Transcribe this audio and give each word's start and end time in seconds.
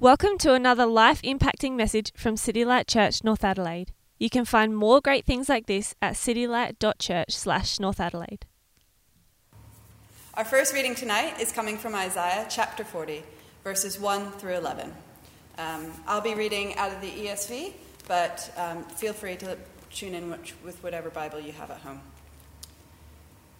Welcome 0.00 0.38
to 0.38 0.54
another 0.54 0.86
life 0.86 1.20
impacting 1.20 1.72
message 1.72 2.10
from 2.16 2.38
City 2.38 2.64
Light 2.64 2.88
Church 2.88 3.22
North 3.22 3.44
Adelaide. 3.44 3.92
You 4.18 4.30
can 4.30 4.46
find 4.46 4.74
more 4.74 5.02
great 5.02 5.26
things 5.26 5.46
like 5.46 5.66
this 5.66 5.94
at 6.00 6.14
citylight.church 6.14 7.32
slash 7.32 7.78
North 7.78 8.00
Adelaide. 8.00 8.46
Our 10.32 10.46
first 10.46 10.72
reading 10.72 10.94
tonight 10.94 11.38
is 11.38 11.52
coming 11.52 11.76
from 11.76 11.94
Isaiah 11.94 12.46
chapter 12.48 12.82
40, 12.82 13.22
verses 13.62 14.00
1 14.00 14.30
through 14.32 14.54
11. 14.54 14.90
Um, 15.58 15.92
I'll 16.06 16.22
be 16.22 16.34
reading 16.34 16.74
out 16.76 16.94
of 16.94 17.02
the 17.02 17.10
ESV, 17.10 17.74
but 18.08 18.50
um, 18.56 18.84
feel 18.84 19.12
free 19.12 19.36
to 19.36 19.58
tune 19.92 20.14
in 20.14 20.30
with 20.30 20.82
whatever 20.82 21.10
Bible 21.10 21.40
you 21.40 21.52
have 21.52 21.70
at 21.70 21.76
home. 21.76 22.00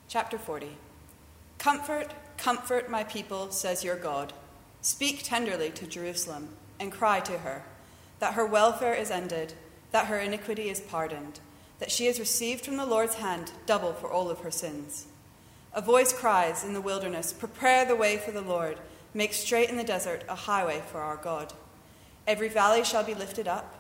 Chapter 0.08 0.38
40 0.38 0.68
Comfort, 1.58 2.14
comfort 2.38 2.90
my 2.90 3.04
people, 3.04 3.50
says 3.50 3.84
your 3.84 3.96
God. 3.96 4.32
Speak 4.82 5.22
tenderly 5.22 5.70
to 5.70 5.86
Jerusalem 5.86 6.48
and 6.78 6.90
cry 6.90 7.20
to 7.20 7.38
her 7.38 7.64
that 8.20 8.34
her 8.34 8.46
welfare 8.46 8.94
is 8.94 9.10
ended, 9.10 9.54
that 9.90 10.06
her 10.06 10.18
iniquity 10.18 10.68
is 10.68 10.80
pardoned, 10.80 11.40
that 11.78 11.90
she 11.90 12.06
has 12.06 12.20
received 12.20 12.64
from 12.64 12.76
the 12.76 12.86
Lord's 12.86 13.16
hand 13.16 13.50
double 13.66 13.92
for 13.92 14.10
all 14.10 14.30
of 14.30 14.40
her 14.40 14.50
sins. 14.50 15.06
A 15.72 15.80
voice 15.80 16.12
cries 16.12 16.62
in 16.62 16.74
the 16.74 16.80
wilderness 16.80 17.32
Prepare 17.32 17.86
the 17.86 17.96
way 17.96 18.16
for 18.18 18.30
the 18.30 18.42
Lord, 18.42 18.78
make 19.14 19.32
straight 19.32 19.70
in 19.70 19.76
the 19.76 19.84
desert 19.84 20.22
a 20.28 20.34
highway 20.34 20.82
for 20.86 21.00
our 21.00 21.16
God. 21.16 21.52
Every 22.26 22.48
valley 22.48 22.84
shall 22.84 23.02
be 23.02 23.14
lifted 23.14 23.48
up, 23.48 23.74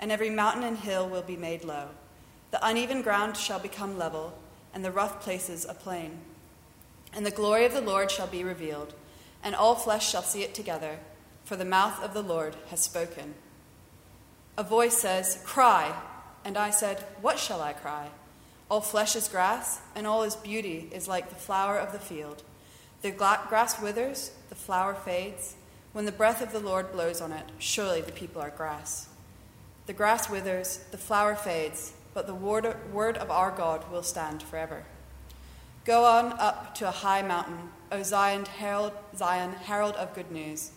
and 0.00 0.10
every 0.10 0.30
mountain 0.30 0.64
and 0.64 0.78
hill 0.78 1.08
will 1.08 1.22
be 1.22 1.36
made 1.36 1.64
low. 1.64 1.88
The 2.50 2.66
uneven 2.66 3.02
ground 3.02 3.36
shall 3.36 3.58
become 3.58 3.98
level, 3.98 4.38
and 4.74 4.84
the 4.84 4.90
rough 4.90 5.20
places 5.20 5.66
a 5.68 5.74
plain. 5.74 6.18
And 7.12 7.26
the 7.26 7.30
glory 7.30 7.66
of 7.66 7.74
the 7.74 7.80
Lord 7.80 8.10
shall 8.10 8.26
be 8.26 8.42
revealed 8.42 8.94
and 9.42 9.54
all 9.54 9.74
flesh 9.74 10.10
shall 10.10 10.22
see 10.22 10.42
it 10.42 10.54
together, 10.54 10.98
for 11.44 11.56
the 11.56 11.64
mouth 11.64 12.02
of 12.02 12.14
the 12.14 12.22
Lord 12.22 12.56
has 12.70 12.80
spoken. 12.80 13.34
A 14.56 14.62
voice 14.62 14.98
says, 14.98 15.42
Cry. 15.44 15.94
And 16.44 16.56
I 16.56 16.70
said, 16.70 17.04
What 17.20 17.38
shall 17.38 17.60
I 17.60 17.72
cry? 17.72 18.08
All 18.70 18.80
flesh 18.80 19.16
is 19.16 19.28
grass, 19.28 19.80
and 19.94 20.06
all 20.06 20.22
his 20.22 20.36
beauty 20.36 20.88
is 20.92 21.06
like 21.06 21.28
the 21.28 21.34
flower 21.34 21.78
of 21.78 21.92
the 21.92 21.98
field. 21.98 22.42
The 23.02 23.10
grass 23.10 23.80
withers, 23.80 24.32
the 24.48 24.54
flower 24.54 24.94
fades. 24.94 25.56
When 25.92 26.06
the 26.06 26.12
breath 26.12 26.40
of 26.40 26.52
the 26.52 26.60
Lord 26.60 26.90
blows 26.92 27.20
on 27.20 27.32
it, 27.32 27.44
surely 27.58 28.00
the 28.00 28.12
people 28.12 28.40
are 28.40 28.50
grass. 28.50 29.08
The 29.86 29.92
grass 29.92 30.30
withers, 30.30 30.78
the 30.90 30.98
flower 30.98 31.34
fades, 31.34 31.92
but 32.14 32.26
the 32.26 32.34
word 32.34 33.16
of 33.16 33.30
our 33.30 33.50
God 33.50 33.90
will 33.90 34.02
stand 34.02 34.42
forever. 34.42 34.84
Go 35.84 36.04
on 36.04 36.32
up 36.38 36.76
to 36.76 36.88
a 36.88 36.92
high 36.92 37.22
mountain 37.22 37.70
O 37.90 38.02
Zion, 38.02 38.46
herald, 38.46 38.92
Zion, 39.14 39.52
herald 39.52 39.96
of 39.96 40.14
good 40.14 40.30
news. 40.30 40.70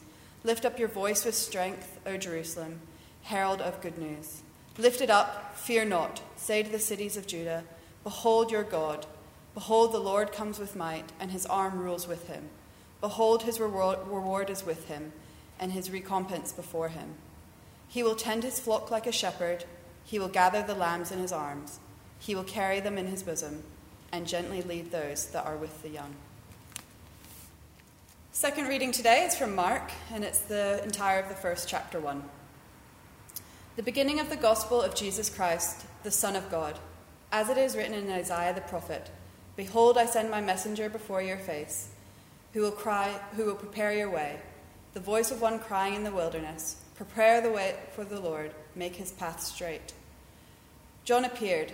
Lift 0.44 0.66
up 0.66 0.78
your 0.78 0.90
voice 0.90 1.24
with 1.24 1.36
strength, 1.36 2.00
O 2.06 2.18
Jerusalem, 2.18 2.82
herald 3.24 3.62
of 3.62 3.82
good 3.82 3.98
news. 3.98 4.42
Lift 4.78 5.00
it 5.00 5.10
up, 5.10 5.56
fear 5.56 5.86
not. 5.86 6.22
Say 6.36 6.62
to 6.62 6.70
the 6.70 6.80
cities 6.80 7.16
of 7.16 7.26
Judah, 7.26 7.64
Behold 8.04 8.52
your 8.52 8.64
God. 8.64 9.06
Behold, 9.54 9.94
the 9.94 10.00
Lord 10.00 10.34
comes 10.34 10.60
with 10.60 10.76
might, 10.76 11.14
and 11.20 11.32
his 11.32 11.46
arm 11.46 11.80
rules 11.80 12.08
with 12.08 12.28
him. 12.28 12.50
Behold, 13.00 13.44
his 13.44 13.60
reward 13.60 14.50
is 14.50 14.66
with 14.66 14.90
him, 14.90 15.14
and 15.60 15.72
his 15.72 15.90
recompense 15.90 16.52
before 16.52 16.90
him. 16.90 17.14
He 17.88 18.04
will 18.04 18.16
tend 18.16 18.44
his 18.44 18.60
flock 18.60 18.92
like 18.92 19.08
a 19.08 19.12
shepherd. 19.12 19.64
He 20.04 20.20
will 20.20 20.28
gather 20.28 20.62
the 20.62 20.76
lambs 20.76 21.12
in 21.12 21.20
his 21.20 21.32
arms. 21.32 21.80
He 22.20 22.36
will 22.36 22.44
carry 22.44 22.82
them 22.82 22.98
in 22.98 23.08
his 23.08 23.24
bosom, 23.24 23.64
and 24.16 24.26
gently 24.26 24.62
lead 24.62 24.92
those 24.92 25.26
that 25.28 25.46
are 25.46 25.58
with 25.58 25.82
the 25.82 25.90
young. 25.90 26.16
Second 28.32 28.68
reading 28.68 28.94
today 28.94 29.26
is 29.26 29.36
from 29.36 29.54
Mark, 29.54 29.92
and 30.14 30.24
it's 30.24 30.40
the 30.40 30.82
entire 30.86 31.20
of 31.20 31.28
the 31.28 31.36
first 31.36 31.68
chapter 31.68 32.00
1. 32.00 32.24
The 33.76 33.84
beginning 33.84 34.22
of 34.22 34.30
the 34.30 34.38
gospel 34.38 34.82
of 34.82 34.96
Jesus 34.96 35.30
Christ, 35.30 35.86
the 36.04 36.12
Son 36.12 36.38
of 36.38 36.50
God, 36.50 36.80
as 37.30 37.50
it 37.50 37.58
is 37.58 37.76
written 37.76 37.94
in 37.94 38.10
Isaiah 38.10 38.54
the 38.54 38.62
prophet 38.62 39.12
Behold, 39.58 39.98
I 39.98 40.06
send 40.06 40.32
my 40.32 40.40
messenger 40.40 40.88
before 40.88 41.22
your 41.22 41.38
face, 41.38 41.90
who 42.54 42.62
will 42.62 42.72
cry, 42.72 43.20
who 43.36 43.44
will 43.44 43.56
prepare 43.56 43.92
your 43.92 44.10
way. 44.10 44.40
The 44.94 45.02
voice 45.02 45.30
of 45.30 45.42
one 45.42 45.60
crying 45.60 45.94
in 45.94 46.06
the 46.06 46.12
wilderness, 46.12 46.78
Prepare 46.96 47.42
the 47.42 47.52
way 47.52 47.76
for 47.92 48.06
the 48.06 48.22
Lord, 48.22 48.52
make 48.76 48.96
his 48.96 49.12
path 49.12 49.42
straight. 49.42 49.92
John 51.04 51.26
appeared, 51.26 51.74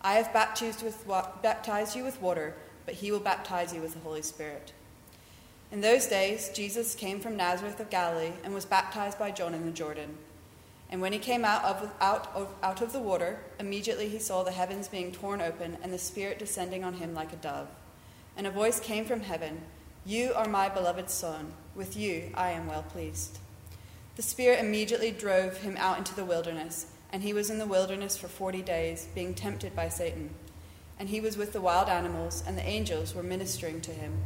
I 0.00 0.14
have 0.14 0.32
baptized, 0.32 0.82
with, 0.82 1.06
baptized 1.42 1.96
you 1.96 2.04
with 2.04 2.20
water, 2.22 2.54
but 2.86 2.94
he 2.94 3.10
will 3.10 3.20
baptize 3.20 3.74
you 3.74 3.80
with 3.80 3.94
the 3.94 4.00
Holy 4.00 4.22
Spirit. 4.22 4.72
In 5.70 5.80
those 5.80 6.06
days, 6.06 6.50
Jesus 6.54 6.94
came 6.94 7.20
from 7.20 7.36
Nazareth 7.36 7.78
of 7.78 7.90
Galilee 7.90 8.32
and 8.42 8.54
was 8.54 8.64
baptized 8.64 9.18
by 9.18 9.30
John 9.30 9.54
in 9.54 9.66
the 9.66 9.72
Jordan. 9.72 10.16
And 10.90 11.02
when 11.02 11.12
he 11.12 11.18
came 11.18 11.44
out 11.44 11.62
of, 11.64 11.90
out, 12.00 12.34
of, 12.34 12.48
out 12.62 12.80
of 12.80 12.92
the 12.92 13.00
water, 13.00 13.40
immediately 13.60 14.08
he 14.08 14.18
saw 14.18 14.42
the 14.42 14.52
heavens 14.52 14.88
being 14.88 15.12
torn 15.12 15.42
open 15.42 15.76
and 15.82 15.92
the 15.92 15.98
Spirit 15.98 16.38
descending 16.38 16.84
on 16.84 16.94
him 16.94 17.14
like 17.14 17.32
a 17.32 17.36
dove. 17.36 17.68
And 18.36 18.46
a 18.46 18.50
voice 18.50 18.80
came 18.80 19.04
from 19.04 19.20
heaven 19.20 19.60
You 20.06 20.32
are 20.34 20.48
my 20.48 20.70
beloved 20.70 21.10
Son. 21.10 21.52
With 21.74 21.96
you 21.96 22.30
I 22.34 22.50
am 22.50 22.66
well 22.66 22.84
pleased. 22.84 23.38
The 24.16 24.22
Spirit 24.22 24.60
immediately 24.60 25.10
drove 25.10 25.58
him 25.58 25.76
out 25.76 25.98
into 25.98 26.14
the 26.14 26.24
wilderness, 26.24 26.86
and 27.12 27.22
he 27.22 27.32
was 27.32 27.50
in 27.50 27.58
the 27.58 27.66
wilderness 27.66 28.16
for 28.16 28.28
forty 28.28 28.62
days, 28.62 29.08
being 29.14 29.34
tempted 29.34 29.74
by 29.74 29.88
Satan. 29.88 30.30
And 30.98 31.08
he 31.08 31.20
was 31.20 31.36
with 31.36 31.52
the 31.52 31.60
wild 31.60 31.88
animals, 31.88 32.42
and 32.46 32.58
the 32.58 32.66
angels 32.66 33.14
were 33.14 33.22
ministering 33.22 33.80
to 33.82 33.92
him. 33.92 34.24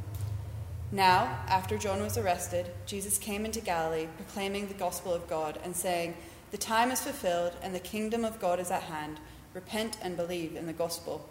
Now, 0.95 1.43
after 1.49 1.79
John 1.79 2.03
was 2.03 2.19
arrested, 2.19 2.71
Jesus 2.85 3.17
came 3.17 3.47
into 3.47 3.63
Galilee, 3.63 4.09
proclaiming 4.17 4.69
the 4.69 4.75
gospel 4.75 5.15
of 5.15 5.27
God 5.27 5.59
and 5.65 5.75
saying, 5.75 6.15
The 6.51 6.59
time 6.59 6.91
is 6.91 7.01
fulfilled 7.01 7.55
and 7.63 7.75
the 7.75 7.81
kingdom 7.81 8.27
of 8.27 8.39
God 8.39 8.61
is 8.61 8.71
at 8.71 8.83
hand. 8.83 9.19
Repent 9.55 9.97
and 10.03 10.19
believe 10.19 10.55
in 10.55 10.67
the 10.67 10.75
gospel. 10.75 11.27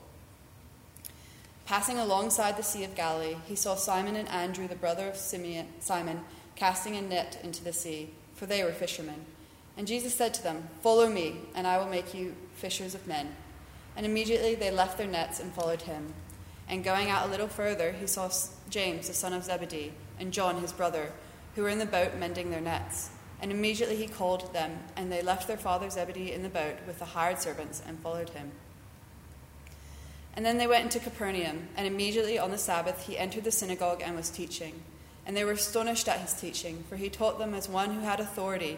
Passing 1.68 2.00
alongside 2.00 2.58
the 2.58 2.64
Sea 2.64 2.84
of 2.84 2.96
Galilee, 2.96 3.38
he 3.46 3.56
saw 3.56 3.76
Simon 3.76 4.16
and 4.16 4.28
Andrew, 4.30 4.68
the 4.68 4.76
brother 4.76 5.08
of 5.08 5.16
Simeon, 5.16 5.68
Simon, 5.80 6.22
casting 6.56 6.96
a 6.96 7.02
net 7.02 7.40
into 7.44 7.64
the 7.64 7.72
sea, 7.72 8.10
for 8.34 8.48
they 8.48 8.64
were 8.64 8.72
fishermen. 8.72 9.26
And 9.82 9.88
Jesus 9.88 10.14
said 10.14 10.36
to 10.36 10.44
them, 10.44 10.70
Follow 10.84 11.10
me, 11.10 11.38
and 11.56 11.66
I 11.66 11.80
will 11.80 11.88
make 11.88 12.14
you 12.14 12.36
fishers 12.54 12.94
of 12.94 13.08
men. 13.08 13.36
And 13.98 14.06
immediately 14.06 14.54
they 14.54 14.70
left 14.70 15.00
their 15.00 15.08
nets 15.08 15.40
and 15.40 15.52
followed 15.52 15.82
him. 15.82 16.14
And 16.70 16.84
going 16.84 17.10
out 17.10 17.26
a 17.26 17.32
little 17.32 17.48
further, 17.48 17.92
he 17.92 18.06
saw 18.06 18.30
James, 18.70 19.08
the 19.08 19.16
son 19.16 19.34
of 19.34 19.44
Zebedee, 19.44 19.94
and 20.20 20.32
John, 20.32 20.62
his 20.62 20.72
brother, 20.72 21.12
who 21.56 21.64
were 21.64 21.70
in 21.70 21.80
the 21.80 21.88
boat 21.88 22.12
mending 22.16 22.52
their 22.52 22.62
nets. 22.62 23.10
And 23.42 23.52
immediately 23.52 23.96
he 23.96 24.08
called 24.08 24.54
them, 24.54 24.78
and 24.96 25.12
they 25.12 25.24
left 25.24 25.48
their 25.48 25.58
father 25.58 25.90
Zebedee 25.90 26.32
in 26.32 26.44
the 26.44 26.50
boat 26.50 26.76
with 26.86 27.00
the 27.00 27.06
hired 27.06 27.40
servants 27.40 27.82
and 27.88 27.98
followed 28.02 28.30
him. 28.30 28.52
And 30.36 30.46
then 30.46 30.60
they 30.60 30.68
went 30.68 30.84
into 30.84 31.00
Capernaum, 31.00 31.70
and 31.76 31.88
immediately 31.88 32.38
on 32.38 32.52
the 32.52 32.60
Sabbath 32.60 33.08
he 33.08 33.18
entered 33.18 33.46
the 33.46 33.52
synagogue 33.52 34.04
and 34.06 34.16
was 34.16 34.30
teaching. 34.30 34.84
And 35.26 35.36
they 35.36 35.44
were 35.44 35.54
astonished 35.54 36.08
at 36.08 36.20
his 36.20 36.34
teaching, 36.34 36.84
for 36.88 36.98
he 36.98 37.10
taught 37.10 37.40
them 37.40 37.56
as 37.56 37.68
one 37.68 37.96
who 37.96 38.02
had 38.02 38.20
authority 38.20 38.78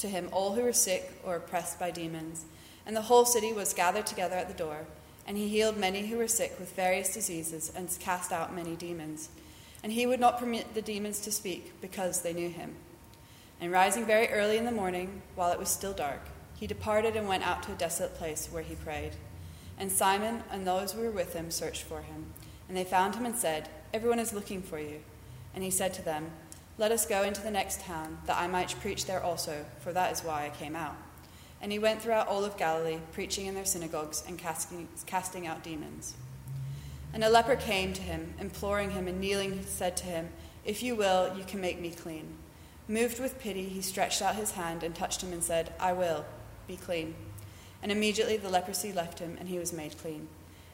to 0.00 0.08
him 0.08 0.28
all 0.32 0.54
who 0.54 0.62
were 0.62 0.72
sick 0.72 1.12
or 1.24 1.36
oppressed 1.36 1.78
by 1.78 1.90
demons, 1.90 2.44
and 2.86 2.96
the 2.96 3.02
whole 3.02 3.24
city 3.24 3.52
was 3.52 3.72
gathered 3.72 4.06
together 4.06 4.36
at 4.36 4.48
the 4.48 4.54
door. 4.54 4.86
And 5.26 5.36
he 5.36 5.48
healed 5.48 5.76
many 5.76 6.06
who 6.06 6.16
were 6.16 6.26
sick 6.26 6.56
with 6.58 6.74
various 6.74 7.14
diseases 7.14 7.70
and 7.74 7.88
cast 8.00 8.32
out 8.32 8.54
many 8.54 8.74
demons. 8.74 9.28
And 9.82 9.92
he 9.92 10.06
would 10.06 10.20
not 10.20 10.38
permit 10.38 10.74
the 10.74 10.82
demons 10.82 11.20
to 11.20 11.30
speak 11.30 11.80
because 11.80 12.22
they 12.22 12.32
knew 12.32 12.48
him. 12.48 12.74
And 13.60 13.70
rising 13.70 14.06
very 14.06 14.28
early 14.28 14.56
in 14.56 14.64
the 14.64 14.72
morning, 14.72 15.22
while 15.36 15.52
it 15.52 15.58
was 15.58 15.68
still 15.68 15.92
dark, 15.92 16.22
he 16.58 16.66
departed 16.66 17.16
and 17.16 17.28
went 17.28 17.46
out 17.46 17.62
to 17.64 17.72
a 17.72 17.76
desolate 17.76 18.14
place 18.14 18.48
where 18.50 18.62
he 18.62 18.74
prayed. 18.74 19.12
And 19.78 19.92
Simon 19.92 20.42
and 20.50 20.66
those 20.66 20.92
who 20.92 21.02
were 21.02 21.10
with 21.10 21.34
him 21.34 21.50
searched 21.50 21.82
for 21.82 22.02
him. 22.02 22.26
And 22.68 22.76
they 22.76 22.84
found 22.84 23.14
him 23.14 23.24
and 23.24 23.36
said, 23.36 23.68
Everyone 23.94 24.18
is 24.18 24.32
looking 24.32 24.62
for 24.62 24.78
you. 24.78 25.00
And 25.54 25.64
he 25.64 25.70
said 25.70 25.94
to 25.94 26.02
them, 26.02 26.30
Let 26.80 26.92
us 26.92 27.04
go 27.04 27.24
into 27.24 27.42
the 27.42 27.50
next 27.50 27.82
town, 27.82 28.16
that 28.24 28.38
I 28.38 28.46
might 28.46 28.74
preach 28.80 29.04
there 29.04 29.22
also, 29.22 29.66
for 29.80 29.92
that 29.92 30.12
is 30.12 30.24
why 30.24 30.46
I 30.46 30.48
came 30.48 30.74
out. 30.74 30.96
And 31.60 31.70
he 31.70 31.78
went 31.78 32.00
throughout 32.00 32.26
all 32.26 32.42
of 32.42 32.56
Galilee, 32.56 33.00
preaching 33.12 33.44
in 33.44 33.54
their 33.54 33.66
synagogues 33.66 34.24
and 34.26 34.38
casting, 34.38 34.88
casting 35.04 35.46
out 35.46 35.62
demons. 35.62 36.14
And 37.12 37.22
a 37.22 37.28
leper 37.28 37.56
came 37.56 37.92
to 37.92 38.00
him, 38.00 38.32
imploring 38.40 38.92
him, 38.92 39.08
and 39.08 39.20
kneeling, 39.20 39.62
said 39.66 39.94
to 39.98 40.06
him, 40.06 40.30
If 40.64 40.82
you 40.82 40.96
will, 40.96 41.36
you 41.36 41.44
can 41.44 41.60
make 41.60 41.78
me 41.78 41.90
clean. 41.90 42.26
Moved 42.88 43.20
with 43.20 43.38
pity, 43.38 43.68
he 43.68 43.82
stretched 43.82 44.22
out 44.22 44.36
his 44.36 44.52
hand 44.52 44.82
and 44.82 44.94
touched 44.94 45.22
him 45.22 45.34
and 45.34 45.44
said, 45.44 45.74
I 45.78 45.92
will, 45.92 46.24
be 46.66 46.76
clean. 46.76 47.14
And 47.82 47.92
immediately 47.92 48.38
the 48.38 48.48
leprosy 48.48 48.90
left 48.90 49.18
him, 49.18 49.36
and 49.38 49.50
he 49.50 49.58
was 49.58 49.74
made 49.74 49.98
clean. 49.98 50.28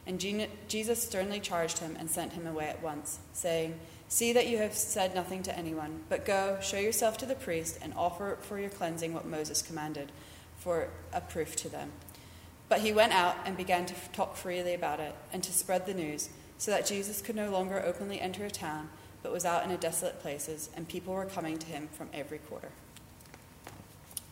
And 0.05 0.21
Jesus 0.69 1.03
sternly 1.03 1.41
charged 1.41 1.79
him 1.79 1.97
and 1.99 2.09
sent 2.09 2.31
him 2.31 2.47
away 2.47 2.69
at 2.69 2.81
once, 2.81 3.19
saying, 3.33 3.77
See 4.09 4.31
that 4.33 4.47
you 4.47 4.57
have 4.57 4.73
said 4.73 5.13
nothing 5.13 5.43
to 5.43 5.57
anyone, 5.57 6.01
but 6.07 6.25
go, 6.25 6.57
show 6.61 6.79
yourself 6.79 7.17
to 7.17 7.25
the 7.25 7.35
priest, 7.35 7.77
and 7.81 7.93
offer 7.95 8.37
for 8.41 8.57
your 8.57 8.69
cleansing 8.69 9.13
what 9.13 9.25
Moses 9.25 9.61
commanded, 9.61 10.11
for 10.57 10.89
a 11.13 11.21
proof 11.21 11.55
to 11.57 11.69
them. 11.69 11.91
But 12.69 12.79
he 12.79 12.93
went 12.93 13.13
out 13.13 13.35
and 13.45 13.57
began 13.57 13.85
to 13.85 13.93
talk 14.13 14.35
freely 14.35 14.73
about 14.73 14.99
it, 14.99 15.13
and 15.33 15.43
to 15.43 15.51
spread 15.51 15.85
the 15.85 15.93
news, 15.93 16.29
so 16.57 16.71
that 16.71 16.85
Jesus 16.85 17.21
could 17.21 17.35
no 17.35 17.49
longer 17.51 17.83
openly 17.85 18.19
enter 18.19 18.45
a 18.45 18.51
town 18.51 18.89
but 19.23 19.31
was 19.33 19.45
out 19.45 19.65
in 19.65 19.71
a 19.71 19.77
desolate 19.77 20.21
places, 20.21 20.69
and 20.75 20.87
people 20.87 21.13
were 21.13 21.25
coming 21.25 21.57
to 21.57 21.67
him 21.67 21.89
from 21.91 22.07
every 22.13 22.37
quarter. 22.37 22.69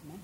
Amen. 0.06 0.22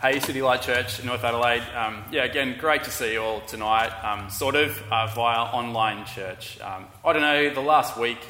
Hey, 0.00 0.20
City 0.20 0.42
Light 0.42 0.62
Church, 0.62 1.02
North 1.02 1.24
Adelaide. 1.24 1.64
Um, 1.74 2.04
yeah, 2.12 2.22
again, 2.22 2.56
great 2.60 2.84
to 2.84 2.90
see 2.92 3.14
you 3.14 3.20
all 3.20 3.40
tonight, 3.40 3.90
um, 4.04 4.30
sort 4.30 4.54
of 4.54 4.80
uh, 4.92 5.08
via 5.08 5.50
online 5.52 6.06
church. 6.06 6.56
Um, 6.60 6.86
I 7.04 7.12
don't 7.12 7.22
know, 7.22 7.52
the 7.52 7.60
last 7.60 7.98
week, 7.98 8.20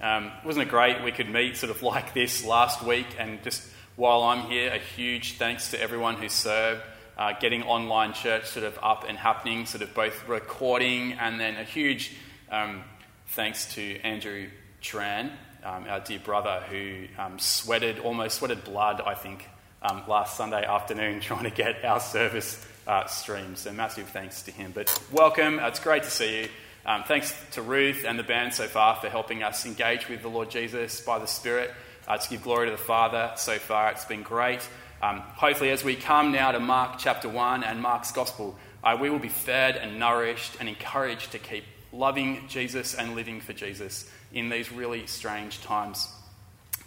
um, 0.00 0.32
wasn't 0.42 0.66
it 0.66 0.70
great 0.70 1.04
we 1.04 1.12
could 1.12 1.28
meet 1.28 1.58
sort 1.58 1.68
of 1.68 1.82
like 1.82 2.14
this 2.14 2.46
last 2.46 2.82
week? 2.82 3.08
And 3.18 3.42
just 3.42 3.62
while 3.96 4.22
I'm 4.22 4.50
here, 4.50 4.72
a 4.72 4.78
huge 4.78 5.34
thanks 5.34 5.72
to 5.72 5.82
everyone 5.82 6.14
who 6.14 6.30
served. 6.30 6.80
Uh, 7.18 7.34
getting 7.38 7.62
online 7.64 8.14
church 8.14 8.46
sort 8.46 8.64
of 8.64 8.78
up 8.82 9.04
and 9.06 9.18
happening, 9.18 9.66
sort 9.66 9.82
of 9.82 9.92
both 9.92 10.26
recording 10.28 11.12
and 11.12 11.38
then 11.38 11.56
a 11.56 11.64
huge 11.64 12.10
um, 12.50 12.82
thanks 13.26 13.74
to 13.74 14.00
Andrew 14.00 14.48
Tran, 14.80 15.30
um, 15.62 15.84
our 15.90 16.00
dear 16.00 16.20
brother, 16.20 16.64
who 16.70 17.06
sweated, 17.36 17.98
almost 17.98 18.38
sweated 18.38 18.64
blood, 18.64 19.02
I 19.04 19.12
think, 19.12 19.46
um, 19.82 20.02
last 20.08 20.36
Sunday 20.36 20.64
afternoon 20.64 21.20
trying 21.20 21.44
to 21.44 21.50
get 21.50 21.84
our 21.84 22.00
service 22.00 22.64
uh, 22.86 23.06
streamed. 23.06 23.58
So 23.58 23.72
massive 23.72 24.08
thanks 24.08 24.42
to 24.42 24.50
him. 24.50 24.72
But 24.74 24.96
welcome, 25.12 25.58
it's 25.58 25.80
great 25.80 26.04
to 26.04 26.10
see 26.10 26.42
you. 26.42 26.48
Um, 26.86 27.04
thanks 27.04 27.34
to 27.52 27.62
Ruth 27.62 28.04
and 28.06 28.18
the 28.18 28.22
band 28.22 28.54
so 28.54 28.66
far 28.66 28.96
for 28.96 29.08
helping 29.08 29.42
us 29.42 29.66
engage 29.66 30.08
with 30.08 30.22
the 30.22 30.28
Lord 30.28 30.50
Jesus 30.50 31.00
by 31.02 31.18
the 31.18 31.26
Spirit 31.26 31.70
uh, 32.06 32.16
to 32.16 32.30
give 32.30 32.42
glory 32.42 32.66
to 32.66 32.72
the 32.72 32.78
Father 32.78 33.32
so 33.36 33.58
far. 33.58 33.90
It's 33.90 34.06
been 34.06 34.22
great. 34.22 34.66
Um, 35.02 35.20
hopefully, 35.20 35.70
as 35.70 35.84
we 35.84 35.94
come 35.94 36.32
now 36.32 36.50
to 36.50 36.60
Mark 36.60 36.98
chapter 36.98 37.28
1 37.28 37.62
and 37.62 37.80
Mark's 37.80 38.10
Gospel, 38.10 38.56
uh, 38.82 38.96
we 39.00 39.10
will 39.10 39.18
be 39.18 39.28
fed 39.28 39.76
and 39.76 39.98
nourished 39.98 40.56
and 40.58 40.68
encouraged 40.68 41.32
to 41.32 41.38
keep 41.38 41.64
loving 41.92 42.48
Jesus 42.48 42.94
and 42.94 43.14
living 43.14 43.40
for 43.40 43.52
Jesus 43.52 44.10
in 44.32 44.48
these 44.48 44.72
really 44.72 45.06
strange 45.06 45.60
times. 45.60 46.08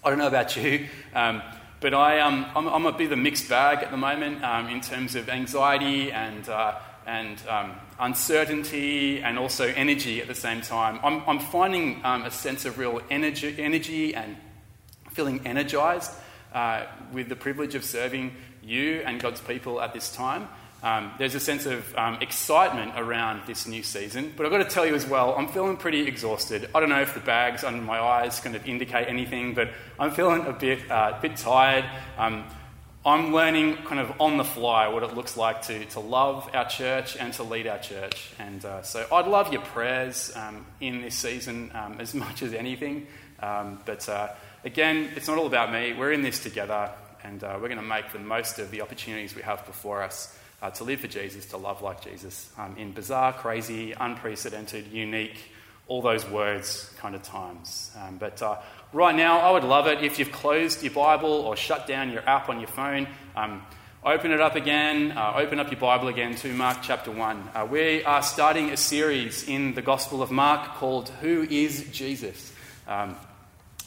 I 0.04 0.10
don't 0.10 0.20
know 0.20 0.28
about 0.28 0.58
you, 0.58 0.88
um, 1.14 1.42
but 1.82 1.96
I, 1.96 2.20
um, 2.20 2.46
I'm, 2.56 2.68
I'm, 2.68 2.86
a 2.86 2.92
bit 2.92 3.08
of 3.08 3.14
a 3.14 3.18
mixed 3.18 3.50
bag 3.50 3.80
at 3.80 3.90
the 3.90 3.98
moment 3.98 4.44
um, 4.44 4.70
in 4.70 4.82
terms 4.82 5.16
of 5.16 5.30
anxiety 5.30 6.12
and, 6.12 6.48
uh, 6.48 6.76
and 7.08 7.42
um, 7.50 7.74
uncertainty 8.00 9.20
and 9.20 9.40
also 9.40 9.66
energy 9.66 10.22
at 10.22 10.28
the 10.28 10.36
same 10.36 10.62
time. 10.62 11.00
I'm, 11.04 11.24
I'm 11.28 11.40
finding 11.40 12.00
um, 12.06 12.22
a 12.22 12.30
sense 12.30 12.66
of 12.66 12.78
real 12.78 13.02
energy, 13.10 13.56
energy 13.58 14.14
and 14.14 14.38
feeling 15.10 15.42
energized 15.44 16.12
uh, 16.54 16.86
with 17.12 17.30
the 17.30 17.36
privilege 17.36 17.74
of 17.74 17.84
serving 17.84 18.36
you 18.62 19.02
and 19.04 19.20
God's 19.20 19.42
people 19.42 19.82
at 19.82 19.92
this 19.92 20.16
time. 20.16 20.50
Um, 20.84 21.12
there's 21.20 21.36
a 21.36 21.40
sense 21.40 21.68
of 21.68 21.96
um, 21.96 22.18
excitement 22.22 22.94
around 22.96 23.44
this 23.46 23.68
new 23.68 23.84
season, 23.84 24.34
but 24.36 24.46
I've 24.46 24.52
got 24.52 24.60
to 24.60 24.70
tell 24.70 24.86
you 24.86 24.96
as 24.96 25.06
well, 25.06 25.36
I'm 25.38 25.48
feeling 25.48 25.78
pretty 25.78 26.08
exhausted. 26.08 26.70
I 26.74 26.80
don't 26.80 26.90
know 26.90 27.02
if 27.02 27.14
the 27.14 27.20
bags 27.20 27.64
under 27.64 27.82
my 27.82 28.00
eyes 28.00 28.40
kind 28.40 28.56
of 28.56 28.68
indicate 28.68 29.08
anything, 29.08 29.54
but 29.54 29.70
I'm 30.00 30.10
feeling 30.10 30.46
a 30.48 30.54
bit, 30.54 30.90
uh, 30.90 31.20
bit 31.22 31.38
tired. 31.38 31.86
Um, 32.18 32.46
I'm 33.06 33.32
learning 33.32 33.78
kind 33.78 34.00
of 34.00 34.20
on 34.20 34.38
the 34.38 34.44
fly 34.44 34.88
what 34.88 35.04
it 35.04 35.16
looks 35.16 35.38
like 35.38 35.64
to, 35.64 35.86
to 35.86 36.00
love 36.00 36.50
our 36.54 36.68
church 36.68 37.16
and 37.16 37.32
to 37.34 37.44
lead 37.44 37.68
our 37.68 37.80
church. 37.80 38.32
And 38.40 38.64
uh, 38.66 38.82
so 38.82 39.06
I'd 39.12 39.28
love 39.28 39.54
your 39.54 39.62
prayers 39.62 40.32
um, 40.36 40.66
in 40.80 41.02
this 41.02 41.16
season 41.16 41.72
um, 41.76 41.98
as 42.00 42.14
much 42.16 42.42
as 42.42 42.56
anything. 42.56 43.06
Um, 43.40 43.80
but 43.86 44.08
uh, 44.10 44.30
again, 44.64 45.10
it's 45.16 45.28
not 45.28 45.38
all 45.38 45.48
about 45.48 45.72
me. 45.72 45.94
We're 45.94 46.12
in 46.12 46.24
this 46.24 46.42
together, 46.42 46.92
and 47.24 47.44
uh, 47.44 47.60
we're 47.62 47.70
going 47.70 47.82
to 47.82 47.86
make 47.86 48.12
the 48.14 48.20
most 48.20 48.58
of 48.58 48.72
the 48.72 48.82
opportunities 48.82 49.36
we 49.36 49.44
have 49.44 49.66
before 49.68 50.02
us 50.02 50.38
uh, 50.62 50.70
to 50.72 50.84
live 50.84 51.00
for 51.00 51.08
Jesus, 51.08 51.46
to 51.48 51.58
love 51.58 51.82
like 51.82 52.04
Jesus, 52.04 52.52
um, 52.58 52.78
in 52.78 52.92
bizarre, 52.92 53.34
crazy, 53.34 53.94
unprecedented, 53.94 54.88
unique, 54.92 55.38
all 55.88 56.02
those 56.02 56.28
words 56.30 56.94
kind 57.00 57.16
of 57.16 57.24
times. 57.24 57.92
Um, 58.00 58.18
but 58.18 58.42
uh, 58.42 58.58
right 58.94 59.16
now, 59.16 59.40
I 59.40 59.52
would 59.52 59.64
love 59.64 59.88
it 59.88 60.04
if 60.04 60.20
you've 60.20 60.32
closed 60.32 60.84
your 60.84 60.94
Bible 60.94 61.32
or 61.32 61.56
shut 61.56 61.88
down 61.88 62.12
your 62.12 62.28
app 62.30 62.50
on 62.50 62.60
your 62.60 62.68
phone. 62.68 63.08
Um, 63.36 63.66
open 64.04 64.32
it 64.32 64.40
up 64.40 64.56
again, 64.56 65.12
uh, 65.12 65.34
open 65.36 65.60
up 65.60 65.72
your 65.72 65.80
Bible 65.80 66.08
again 66.08 66.36
to 66.36 66.54
Mark 66.54 66.78
chapter 66.82 67.12
1. 67.12 67.50
Uh, 67.54 67.68
we 67.70 68.04
are 68.04 68.22
starting 68.22 68.70
a 68.70 68.78
series 68.78 69.48
in 69.48 69.74
the 69.74 69.82
Gospel 69.82 70.22
of 70.22 70.32
Mark 70.32 70.76
called 70.76 71.10
Who 71.22 71.42
is 71.42 71.90
Jesus? 71.92 72.54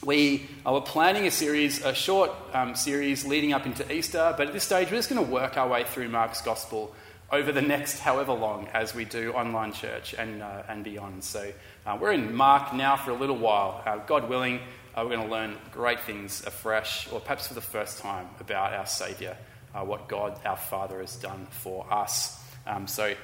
We 0.05 0.47
were 0.67 0.83
planning 0.83 1.27
a 1.27 1.31
series, 1.31 1.83
a 1.83 1.95
short 1.95 2.31
um, 2.53 2.75
series 2.75 3.25
leading 3.25 3.55
up 3.55 3.65
into 3.65 3.91
Easter, 3.91 4.35
but 4.37 4.49
at 4.49 4.53
this 4.53 4.65
stage 4.65 4.91
we're 4.91 4.99
just 4.99 5.09
going 5.09 5.25
to 5.25 5.33
work 5.33 5.57
our 5.57 5.67
way 5.67 5.85
through 5.85 6.11
Mark's 6.11 6.43
Gospel 6.43 6.95
over 7.33 7.53
the 7.53 7.63
next 7.63 8.01
however 8.01 8.35
long 8.35 8.69
as 8.75 8.95
we 8.95 9.07
do 9.07 9.33
online 9.33 9.73
church 9.73 10.13
and, 10.13 10.43
uh, 10.43 10.63
and 10.69 10.85
beyond. 10.85 11.25
So 11.25 11.51
uh, 11.87 11.97
we're 11.99 12.13
in 12.13 12.35
Mark 12.35 12.75
now 12.75 12.99
for 12.99 13.13
a 13.13 13.15
little 13.15 13.39
while. 13.39 13.83
Uh, 13.87 13.97
God 13.97 14.29
willing, 14.29 14.61
uh, 14.95 15.05
we're 15.05 15.17
going 15.17 15.27
to 15.27 15.33
learn 15.33 15.57
great 15.73 16.01
things 16.01 16.45
afresh, 16.47 17.11
or 17.11 17.19
perhaps 17.19 17.49
for 17.49 17.55
the 17.55 17.63
first 17.63 18.01
time, 18.01 18.29
about 18.41 18.75
our 18.75 18.85
Saviour, 18.85 19.35
uh, 19.75 19.87
what 19.87 20.07
God, 20.09 20.39
our 20.45 20.59
Father, 20.59 21.01
has 21.01 21.17
done 21.17 21.47
for 21.51 21.91
us. 21.91 22.39
Um, 22.67 22.87
so 22.87 23.15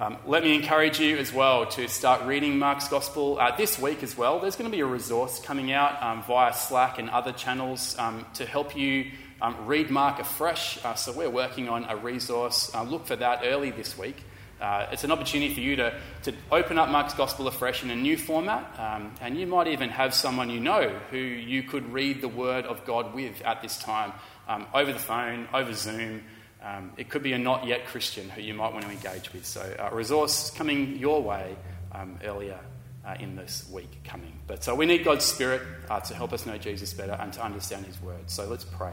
um, 0.00 0.16
let 0.24 0.42
me 0.42 0.54
encourage 0.54 0.98
you 0.98 1.18
as 1.18 1.30
well 1.30 1.66
to 1.66 1.86
start 1.86 2.24
reading 2.24 2.58
Mark's 2.58 2.88
Gospel 2.88 3.38
uh, 3.38 3.54
this 3.54 3.78
week 3.78 4.02
as 4.02 4.16
well. 4.16 4.40
There's 4.40 4.56
going 4.56 4.70
to 4.70 4.74
be 4.74 4.80
a 4.80 4.86
resource 4.86 5.38
coming 5.40 5.72
out 5.72 6.02
um, 6.02 6.22
via 6.22 6.54
Slack 6.54 6.98
and 6.98 7.10
other 7.10 7.32
channels 7.32 7.98
um, 7.98 8.24
to 8.32 8.46
help 8.46 8.74
you 8.74 9.10
um, 9.42 9.66
read 9.66 9.90
Mark 9.90 10.18
afresh. 10.18 10.82
Uh, 10.82 10.94
so 10.94 11.12
we're 11.12 11.28
working 11.28 11.68
on 11.68 11.84
a 11.84 11.96
resource. 11.96 12.74
Uh, 12.74 12.82
look 12.82 13.06
for 13.06 13.16
that 13.16 13.42
early 13.44 13.72
this 13.72 13.98
week. 13.98 14.16
Uh, 14.58 14.86
it's 14.90 15.04
an 15.04 15.12
opportunity 15.12 15.52
for 15.52 15.60
you 15.60 15.76
to, 15.76 15.94
to 16.22 16.32
open 16.50 16.78
up 16.78 16.88
Mark's 16.88 17.12
Gospel 17.12 17.46
afresh 17.46 17.82
in 17.82 17.90
a 17.90 17.96
new 17.96 18.16
format, 18.16 18.80
um, 18.80 19.12
and 19.20 19.38
you 19.38 19.46
might 19.46 19.66
even 19.66 19.90
have 19.90 20.14
someone 20.14 20.48
you 20.48 20.60
know 20.60 20.98
who 21.10 21.18
you 21.18 21.62
could 21.62 21.92
read 21.92 22.22
the 22.22 22.28
Word 22.28 22.64
of 22.64 22.86
God 22.86 23.14
with 23.14 23.42
at 23.42 23.60
this 23.60 23.76
time 23.76 24.14
um, 24.48 24.66
over 24.72 24.94
the 24.94 24.98
phone, 24.98 25.46
over 25.52 25.74
Zoom. 25.74 26.22
Um, 26.62 26.92
it 26.96 27.08
could 27.08 27.22
be 27.22 27.32
a 27.32 27.38
not 27.38 27.66
yet 27.66 27.86
Christian 27.86 28.28
who 28.28 28.42
you 28.42 28.54
might 28.54 28.72
want 28.72 28.84
to 28.84 28.90
engage 28.90 29.32
with. 29.32 29.46
So, 29.46 29.62
a 29.78 29.86
uh, 29.86 29.90
resource 29.94 30.50
coming 30.50 30.98
your 30.98 31.22
way 31.22 31.56
um, 31.92 32.18
earlier 32.22 32.58
uh, 33.06 33.16
in 33.18 33.36
this 33.36 33.66
week 33.72 33.88
coming. 34.04 34.32
But 34.46 34.62
so 34.62 34.74
we 34.74 34.84
need 34.84 35.04
God's 35.04 35.24
Spirit 35.24 35.62
uh, 35.88 36.00
to 36.00 36.14
help 36.14 36.32
us 36.32 36.44
know 36.44 36.58
Jesus 36.58 36.92
better 36.92 37.16
and 37.18 37.32
to 37.32 37.42
understand 37.42 37.86
His 37.86 38.00
Word. 38.02 38.28
So, 38.30 38.46
let's 38.46 38.64
pray 38.64 38.92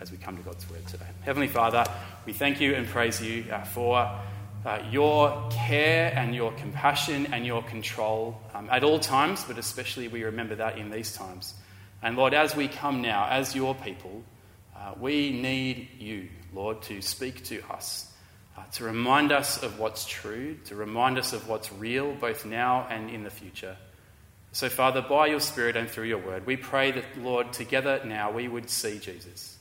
as 0.00 0.12
we 0.12 0.18
come 0.18 0.36
to 0.36 0.42
God's 0.42 0.68
Word 0.70 0.86
today. 0.86 1.06
Heavenly 1.22 1.48
Father, 1.48 1.84
we 2.26 2.34
thank 2.34 2.60
you 2.60 2.74
and 2.74 2.86
praise 2.86 3.20
you 3.20 3.44
uh, 3.50 3.64
for. 3.64 4.10
Uh, 4.64 4.82
your 4.90 5.48
care 5.52 6.12
and 6.16 6.34
your 6.34 6.50
compassion 6.54 7.32
and 7.32 7.46
your 7.46 7.62
control 7.62 8.36
um, 8.52 8.68
at 8.72 8.82
all 8.82 8.98
times, 8.98 9.44
but 9.44 9.58
especially 9.58 10.08
we 10.08 10.24
remember 10.24 10.56
that 10.56 10.76
in 10.76 10.90
these 10.90 11.12
times. 11.14 11.54
And 12.02 12.16
Lord, 12.16 12.34
as 12.34 12.56
we 12.56 12.66
come 12.66 13.00
now, 13.00 13.28
as 13.30 13.54
your 13.54 13.76
people, 13.76 14.24
Uh, 14.76 14.92
we 15.00 15.30
need 15.30 15.88
you, 15.98 16.28
Lord, 16.56 16.80
to 16.82 17.02
speak 17.02 17.44
to 17.44 17.62
us, 17.70 18.10
uh, 18.56 18.62
to 18.72 18.84
remind 18.84 19.30
us 19.30 19.62
of 19.62 19.78
what's 19.78 20.06
true, 20.06 20.56
to 20.64 20.74
remind 20.74 21.18
us 21.18 21.34
of 21.34 21.46
what's 21.48 21.70
real, 21.70 22.14
both 22.14 22.46
now 22.46 22.86
and 22.90 23.10
in 23.10 23.24
the 23.24 23.30
future. 23.30 23.76
So, 24.52 24.70
Father, 24.70 25.02
by 25.02 25.26
your 25.26 25.40
Spirit 25.40 25.76
and 25.76 25.88
through 25.88 26.06
your 26.06 26.18
word, 26.18 26.46
we 26.46 26.56
pray 26.56 26.92
that, 26.92 27.04
Lord, 27.18 27.52
together 27.52 28.00
now 28.06 28.32
we 28.32 28.48
would 28.48 28.70
see 28.70 28.98
Jesus, 28.98 29.58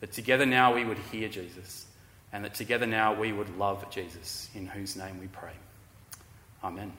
that 0.00 0.12
together 0.12 0.46
now 0.46 0.74
we 0.74 0.82
would 0.82 0.96
hear 1.12 1.28
Jesus, 1.28 1.84
and 2.32 2.42
that 2.46 2.54
together 2.54 2.86
now 2.86 3.12
we 3.12 3.32
would 3.32 3.58
love 3.58 3.90
Jesus, 3.90 4.48
in 4.54 4.66
whose 4.66 4.96
name 4.96 5.20
we 5.20 5.26
pray. 5.26 5.52
Amen. 6.64 6.90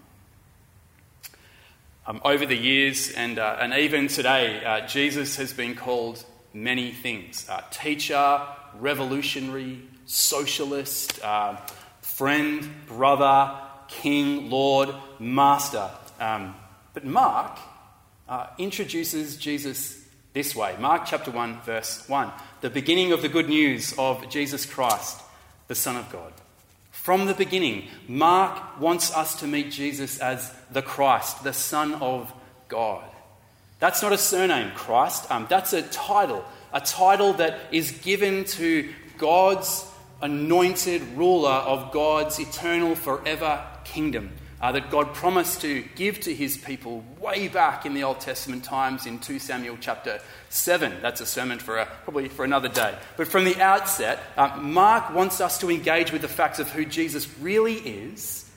Um, 2.05 2.21
over 2.23 2.45
the 2.45 2.55
years 2.55 3.11
and, 3.11 3.39
uh, 3.39 3.57
and 3.59 3.73
even 3.73 4.07
today, 4.07 4.63
uh, 4.63 4.85
Jesus 4.85 5.37
has 5.37 5.51
been 5.51 5.73
called 5.73 6.23
many 6.53 6.91
things 6.91 7.47
uh, 7.49 7.63
teacher, 7.71 8.39
revolutionary, 8.79 9.81
socialist, 10.05 11.23
uh, 11.23 11.57
friend, 12.01 12.67
brother, 12.87 13.59
king, 13.87 14.49
lord, 14.49 14.93
master. 15.19 15.89
Um, 16.19 16.55
but 16.93 17.05
Mark 17.05 17.57
uh, 18.27 18.47
introduces 18.57 19.37
Jesus 19.37 20.01
this 20.33 20.55
way 20.55 20.75
Mark 20.79 21.03
chapter 21.05 21.31
1, 21.31 21.61
verse 21.61 22.07
1, 22.07 22.31
the 22.61 22.69
beginning 22.69 23.11
of 23.11 23.21
the 23.21 23.29
good 23.29 23.49
news 23.49 23.93
of 23.97 24.29
Jesus 24.29 24.65
Christ, 24.65 25.19
the 25.67 25.75
Son 25.75 25.97
of 25.97 26.09
God. 26.11 26.31
From 26.91 27.25
the 27.25 27.33
beginning, 27.33 27.87
Mark 28.07 28.79
wants 28.79 29.13
us 29.15 29.39
to 29.39 29.47
meet 29.47 29.71
Jesus 29.71 30.19
as 30.19 30.53
the 30.71 30.81
Christ, 30.81 31.43
the 31.43 31.53
Son 31.53 31.95
of 31.95 32.31
God. 32.67 33.03
That's 33.79 34.03
not 34.03 34.13
a 34.13 34.17
surname, 34.17 34.71
Christ. 34.75 35.29
Um, 35.31 35.47
that's 35.49 35.73
a 35.73 35.81
title, 35.81 36.45
a 36.73 36.81
title 36.81 37.33
that 37.33 37.59
is 37.71 37.91
given 37.91 38.45
to 38.45 38.89
God's 39.17 39.85
anointed 40.21 41.01
ruler 41.15 41.49
of 41.49 41.91
God's 41.91 42.39
eternal, 42.39 42.95
forever 42.95 43.65
kingdom 43.83 44.31
uh, 44.61 44.71
that 44.71 44.91
God 44.91 45.13
promised 45.13 45.61
to 45.61 45.83
give 45.95 46.19
to 46.21 46.33
his 46.33 46.55
people 46.55 47.03
way 47.19 47.47
back 47.47 47.85
in 47.85 47.95
the 47.95 48.03
Old 48.03 48.19
Testament 48.19 48.63
times 48.63 49.07
in 49.07 49.17
2 49.17 49.39
Samuel 49.39 49.77
chapter 49.81 50.21
7. 50.49 51.01
That's 51.01 51.19
a 51.19 51.25
sermon 51.25 51.57
for 51.57 51.79
a, 51.79 51.87
probably 52.03 52.29
for 52.29 52.45
another 52.45 52.69
day. 52.69 52.95
But 53.17 53.27
from 53.27 53.43
the 53.43 53.59
outset, 53.59 54.19
uh, 54.37 54.57
Mark 54.57 55.13
wants 55.13 55.41
us 55.41 55.57
to 55.59 55.71
engage 55.71 56.11
with 56.11 56.21
the 56.21 56.27
facts 56.27 56.59
of 56.59 56.69
who 56.69 56.85
Jesus 56.85 57.27
really 57.39 57.75
is. 57.75 58.49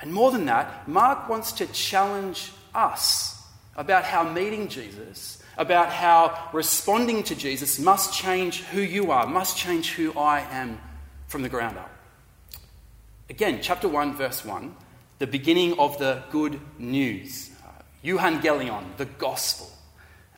And 0.00 0.12
more 0.12 0.32
than 0.32 0.46
that, 0.46 0.88
Mark 0.88 1.28
wants 1.28 1.52
to 1.52 1.66
challenge 1.66 2.50
us 2.74 3.40
about 3.76 4.02
how 4.02 4.28
meeting 4.28 4.66
Jesus, 4.66 5.40
about 5.56 5.90
how 5.90 6.50
responding 6.52 7.22
to 7.24 7.34
Jesus 7.34 7.78
must 7.78 8.14
change 8.14 8.62
who 8.64 8.80
you 8.80 9.10
are, 9.10 9.26
must 9.26 9.56
change 9.56 9.92
who 9.92 10.12
I 10.18 10.40
am 10.40 10.80
from 11.26 11.42
the 11.42 11.48
ground 11.48 11.78
up. 11.78 11.90
Again, 13.30 13.60
chapter 13.62 13.88
1, 13.88 14.14
verse 14.16 14.44
1 14.44 14.76
the 15.22 15.26
beginning 15.28 15.78
of 15.78 15.96
the 15.98 16.20
good 16.32 16.60
news. 16.80 17.48
Uh, 17.64 17.68
Euangelion, 18.04 18.96
the 18.96 19.04
gospel. 19.04 19.70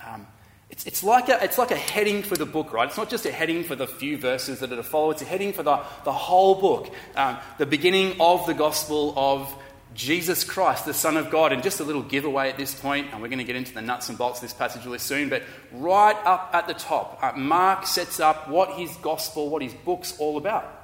Um, 0.06 0.26
it's, 0.68 0.84
it's, 0.84 1.02
like 1.02 1.30
a, 1.30 1.42
it's 1.42 1.56
like 1.56 1.70
a 1.70 1.76
heading 1.76 2.22
for 2.22 2.36
the 2.36 2.44
book, 2.44 2.70
right? 2.70 2.86
It's 2.86 2.98
not 2.98 3.08
just 3.08 3.24
a 3.24 3.32
heading 3.32 3.64
for 3.64 3.74
the 3.74 3.86
few 3.86 4.18
verses 4.18 4.60
that 4.60 4.70
are 4.70 4.76
to 4.76 4.82
follow, 4.82 5.10
it's 5.10 5.22
a 5.22 5.24
heading 5.24 5.54
for 5.54 5.62
the, 5.62 5.80
the 6.04 6.12
whole 6.12 6.56
book. 6.56 6.92
Um, 7.16 7.38
the 7.56 7.64
beginning 7.64 8.20
of 8.20 8.44
the 8.44 8.52
gospel 8.52 9.14
of 9.16 9.50
Jesus 9.94 10.44
Christ, 10.44 10.84
the 10.84 10.94
Son 10.94 11.16
of 11.16 11.30
God. 11.30 11.52
And 11.52 11.62
just 11.62 11.80
a 11.80 11.84
little 11.84 12.02
giveaway 12.02 12.50
at 12.50 12.56
this 12.56 12.74
point, 12.74 13.08
and 13.12 13.22
we're 13.22 13.28
going 13.28 13.38
to 13.38 13.44
get 13.44 13.56
into 13.56 13.72
the 13.72 13.82
nuts 13.82 14.08
and 14.08 14.18
bolts 14.18 14.38
of 14.38 14.42
this 14.42 14.52
passage 14.52 14.84
really 14.84 14.98
soon, 14.98 15.28
but 15.28 15.42
right 15.72 16.16
up 16.24 16.50
at 16.52 16.66
the 16.66 16.74
top, 16.74 17.18
uh, 17.22 17.32
Mark 17.36 17.86
sets 17.86 18.20
up 18.20 18.48
what 18.48 18.72
his 18.72 18.94
gospel, 18.96 19.48
what 19.48 19.62
his 19.62 19.74
book's 19.74 20.18
all 20.18 20.36
about. 20.36 20.82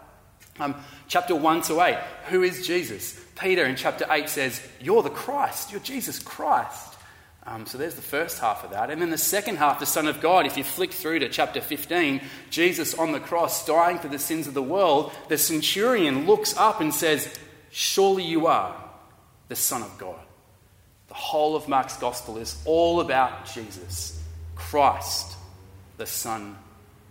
Um, 0.58 0.76
chapter 1.08 1.34
1 1.34 1.62
to 1.62 1.80
8, 1.80 1.96
who 2.28 2.42
is 2.42 2.66
Jesus? 2.66 3.18
Peter 3.38 3.64
in 3.64 3.76
chapter 3.76 4.06
8 4.10 4.28
says, 4.28 4.60
You're 4.80 5.02
the 5.02 5.10
Christ, 5.10 5.72
you're 5.72 5.80
Jesus 5.80 6.18
Christ. 6.18 6.96
Um, 7.46 7.64
so 7.64 7.78
there's 7.78 7.94
the 7.94 8.02
first 8.02 8.38
half 8.38 8.64
of 8.64 8.70
that. 8.72 8.90
And 8.90 9.00
then 9.00 9.08
the 9.08 9.16
second 9.16 9.56
half, 9.56 9.80
the 9.80 9.86
Son 9.86 10.06
of 10.06 10.20
God, 10.20 10.44
if 10.44 10.58
you 10.58 10.64
flick 10.64 10.92
through 10.92 11.20
to 11.20 11.28
chapter 11.30 11.62
15, 11.62 12.20
Jesus 12.50 12.94
on 12.94 13.12
the 13.12 13.20
cross 13.20 13.64
dying 13.64 13.98
for 13.98 14.08
the 14.08 14.18
sins 14.18 14.46
of 14.46 14.52
the 14.52 14.62
world, 14.62 15.12
the 15.28 15.38
centurion 15.38 16.26
looks 16.26 16.54
up 16.56 16.82
and 16.82 16.94
says, 16.94 17.34
Surely 17.70 18.24
you 18.24 18.46
are 18.46 18.89
the 19.50 19.56
Son 19.56 19.82
of 19.82 19.98
God. 19.98 20.20
The 21.08 21.14
whole 21.14 21.56
of 21.56 21.66
Mark's 21.68 21.96
gospel 21.96 22.38
is 22.38 22.56
all 22.64 23.00
about 23.00 23.52
Jesus, 23.52 24.22
Christ, 24.54 25.36
the 25.96 26.06
Son 26.06 26.56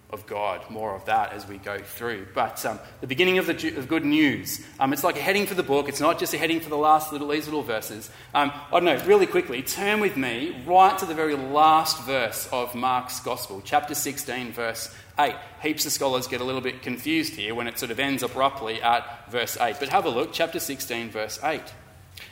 of 0.10 0.25
God. 0.25 0.62
More 0.69 0.96
of 0.96 1.03
that 1.08 1.34
as 1.34 1.46
we 1.46 1.58
go 1.58 1.79
through. 1.79 2.27
But 2.34 2.65
um, 2.65 2.79
the 3.01 3.08
beginning 3.08 3.39
of 3.39 3.46
the 3.46 3.77
of 3.77 3.89
good 3.89 4.05
news. 4.05 4.65
Um, 4.79 4.93
it's 4.93 5.03
like 5.03 5.17
a 5.17 5.22
heading 5.22 5.48
for 5.48 5.53
the 5.53 5.63
book. 5.63 5.89
It's 5.89 6.00
not 6.00 6.17
just 6.17 6.34
a 6.34 6.38
heading 6.38 6.62
for 6.62 6.69
the 6.69 6.77
last 6.77 7.12
little 7.12 7.27
these 7.27 7.46
little 7.46 7.62
verses. 7.62 8.10
Um, 8.34 8.53
I 8.72 8.79
don't 8.79 8.86
know. 8.86 9.03
Really 9.05 9.27
quickly, 9.27 9.62
turn 9.62 10.00
with 10.00 10.15
me 10.15 10.63
right 10.65 10.98
to 10.98 11.05
the 11.05 11.13
very 11.13 11.36
last 11.36 12.01
verse 12.03 12.48
of 12.53 12.74
Mark's 12.74 13.19
Gospel, 13.19 13.62
chapter 13.65 13.93
16, 13.93 14.53
verse 14.53 14.96
8. 15.19 15.36
Heaps 15.62 15.86
of 15.86 15.91
scholars 15.91 16.25
get 16.25 16.39
a 16.39 16.46
little 16.46 16.62
bit 16.62 16.84
confused 16.84 17.34
here 17.34 17.53
when 17.53 17.67
it 17.67 17.77
sort 17.77 17.91
of 17.91 18.00
ends 18.00 18.24
abruptly 18.24 18.81
at 18.81 19.29
verse 19.29 19.58
8. 19.60 19.75
But 19.77 19.89
have 19.89 20.05
a 20.05 20.10
look, 20.10 20.31
chapter 20.31 20.62
16, 20.62 21.10
verse 21.10 21.38
8. 21.43 21.62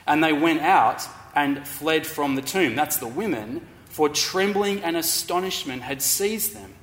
And 0.06 0.22
they 0.22 0.32
went 0.32 0.60
out 0.60 1.06
and 1.34 1.66
fled 1.66 2.06
from 2.06 2.34
the 2.34 2.42
tomb. 2.42 2.74
That's 2.74 2.96
the 2.96 3.08
women, 3.08 3.66
for 3.86 4.08
trembling 4.08 4.82
and 4.82 4.96
astonishment 4.96 5.82
had 5.82 6.02
seized 6.02 6.54
them 6.54 6.74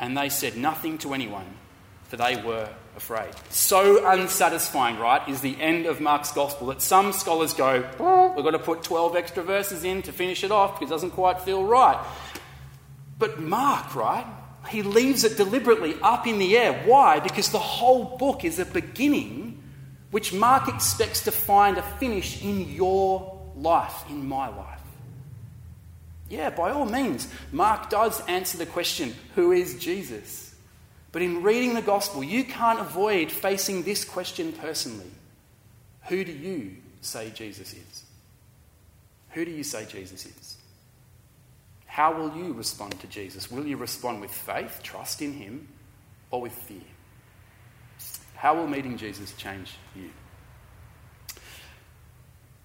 and 0.00 0.16
they 0.16 0.28
said 0.28 0.56
nothing 0.56 0.98
to 0.98 1.14
anyone, 1.14 1.46
for 2.04 2.16
they 2.16 2.40
were 2.42 2.68
afraid. 2.96 3.30
So 3.50 4.06
unsatisfying, 4.06 4.98
right, 4.98 5.26
is 5.28 5.40
the 5.40 5.60
end 5.60 5.86
of 5.86 6.00
Mark's 6.00 6.32
gospel 6.32 6.68
that 6.68 6.82
some 6.82 7.12
scholars 7.12 7.54
go, 7.54 7.80
we've 8.34 8.44
got 8.44 8.52
to 8.52 8.58
put 8.58 8.82
12 8.82 9.16
extra 9.16 9.42
verses 9.42 9.84
in 9.84 10.02
to 10.02 10.12
finish 10.12 10.44
it 10.44 10.50
off 10.50 10.78
because 10.78 10.90
it 10.90 10.94
doesn't 10.94 11.10
quite 11.10 11.40
feel 11.40 11.64
right. 11.64 11.98
But 13.18 13.40
Mark, 13.40 13.94
right, 13.94 14.26
he 14.68 14.82
leaves 14.82 15.24
it 15.24 15.36
deliberately 15.36 15.96
up 16.02 16.26
in 16.26 16.38
the 16.38 16.56
air. 16.56 16.82
Why? 16.84 17.20
Because 17.20 17.50
the 17.50 17.58
whole 17.58 18.16
book 18.16 18.44
is 18.44 18.58
a 18.58 18.64
beginning 18.64 19.47
which 20.10 20.32
Mark 20.32 20.68
expects 20.68 21.22
to 21.24 21.32
find 21.32 21.78
a 21.78 21.82
finish 21.82 22.42
in 22.42 22.70
your 22.70 23.38
life, 23.56 24.04
in 24.08 24.26
my 24.26 24.48
life. 24.48 24.80
Yeah, 26.28 26.50
by 26.50 26.70
all 26.70 26.84
means, 26.84 27.28
Mark 27.52 27.90
does 27.90 28.24
answer 28.26 28.58
the 28.58 28.66
question 28.66 29.14
who 29.34 29.52
is 29.52 29.78
Jesus? 29.78 30.54
But 31.10 31.22
in 31.22 31.42
reading 31.42 31.74
the 31.74 31.82
gospel, 31.82 32.22
you 32.22 32.44
can't 32.44 32.80
avoid 32.80 33.30
facing 33.30 33.82
this 33.82 34.04
question 34.04 34.52
personally 34.52 35.10
Who 36.08 36.24
do 36.24 36.32
you 36.32 36.76
say 37.00 37.30
Jesus 37.30 37.72
is? 37.72 38.04
Who 39.30 39.44
do 39.44 39.50
you 39.50 39.62
say 39.62 39.86
Jesus 39.86 40.26
is? 40.26 40.56
How 41.86 42.12
will 42.12 42.34
you 42.36 42.52
respond 42.52 42.98
to 43.00 43.06
Jesus? 43.06 43.50
Will 43.50 43.66
you 43.66 43.76
respond 43.76 44.20
with 44.20 44.30
faith, 44.30 44.80
trust 44.82 45.20
in 45.22 45.32
him, 45.32 45.68
or 46.30 46.40
with 46.40 46.52
fear? 46.52 46.78
How 48.38 48.54
will 48.54 48.68
meeting 48.68 48.96
Jesus 48.96 49.32
change 49.32 49.74
you? 49.96 50.10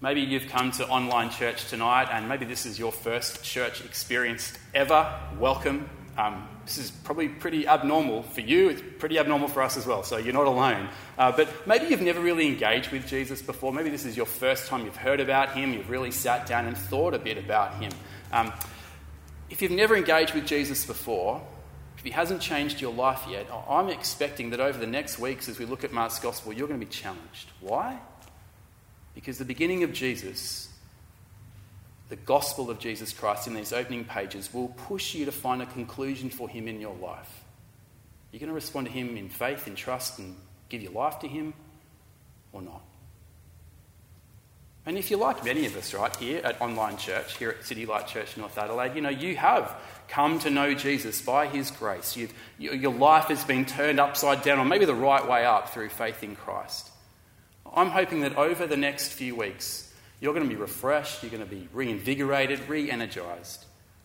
Maybe 0.00 0.20
you've 0.20 0.46
come 0.46 0.70
to 0.72 0.86
online 0.86 1.30
church 1.30 1.68
tonight, 1.68 2.10
and 2.12 2.28
maybe 2.28 2.44
this 2.44 2.64
is 2.64 2.78
your 2.78 2.92
first 2.92 3.42
church 3.42 3.84
experience 3.84 4.52
ever. 4.72 5.12
Welcome. 5.36 5.90
Um, 6.16 6.46
this 6.64 6.78
is 6.78 6.92
probably 6.92 7.28
pretty 7.28 7.66
abnormal 7.66 8.22
for 8.22 8.40
you. 8.40 8.68
It's 8.68 8.82
pretty 9.00 9.18
abnormal 9.18 9.48
for 9.48 9.62
us 9.62 9.76
as 9.76 9.84
well, 9.84 10.04
so 10.04 10.16
you're 10.16 10.32
not 10.32 10.46
alone. 10.46 10.90
Uh, 11.18 11.32
but 11.32 11.48
maybe 11.66 11.86
you've 11.86 12.02
never 12.02 12.20
really 12.20 12.46
engaged 12.46 12.92
with 12.92 13.08
Jesus 13.08 13.42
before. 13.42 13.72
Maybe 13.72 13.90
this 13.90 14.04
is 14.04 14.16
your 14.16 14.26
first 14.26 14.68
time 14.68 14.84
you've 14.84 14.94
heard 14.94 15.18
about 15.18 15.56
him, 15.56 15.72
you've 15.72 15.90
really 15.90 16.12
sat 16.12 16.46
down 16.46 16.66
and 16.66 16.78
thought 16.78 17.14
a 17.14 17.18
bit 17.18 17.36
about 17.36 17.82
him. 17.82 17.90
Um, 18.30 18.52
if 19.50 19.60
you've 19.60 19.72
never 19.72 19.96
engaged 19.96 20.34
with 20.34 20.46
Jesus 20.46 20.86
before, 20.86 21.42
if 22.04 22.08
he 22.08 22.12
hasn't 22.12 22.42
changed 22.42 22.82
your 22.82 22.92
life 22.92 23.22
yet, 23.30 23.46
I'm 23.66 23.88
expecting 23.88 24.50
that 24.50 24.60
over 24.60 24.78
the 24.78 24.86
next 24.86 25.18
weeks, 25.18 25.48
as 25.48 25.58
we 25.58 25.64
look 25.64 25.84
at 25.84 25.92
Mark's 25.92 26.18
Gospel, 26.18 26.52
you're 26.52 26.68
going 26.68 26.78
to 26.78 26.84
be 26.84 26.92
challenged. 26.92 27.48
Why? 27.62 27.98
Because 29.14 29.38
the 29.38 29.46
beginning 29.46 29.84
of 29.84 29.94
Jesus, 29.94 30.68
the 32.10 32.16
gospel 32.16 32.68
of 32.68 32.78
Jesus 32.78 33.14
Christ 33.14 33.46
in 33.46 33.54
these 33.54 33.72
opening 33.72 34.04
pages, 34.04 34.52
will 34.52 34.68
push 34.68 35.14
you 35.14 35.24
to 35.24 35.32
find 35.32 35.62
a 35.62 35.66
conclusion 35.66 36.28
for 36.28 36.46
him 36.46 36.68
in 36.68 36.78
your 36.78 36.94
life. 36.96 37.42
You're 38.32 38.40
going 38.40 38.50
to 38.50 38.54
respond 38.54 38.86
to 38.86 38.92
him 38.92 39.16
in 39.16 39.30
faith, 39.30 39.66
in 39.66 39.74
trust, 39.74 40.18
and 40.18 40.36
give 40.68 40.82
your 40.82 40.92
life 40.92 41.20
to 41.20 41.26
him, 41.26 41.54
or 42.52 42.60
not. 42.60 42.82
And 44.86 44.98
if 44.98 45.10
you're 45.10 45.18
like 45.18 45.44
many 45.44 45.64
of 45.64 45.76
us, 45.76 45.94
right, 45.94 46.14
here 46.16 46.42
at 46.44 46.60
Online 46.60 46.98
Church, 46.98 47.38
here 47.38 47.50
at 47.50 47.64
City 47.64 47.86
Light 47.86 48.06
Church 48.06 48.36
North 48.36 48.58
Adelaide, 48.58 48.94
you 48.94 49.00
know, 49.00 49.08
you 49.08 49.34
have 49.36 49.74
come 50.08 50.38
to 50.40 50.50
know 50.50 50.74
Jesus 50.74 51.22
by 51.22 51.46
his 51.46 51.70
grace. 51.70 52.16
You've, 52.16 52.34
your 52.58 52.92
life 52.92 53.26
has 53.26 53.42
been 53.44 53.64
turned 53.64 53.98
upside 53.98 54.42
down, 54.42 54.58
or 54.58 54.66
maybe 54.66 54.84
the 54.84 54.94
right 54.94 55.26
way 55.26 55.46
up 55.46 55.70
through 55.70 55.88
faith 55.88 56.22
in 56.22 56.36
Christ. 56.36 56.90
I'm 57.74 57.88
hoping 57.88 58.20
that 58.20 58.36
over 58.36 58.66
the 58.66 58.76
next 58.76 59.14
few 59.14 59.34
weeks, 59.34 59.92
you're 60.20 60.34
going 60.34 60.46
to 60.46 60.54
be 60.54 60.60
refreshed, 60.60 61.22
you're 61.22 61.30
going 61.30 61.42
to 61.42 61.48
be 61.48 61.66
reinvigorated, 61.72 62.68
re 62.68 62.90
energized 62.90 63.64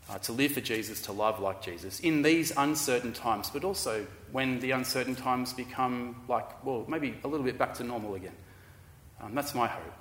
uh, 0.10 0.18
to 0.20 0.32
live 0.32 0.54
for 0.54 0.62
Jesus, 0.62 1.02
to 1.04 1.12
love 1.12 1.40
like 1.40 1.62
Jesus 1.62 2.00
in 2.00 2.22
these 2.22 2.52
uncertain 2.56 3.14
times, 3.14 3.50
but 3.50 3.64
also 3.64 4.08
when 4.32 4.60
the 4.60 4.72
uncertain 4.72 5.16
times 5.16 5.54
become 5.54 6.16
like, 6.28 6.66
well, 6.66 6.86
maybe 6.88 7.16
a 7.24 7.28
little 7.28 7.46
bit 7.46 7.58
back 7.58 7.74
to 7.76 7.84
normal 7.84 8.16
again. 8.16 8.36
Um, 9.22 9.36
that's 9.36 9.54
my 9.54 9.68
hope. 9.68 9.94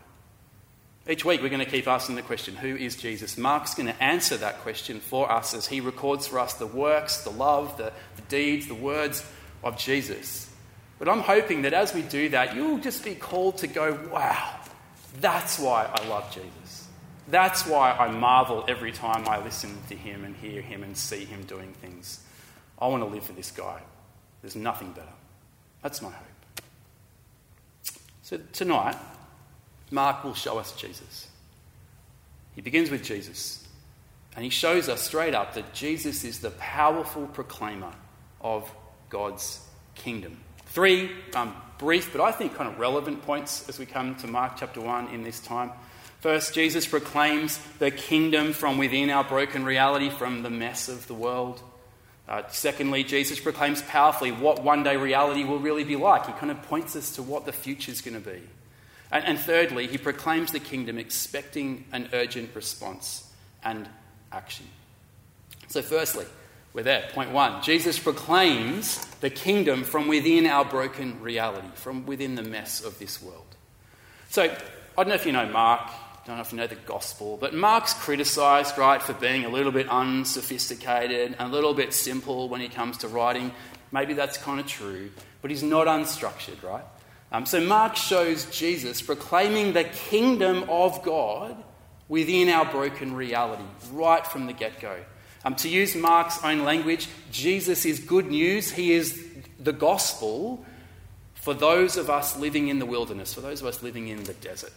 Each 1.09 1.25
week 1.25 1.41
we're 1.41 1.49
going 1.49 1.65
to 1.65 1.71
keep 1.71 1.89
asking 1.89 2.17
the 2.17 2.23
question, 2.23 2.55
who 2.55 2.77
is 2.77 2.95
Jesus? 2.95 3.39
Mark's 3.39 3.75
going 3.75 3.87
to 3.87 4.03
answer 4.03 4.37
that 4.37 4.59
question 4.59 5.01
for 5.01 5.33
us 5.33 5.55
as 5.55 5.67
he 5.67 5.81
records 5.81 6.27
for 6.27 6.39
us 6.39 6.55
the 6.55 6.67
works, 6.67 7.25
the 7.25 7.31
love, 7.31 7.79
the, 7.79 7.93
the 8.17 8.23
deeds, 8.29 8.69
the 8.69 8.75
words 8.75 9.25
of 9.65 9.79
Jesus. 9.79 10.51
But 10.99 11.09
I'm 11.09 11.21
hoping 11.21 11.63
that 11.63 11.73
as 11.73 11.95
we 11.95 12.03
do 12.03 12.29
that, 12.31 12.55
you'll 12.55 12.79
just 12.79 13.05
be 13.05 13.15
called 13.15 13.57
to 13.59 13.67
go, 13.67 13.99
wow, 14.13 14.55
that's 15.19 15.59
why 15.59 15.91
I 15.91 16.07
love 16.09 16.31
Jesus. 16.31 16.89
That's 17.29 17.67
why 17.67 17.93
I 17.93 18.11
marvel 18.11 18.67
every 18.69 18.93
time 18.93 19.27
I 19.29 19.43
listen 19.43 19.79
to 19.89 19.95
him 19.95 20.25
and 20.25 20.37
hear 20.37 20.61
him 20.61 20.83
and 20.83 20.95
see 20.95 21.25
him 21.25 21.43
doing 21.45 21.73
things. 21.73 22.21
I 22.79 22.87
want 22.87 23.03
to 23.03 23.09
live 23.09 23.25
for 23.25 23.33
this 23.33 23.51
guy. 23.51 23.81
There's 24.43 24.57
nothing 24.57 24.93
better. 24.93 25.09
That's 25.83 26.03
my 26.03 26.11
hope. 26.11 26.63
So 28.23 28.39
tonight, 28.53 28.97
Mark 29.91 30.25
will 30.25 30.35
show 30.35 30.59
us 30.59 30.73
Jesus. 30.73 31.29
He 32.55 32.61
begins 32.61 32.91
with 32.91 33.03
Jesus, 33.03 33.67
and 34.35 34.45
he 34.45 34.51
shows 34.51 34.89
us 34.89 35.03
straight 35.03 35.35
up 35.35 35.55
that 35.55 35.73
Jesus 35.73 36.25
is 36.25 36.41
the 36.41 36.51
powerful 36.51 37.27
proclaimer 37.27 37.93
of 38.41 38.71
God's 39.11 39.61
kingdom. 39.95 40.39
Three 40.67 41.11
um, 41.35 41.55
brief, 41.79 42.13
but 42.13 42.21
I 42.21 42.33
think 42.33 42.55
kind 42.57 42.69
of 42.69 42.79
relevant 42.79 43.23
points 43.23 43.69
as 43.69 43.79
we 43.79 43.87
come 43.87 44.17
to 44.17 44.27
Mark 44.27 44.55
chapter 44.59 44.81
1 44.81 45.09
in 45.09 45.23
this 45.23 45.41
time. 45.41 45.71
First, 46.21 46.53
Jesus 46.53 46.87
proclaims 46.87 47.59
the 47.79 47.93
kingdom 47.93 48.53
from 48.53 48.77
within 48.77 49.09
our 49.11 49.23
broken 49.23 49.65
reality, 49.65 50.11
from 50.11 50.43
the 50.43 50.51
mess 50.51 50.89
of 50.89 51.07
the 51.07 51.15
world. 51.15 51.63
Uh, 52.29 52.43
secondly, 52.49 53.05
Jesus 53.05 53.39
proclaims 53.41 53.83
powerfully 53.83 54.33
what 54.33 54.63
one 54.63 54.83
day 54.83 54.97
reality 54.97 55.45
will 55.45 55.61
really 55.61 55.85
be 55.85 55.97
like. 55.97 56.27
He 56.27 56.33
kind 56.33 56.51
of 56.51 56.61
points 56.65 56.97
us 56.97 57.13
to 57.13 57.23
what 57.23 57.47
the 57.47 57.53
future 57.53 57.93
is 57.93 58.03
going 58.03 58.21
to 58.21 58.31
be. 58.31 58.43
And, 59.11 59.25
and 59.25 59.39
thirdly, 59.39 59.87
he 59.87 59.99
proclaims 59.99 60.53
the 60.53 60.61
kingdom 60.61 60.99
expecting 60.99 61.85
an 61.93 62.09
urgent 62.13 62.55
response 62.55 63.31
and 63.65 63.89
action. 64.33 64.67
So, 65.69 65.83
firstly, 65.83 66.27
we're 66.73 66.83
there. 66.83 67.09
Point 67.13 67.33
one 67.33 67.63
Jesus 67.63 67.99
proclaims 67.99 69.05
the 69.21 69.31
kingdom 69.31 69.85
from 69.85 70.09
within 70.09 70.47
our 70.47 70.65
broken 70.65 71.21
reality, 71.21 71.69
from 71.75 72.07
within 72.07 72.35
the 72.35 72.43
mess 72.43 72.83
of 72.83 72.99
this 72.99 73.23
world. 73.23 73.57
So, 74.31 74.45
I 74.45 75.03
don't 75.03 75.09
know 75.09 75.15
if 75.15 75.27
you 75.27 75.33
know 75.33 75.47
Mark, 75.47 75.81
I 75.83 76.27
don't 76.27 76.37
know 76.37 76.43
if 76.43 76.53
you 76.53 76.59
know 76.59 76.67
the 76.67 76.75
gospel, 76.75 77.39
but 77.41 77.55
Mark's 77.55 77.95
criticised, 77.95 78.77
right, 78.77 79.01
for 79.01 79.15
being 79.15 79.45
a 79.45 79.49
little 79.49 79.73
bit 79.73 79.89
unsophisticated, 79.89 81.37
a 81.39 81.49
little 81.49 81.73
bit 81.73 81.95
simple 81.95 82.49
when 82.49 82.61
he 82.61 82.69
comes 82.69 82.99
to 82.99 83.09
writing. 83.09 83.53
Maybe 83.93 84.13
that's 84.13 84.37
kind 84.37 84.61
of 84.61 84.67
true, 84.67 85.11
but 85.41 85.51
he's 85.51 85.63
not 85.63 85.87
unstructured, 85.87 86.63
right? 86.63 86.85
Um, 87.31 87.45
so 87.47 87.61
Mark 87.61 87.97
shows 87.97 88.47
Jesus 88.47 89.03
proclaiming 89.03 89.73
the 89.73 89.85
kingdom 89.85 90.65
of 90.69 91.03
God 91.03 91.57
within 92.09 92.49
our 92.49 92.65
broken 92.65 93.15
reality 93.15 93.65
right 93.93 94.27
from 94.27 94.47
the 94.47 94.53
get 94.53 94.81
go. 94.81 94.97
Um, 95.45 95.55
to 95.57 95.69
use 95.69 95.95
Mark's 95.95 96.43
own 96.43 96.65
language, 96.65 97.09
Jesus 97.31 97.85
is 97.85 98.01
good 98.01 98.27
news. 98.27 98.73
He 98.73 98.93
is 98.93 99.25
the 99.61 99.73
gospel 99.73 100.65
for 101.35 101.55
those 101.55 101.97
of 101.97 102.11
us 102.11 102.37
living 102.37 102.69
in 102.69 102.79
the 102.79 102.87
wilderness, 102.87 103.35
for 103.35 103.41
those 103.41 103.61
of 103.61 103.67
us 103.67 103.83
living 103.83 104.09
in 104.09 104.25
the 104.25 104.35
desert. 104.35 104.73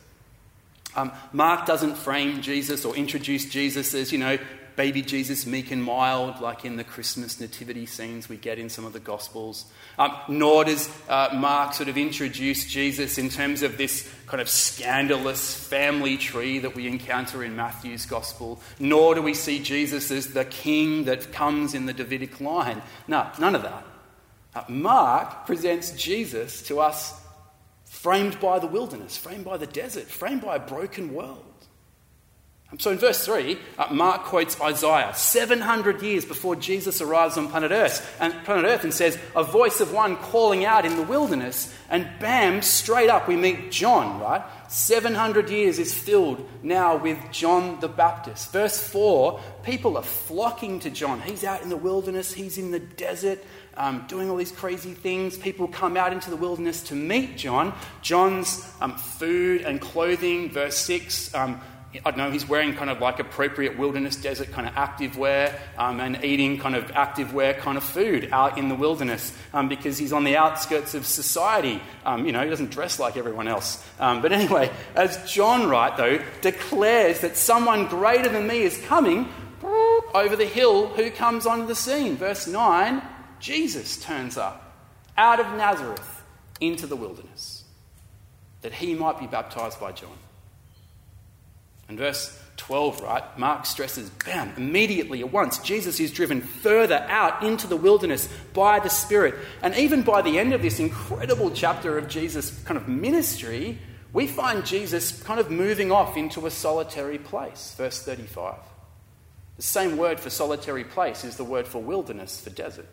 Um, 0.95 1.11
Mark 1.31 1.65
doesn't 1.65 1.95
frame 1.95 2.41
Jesus 2.41 2.85
or 2.85 2.95
introduce 2.95 3.49
Jesus 3.49 3.93
as, 3.93 4.11
you 4.11 4.17
know, 4.17 4.37
baby 4.75 5.01
Jesus, 5.01 5.45
meek 5.45 5.71
and 5.71 5.83
mild, 5.83 6.41
like 6.41 6.65
in 6.65 6.75
the 6.75 6.83
Christmas 6.83 7.39
nativity 7.39 7.85
scenes 7.85 8.29
we 8.29 8.37
get 8.37 8.59
in 8.59 8.69
some 8.69 8.85
of 8.85 8.93
the 8.93 8.99
Gospels. 8.99 9.65
Um, 9.97 10.15
nor 10.27 10.65
does 10.65 10.89
uh, 11.09 11.29
Mark 11.33 11.73
sort 11.73 11.89
of 11.89 11.97
introduce 11.97 12.65
Jesus 12.65 13.17
in 13.17 13.29
terms 13.29 13.61
of 13.61 13.77
this 13.77 14.09
kind 14.27 14.41
of 14.41 14.49
scandalous 14.49 15.53
family 15.53 16.17
tree 16.17 16.59
that 16.59 16.75
we 16.75 16.87
encounter 16.87 17.43
in 17.43 17.55
Matthew's 17.55 18.05
Gospel. 18.05 18.61
Nor 18.79 19.15
do 19.15 19.21
we 19.21 19.33
see 19.33 19.59
Jesus 19.59 20.11
as 20.11 20.33
the 20.33 20.45
king 20.45 21.05
that 21.05 21.31
comes 21.31 21.73
in 21.73 21.85
the 21.85 21.93
Davidic 21.93 22.39
line. 22.39 22.81
No, 23.07 23.27
none 23.39 23.55
of 23.55 23.63
that. 23.63 23.85
Uh, 24.53 24.63
Mark 24.67 25.45
presents 25.45 25.91
Jesus 25.91 26.61
to 26.63 26.79
us 26.79 27.19
framed 27.85 28.39
by 28.39 28.57
the 28.57 28.67
wilderness, 28.67 29.17
framed 29.17 29.45
by 29.45 29.57
the 29.57 29.67
desert, 29.67 30.07
framed 30.07 30.41
by 30.41 30.55
a 30.55 30.59
broken 30.59 31.13
world. 31.13 31.50
So 32.79 32.89
in 32.91 32.99
verse 32.99 33.25
3, 33.25 33.57
uh, 33.77 33.93
Mark 33.93 34.23
quotes 34.23 34.59
Isaiah 34.61 35.13
700 35.13 36.01
years 36.01 36.23
before 36.23 36.55
Jesus 36.55 37.01
arrives 37.01 37.37
on 37.37 37.49
planet 37.49 37.71
Earth, 37.71 38.15
and 38.19 38.33
planet 38.45 38.63
Earth 38.65 38.85
and 38.85 38.93
says, 38.93 39.17
A 39.35 39.43
voice 39.43 39.81
of 39.81 39.91
one 39.91 40.15
calling 40.15 40.63
out 40.63 40.85
in 40.85 40.95
the 40.95 41.03
wilderness, 41.03 41.73
and 41.89 42.07
bam, 42.21 42.61
straight 42.61 43.09
up 43.09 43.27
we 43.27 43.35
meet 43.35 43.71
John, 43.71 44.21
right? 44.21 44.41
700 44.69 45.49
years 45.49 45.79
is 45.79 45.93
filled 45.93 46.47
now 46.63 46.95
with 46.95 47.19
John 47.29 47.81
the 47.81 47.89
Baptist. 47.89 48.53
Verse 48.53 48.81
4, 48.81 49.41
people 49.63 49.97
are 49.97 50.03
flocking 50.03 50.79
to 50.79 50.89
John. 50.89 51.19
He's 51.19 51.43
out 51.43 51.61
in 51.63 51.67
the 51.67 51.75
wilderness, 51.75 52.33
he's 52.33 52.57
in 52.57 52.71
the 52.71 52.79
desert. 52.79 53.43
Um, 53.75 54.03
doing 54.09 54.29
all 54.29 54.35
these 54.35 54.51
crazy 54.51 54.93
things. 54.93 55.37
People 55.37 55.69
come 55.69 55.95
out 55.95 56.11
into 56.11 56.29
the 56.29 56.35
wilderness 56.35 56.83
to 56.83 56.93
meet 56.93 57.37
John. 57.37 57.73
John's 58.01 58.69
um, 58.81 58.97
food 58.97 59.61
and 59.61 59.79
clothing, 59.79 60.51
verse 60.51 60.77
6, 60.77 61.33
um, 61.33 61.61
I 61.93 62.11
don't 62.11 62.17
know, 62.17 62.31
he's 62.31 62.47
wearing 62.47 62.73
kind 62.73 62.89
of 62.89 63.01
like 63.01 63.19
appropriate 63.19 63.77
wilderness 63.77 64.15
desert 64.15 64.51
kind 64.51 64.65
of 64.65 64.73
active 64.77 65.17
wear 65.17 65.59
um, 65.77 65.99
and 65.99 66.23
eating 66.23 66.57
kind 66.57 66.75
of 66.75 66.89
active 66.91 67.33
wear 67.33 67.53
kind 67.53 67.77
of 67.77 67.83
food 67.83 68.29
out 68.31 68.57
in 68.57 68.69
the 68.69 68.75
wilderness 68.75 69.37
um, 69.53 69.67
because 69.67 69.97
he's 69.97 70.13
on 70.13 70.23
the 70.23 70.37
outskirts 70.37 70.93
of 70.93 71.05
society. 71.05 71.81
Um, 72.05 72.25
you 72.25 72.31
know, 72.31 72.43
he 72.43 72.49
doesn't 72.49 72.71
dress 72.71 72.97
like 72.97 73.17
everyone 73.17 73.49
else. 73.49 73.85
Um, 73.99 74.21
but 74.21 74.31
anyway, 74.31 74.71
as 74.95 75.29
John 75.29 75.67
right, 75.67 75.95
though, 75.97 76.21
declares 76.39 77.19
that 77.21 77.35
someone 77.35 77.87
greater 77.87 78.29
than 78.29 78.47
me 78.47 78.61
is 78.61 78.77
coming 78.85 79.27
over 80.13 80.35
the 80.35 80.45
hill, 80.45 80.87
who 80.87 81.11
comes 81.11 81.45
onto 81.45 81.67
the 81.67 81.75
scene? 81.75 82.15
Verse 82.15 82.47
9 82.47 83.01
Jesus 83.39 84.01
turns 84.01 84.37
up 84.37 84.75
out 85.17 85.39
of 85.39 85.47
Nazareth 85.57 86.23
into 86.59 86.85
the 86.85 86.95
wilderness 86.95 87.63
that 88.61 88.73
he 88.73 88.93
might 88.93 89.19
be 89.19 89.27
baptized 89.27 89.79
by 89.79 89.91
John. 89.91 90.15
And 91.91 91.99
verse 91.99 92.41
12, 92.55 93.01
right, 93.01 93.37
Mark 93.37 93.65
stresses, 93.65 94.09
bam, 94.25 94.53
immediately 94.55 95.19
at 95.19 95.29
once, 95.29 95.57
Jesus 95.57 95.99
is 95.99 96.09
driven 96.09 96.39
further 96.39 97.05
out 97.09 97.43
into 97.43 97.67
the 97.67 97.75
wilderness 97.75 98.29
by 98.53 98.79
the 98.79 98.89
Spirit. 98.89 99.35
And 99.61 99.75
even 99.75 100.01
by 100.01 100.21
the 100.21 100.39
end 100.39 100.53
of 100.53 100.61
this 100.61 100.79
incredible 100.79 101.51
chapter 101.51 101.97
of 101.97 102.07
Jesus' 102.07 102.57
kind 102.63 102.77
of 102.77 102.87
ministry, 102.87 103.77
we 104.13 104.25
find 104.25 104.65
Jesus 104.65 105.21
kind 105.23 105.41
of 105.41 105.51
moving 105.51 105.91
off 105.91 106.15
into 106.15 106.47
a 106.47 106.49
solitary 106.49 107.17
place. 107.17 107.75
Verse 107.77 108.01
35. 108.01 108.55
The 109.57 109.61
same 109.61 109.97
word 109.97 110.17
for 110.17 110.29
solitary 110.29 110.85
place 110.85 111.25
is 111.25 111.35
the 111.35 111.43
word 111.43 111.67
for 111.67 111.81
wilderness, 111.81 112.39
for 112.39 112.51
desert. 112.51 112.87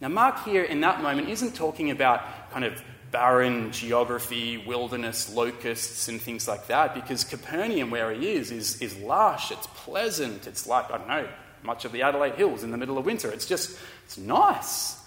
Now, 0.00 0.08
Mark 0.08 0.44
here 0.44 0.64
in 0.64 0.80
that 0.80 1.02
moment 1.02 1.28
isn't 1.28 1.54
talking 1.54 1.92
about 1.92 2.50
kind 2.50 2.64
of 2.64 2.82
barren 3.16 3.72
geography, 3.72 4.58
wilderness, 4.58 5.32
locusts, 5.32 6.06
and 6.08 6.20
things 6.20 6.46
like 6.46 6.66
that, 6.66 6.94
because 6.94 7.24
Capernaum, 7.24 7.90
where 7.90 8.12
he 8.12 8.32
is, 8.32 8.50
is, 8.50 8.82
is 8.82 8.94
lush, 8.98 9.50
it's 9.50 9.66
pleasant, 9.68 10.46
it's 10.46 10.66
like, 10.66 10.90
I 10.90 10.98
don't 10.98 11.08
know, 11.08 11.28
much 11.62 11.86
of 11.86 11.92
the 11.92 12.02
Adelaide 12.02 12.34
Hills 12.34 12.62
in 12.62 12.72
the 12.72 12.76
middle 12.76 12.98
of 12.98 13.06
winter. 13.06 13.30
It's 13.30 13.46
just, 13.46 13.78
it's 14.04 14.18
nice. 14.18 14.98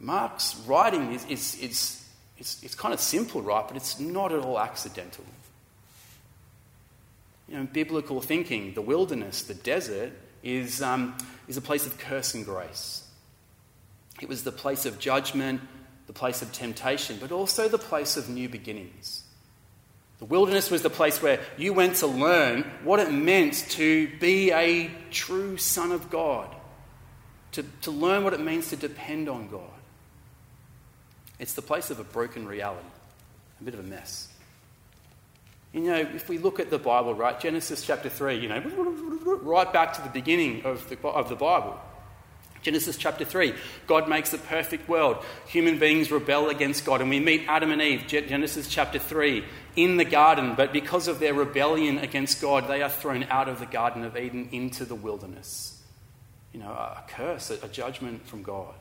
Mark's 0.00 0.56
writing 0.66 1.12
is, 1.12 1.26
is, 1.26 1.60
is, 1.60 2.08
is, 2.38 2.58
it's 2.62 2.74
kind 2.74 2.94
of 2.94 3.00
simple, 3.00 3.42
right? 3.42 3.68
But 3.68 3.76
it's 3.76 4.00
not 4.00 4.32
at 4.32 4.42
all 4.42 4.58
accidental. 4.58 5.26
You 7.50 7.58
know, 7.58 7.68
biblical 7.70 8.22
thinking, 8.22 8.72
the 8.72 8.80
wilderness, 8.80 9.42
the 9.42 9.52
desert, 9.52 10.12
is, 10.42 10.80
um, 10.80 11.18
is 11.48 11.58
a 11.58 11.60
place 11.60 11.84
of 11.84 11.98
curse 11.98 12.32
and 12.32 12.46
grace. 12.46 13.06
It 14.22 14.28
was 14.30 14.42
the 14.42 14.52
place 14.52 14.86
of 14.86 14.98
judgment, 14.98 15.60
the 16.06 16.12
place 16.12 16.42
of 16.42 16.52
temptation, 16.52 17.18
but 17.20 17.32
also 17.32 17.68
the 17.68 17.78
place 17.78 18.16
of 18.16 18.28
new 18.28 18.48
beginnings. 18.48 19.22
The 20.18 20.24
wilderness 20.24 20.70
was 20.70 20.82
the 20.82 20.90
place 20.90 21.20
where 21.20 21.40
you 21.58 21.72
went 21.72 21.96
to 21.96 22.06
learn 22.06 22.62
what 22.84 23.00
it 23.00 23.12
meant 23.12 23.54
to 23.70 24.08
be 24.18 24.50
a 24.50 24.90
true 25.10 25.56
son 25.58 25.92
of 25.92 26.08
God, 26.08 26.54
to, 27.52 27.64
to 27.82 27.90
learn 27.90 28.24
what 28.24 28.32
it 28.32 28.40
means 28.40 28.70
to 28.70 28.76
depend 28.76 29.28
on 29.28 29.48
God. 29.48 29.60
It's 31.38 31.52
the 31.52 31.62
place 31.62 31.90
of 31.90 32.00
a 32.00 32.04
broken 32.04 32.46
reality, 32.46 32.86
a 33.60 33.64
bit 33.64 33.74
of 33.74 33.80
a 33.80 33.82
mess. 33.82 34.28
You 35.74 35.82
know, 35.82 35.96
if 35.96 36.30
we 36.30 36.38
look 36.38 36.58
at 36.58 36.70
the 36.70 36.78
Bible, 36.78 37.14
right, 37.14 37.38
Genesis 37.38 37.84
chapter 37.84 38.08
3, 38.08 38.38
you 38.38 38.48
know, 38.48 38.60
right 39.42 39.70
back 39.70 39.92
to 39.94 40.02
the 40.02 40.08
beginning 40.08 40.64
of 40.64 40.88
the, 40.88 40.96
of 41.06 41.28
the 41.28 41.36
Bible. 41.36 41.78
Genesis 42.66 42.96
chapter 42.96 43.24
3, 43.24 43.54
God 43.86 44.08
makes 44.08 44.32
a 44.32 44.38
perfect 44.38 44.88
world. 44.88 45.24
Human 45.46 45.78
beings 45.78 46.10
rebel 46.10 46.48
against 46.48 46.84
God, 46.84 47.00
and 47.00 47.08
we 47.08 47.20
meet 47.20 47.44
Adam 47.46 47.70
and 47.70 47.80
Eve, 47.80 48.08
Genesis 48.08 48.66
chapter 48.66 48.98
3, 48.98 49.44
in 49.76 49.98
the 49.98 50.04
garden, 50.04 50.56
but 50.56 50.72
because 50.72 51.06
of 51.06 51.20
their 51.20 51.32
rebellion 51.32 51.98
against 51.98 52.42
God, 52.42 52.66
they 52.66 52.82
are 52.82 52.90
thrown 52.90 53.22
out 53.30 53.48
of 53.48 53.60
the 53.60 53.66
Garden 53.66 54.02
of 54.02 54.16
Eden 54.16 54.48
into 54.50 54.84
the 54.84 54.96
wilderness. 54.96 55.80
You 56.52 56.58
know, 56.58 56.70
a 56.70 57.04
curse, 57.06 57.50
a 57.50 57.68
judgment 57.68 58.26
from 58.26 58.42
God. 58.42 58.74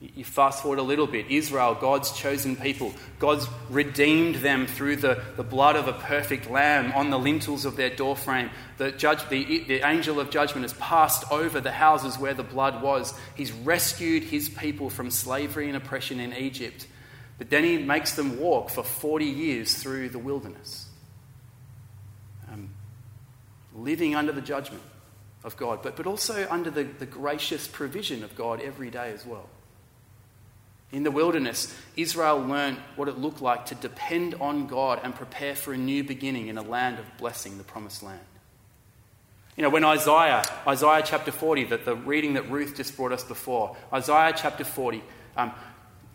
You 0.00 0.24
fast 0.24 0.62
forward 0.62 0.78
a 0.78 0.82
little 0.82 1.06
bit 1.06 1.26
Israel, 1.30 1.76
God's 1.78 2.10
chosen 2.12 2.56
people. 2.56 2.94
God's 3.18 3.46
redeemed 3.68 4.36
them 4.36 4.66
through 4.66 4.96
the, 4.96 5.22
the 5.36 5.42
blood 5.42 5.76
of 5.76 5.88
a 5.88 5.92
perfect 5.92 6.50
lamb 6.50 6.92
on 6.92 7.10
the 7.10 7.18
lintels 7.18 7.66
of 7.66 7.76
their 7.76 7.90
doorframe. 7.90 8.48
The, 8.78 8.92
judge, 8.92 9.28
the, 9.28 9.64
the 9.64 9.86
angel 9.86 10.18
of 10.18 10.30
judgment 10.30 10.64
has 10.64 10.72
passed 10.72 11.30
over 11.30 11.60
the 11.60 11.70
houses 11.70 12.18
where 12.18 12.32
the 12.32 12.42
blood 12.42 12.82
was. 12.82 13.12
He's 13.34 13.52
rescued 13.52 14.24
his 14.24 14.48
people 14.48 14.88
from 14.88 15.10
slavery 15.10 15.68
and 15.68 15.76
oppression 15.76 16.18
in 16.18 16.32
Egypt. 16.32 16.86
But 17.36 17.50
then 17.50 17.64
he 17.64 17.76
makes 17.76 18.14
them 18.14 18.40
walk 18.40 18.70
for 18.70 18.82
40 18.82 19.26
years 19.26 19.74
through 19.74 20.08
the 20.10 20.18
wilderness, 20.18 20.86
um, 22.50 22.70
living 23.74 24.14
under 24.14 24.32
the 24.32 24.40
judgment 24.40 24.82
of 25.44 25.58
God, 25.58 25.82
but, 25.82 25.94
but 25.94 26.06
also 26.06 26.46
under 26.50 26.70
the, 26.70 26.84
the 26.84 27.06
gracious 27.06 27.68
provision 27.68 28.24
of 28.24 28.34
God 28.34 28.62
every 28.62 28.90
day 28.90 29.12
as 29.12 29.26
well. 29.26 29.48
In 30.92 31.04
the 31.04 31.10
wilderness, 31.10 31.74
Israel 31.96 32.38
learned 32.38 32.78
what 32.96 33.08
it 33.08 33.16
looked 33.16 33.40
like 33.40 33.66
to 33.66 33.76
depend 33.76 34.34
on 34.34 34.66
God 34.66 35.00
and 35.04 35.14
prepare 35.14 35.54
for 35.54 35.72
a 35.72 35.76
new 35.76 36.02
beginning 36.02 36.48
in 36.48 36.58
a 36.58 36.62
land 36.62 36.98
of 36.98 37.16
blessing, 37.16 37.58
the 37.58 37.64
promised 37.64 38.02
land. 38.02 38.20
You 39.56 39.62
know, 39.62 39.70
when 39.70 39.84
Isaiah, 39.84 40.44
Isaiah 40.66 41.02
chapter 41.04 41.30
40, 41.30 41.64
that 41.64 41.84
the 41.84 41.94
reading 41.94 42.34
that 42.34 42.50
Ruth 42.50 42.76
just 42.76 42.96
brought 42.96 43.12
us 43.12 43.22
before, 43.22 43.76
Isaiah 43.92 44.32
chapter 44.36 44.64
40, 44.64 45.02
um, 45.36 45.52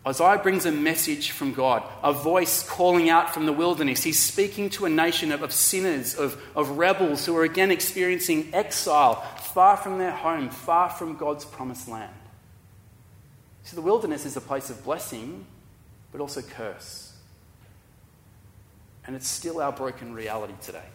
Isaiah 0.07 0.39
brings 0.39 0.65
a 0.65 0.71
message 0.71 1.31
from 1.31 1.53
God, 1.53 1.83
a 2.03 2.13
voice 2.13 2.67
calling 2.67 3.09
out 3.09 3.33
from 3.33 3.45
the 3.45 3.53
wilderness. 3.53 4.03
He's 4.03 4.19
speaking 4.19 4.69
to 4.71 4.85
a 4.85 4.89
nation 4.89 5.31
of, 5.31 5.41
of 5.41 5.51
sinners, 5.51 6.15
of, 6.15 6.41
of 6.55 6.77
rebels 6.77 7.25
who 7.25 7.35
are 7.37 7.43
again 7.43 7.71
experiencing 7.71 8.49
exile, 8.53 9.21
far 9.37 9.77
from 9.77 9.99
their 9.99 10.11
home, 10.11 10.49
far 10.49 10.89
from 10.89 11.15
God's 11.15 11.45
promised 11.45 11.87
land. 11.87 12.11
So 13.65 13.75
the 13.75 13.81
wilderness 13.81 14.25
is 14.25 14.37
a 14.37 14.41
place 14.41 14.69
of 14.69 14.83
blessing, 14.83 15.43
but 16.11 16.21
also 16.21 16.43
curse. 16.43 17.13
And 19.07 19.15
it's 19.15 19.27
still 19.27 19.59
our 19.59 19.71
broken 19.71 20.13
reality 20.13 20.53
today. 20.61 20.85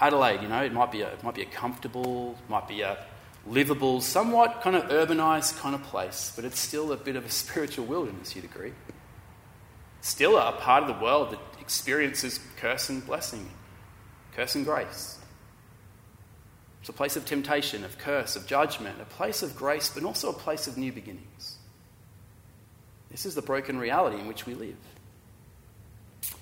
Adelaide, 0.00 0.40
you 0.40 0.48
know, 0.48 0.62
it 0.62 0.72
might 0.72 0.90
be 0.90 1.02
a, 1.02 1.08
it 1.08 1.22
might 1.22 1.34
be 1.34 1.42
a 1.42 1.46
comfortable, 1.46 2.36
might 2.48 2.66
be 2.66 2.80
a 2.80 2.96
livable, 3.46 4.00
somewhat 4.00 4.62
kind 4.62 4.76
of 4.76 4.84
urbanized 4.84 5.58
kind 5.58 5.74
of 5.74 5.82
place, 5.82 6.32
but 6.34 6.44
it's 6.44 6.58
still 6.58 6.90
a 6.92 6.96
bit 6.96 7.16
of 7.16 7.26
a 7.26 7.30
spiritual 7.44 7.84
wilderness, 7.84 8.34
you'd 8.34 8.44
agree. 8.46 8.72
Still 10.00 10.38
a 10.38 10.52
part 10.52 10.82
of 10.82 10.88
the 10.88 11.04
world 11.04 11.32
that 11.32 11.40
experiences 11.60 12.40
curse 12.56 12.88
and 12.88 13.04
blessing, 13.04 13.46
curse 14.34 14.54
and 14.54 14.64
grace. 14.64 15.15
It's 16.86 16.90
a 16.90 16.92
place 16.92 17.16
of 17.16 17.24
temptation, 17.24 17.82
of 17.82 17.98
curse, 17.98 18.36
of 18.36 18.46
judgment, 18.46 19.00
a 19.00 19.04
place 19.06 19.42
of 19.42 19.56
grace, 19.56 19.90
but 19.92 20.04
also 20.04 20.30
a 20.30 20.32
place 20.32 20.68
of 20.68 20.78
new 20.78 20.92
beginnings. 20.92 21.56
This 23.10 23.26
is 23.26 23.34
the 23.34 23.42
broken 23.42 23.76
reality 23.76 24.20
in 24.20 24.28
which 24.28 24.46
we 24.46 24.54
live. 24.54 24.76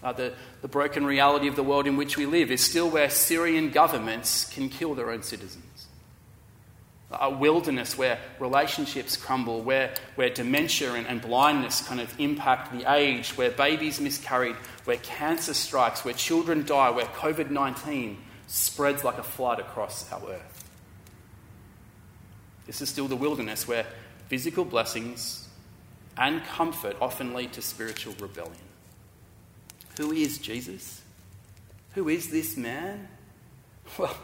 Uh, 0.02 0.12
the, 0.12 0.34
the 0.60 0.68
broken 0.68 1.06
reality 1.06 1.48
of 1.48 1.56
the 1.56 1.62
world 1.62 1.86
in 1.86 1.96
which 1.96 2.18
we 2.18 2.26
live 2.26 2.50
is 2.50 2.60
still 2.60 2.90
where 2.90 3.08
Syrian 3.08 3.70
governments 3.70 4.44
can 4.44 4.68
kill 4.68 4.94
their 4.94 5.10
own 5.10 5.22
citizens. 5.22 5.86
A 7.10 7.30
wilderness 7.30 7.96
where 7.96 8.18
relationships 8.38 9.16
crumble, 9.16 9.62
where, 9.62 9.94
where 10.16 10.28
dementia 10.28 10.92
and, 10.92 11.06
and 11.06 11.22
blindness 11.22 11.88
kind 11.88 12.02
of 12.02 12.20
impact 12.20 12.70
the 12.70 12.92
age, 12.92 13.30
where 13.38 13.50
babies 13.50 13.98
miscarried, 13.98 14.56
where 14.84 14.98
cancer 14.98 15.54
strikes, 15.54 16.04
where 16.04 16.12
children 16.12 16.66
die, 16.66 16.90
where 16.90 17.06
COVID 17.06 17.48
19 17.48 18.18
spreads 18.46 19.04
like 19.04 19.18
a 19.18 19.22
flood 19.22 19.60
across 19.60 20.10
our 20.12 20.22
earth. 20.28 20.64
This 22.66 22.80
is 22.80 22.88
still 22.88 23.08
the 23.08 23.16
wilderness 23.16 23.68
where 23.68 23.86
physical 24.28 24.64
blessings 24.64 25.48
and 26.16 26.44
comfort 26.44 26.96
often 27.00 27.34
lead 27.34 27.52
to 27.54 27.62
spiritual 27.62 28.14
rebellion. 28.20 28.54
Who 29.96 30.12
is 30.12 30.38
Jesus? 30.38 31.02
Who 31.92 32.08
is 32.08 32.30
this 32.30 32.56
man? 32.56 33.08
Well, 33.98 34.16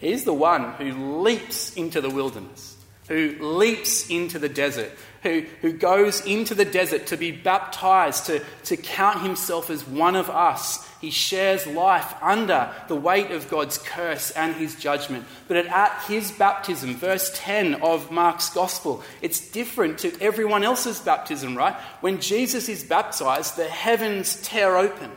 he's 0.00 0.24
the 0.24 0.34
one 0.34 0.72
who 0.72 1.20
leaps 1.22 1.74
into 1.74 2.00
the 2.00 2.10
wilderness, 2.10 2.76
who 3.06 3.36
leaps 3.38 4.10
into 4.10 4.40
the 4.40 4.48
desert, 4.48 4.90
who, 5.24 5.42
who 5.62 5.72
goes 5.72 6.24
into 6.26 6.54
the 6.54 6.66
desert 6.66 7.06
to 7.06 7.16
be 7.16 7.32
baptized, 7.32 8.26
to, 8.26 8.44
to 8.64 8.76
count 8.76 9.22
himself 9.22 9.70
as 9.70 9.88
one 9.88 10.14
of 10.14 10.28
us. 10.28 10.86
He 11.00 11.10
shares 11.10 11.66
life 11.66 12.14
under 12.22 12.70
the 12.88 12.94
weight 12.94 13.30
of 13.30 13.48
God's 13.48 13.78
curse 13.78 14.30
and 14.32 14.54
his 14.54 14.76
judgment. 14.76 15.24
But 15.48 15.56
at 15.66 16.04
his 16.06 16.30
baptism, 16.30 16.94
verse 16.96 17.30
10 17.34 17.76
of 17.76 18.10
Mark's 18.10 18.50
gospel, 18.50 19.02
it's 19.22 19.50
different 19.50 19.98
to 20.00 20.12
everyone 20.20 20.62
else's 20.62 21.00
baptism, 21.00 21.56
right? 21.56 21.74
When 22.02 22.20
Jesus 22.20 22.68
is 22.68 22.84
baptized, 22.84 23.56
the 23.56 23.68
heavens 23.68 24.36
tear 24.42 24.76
open. 24.76 25.10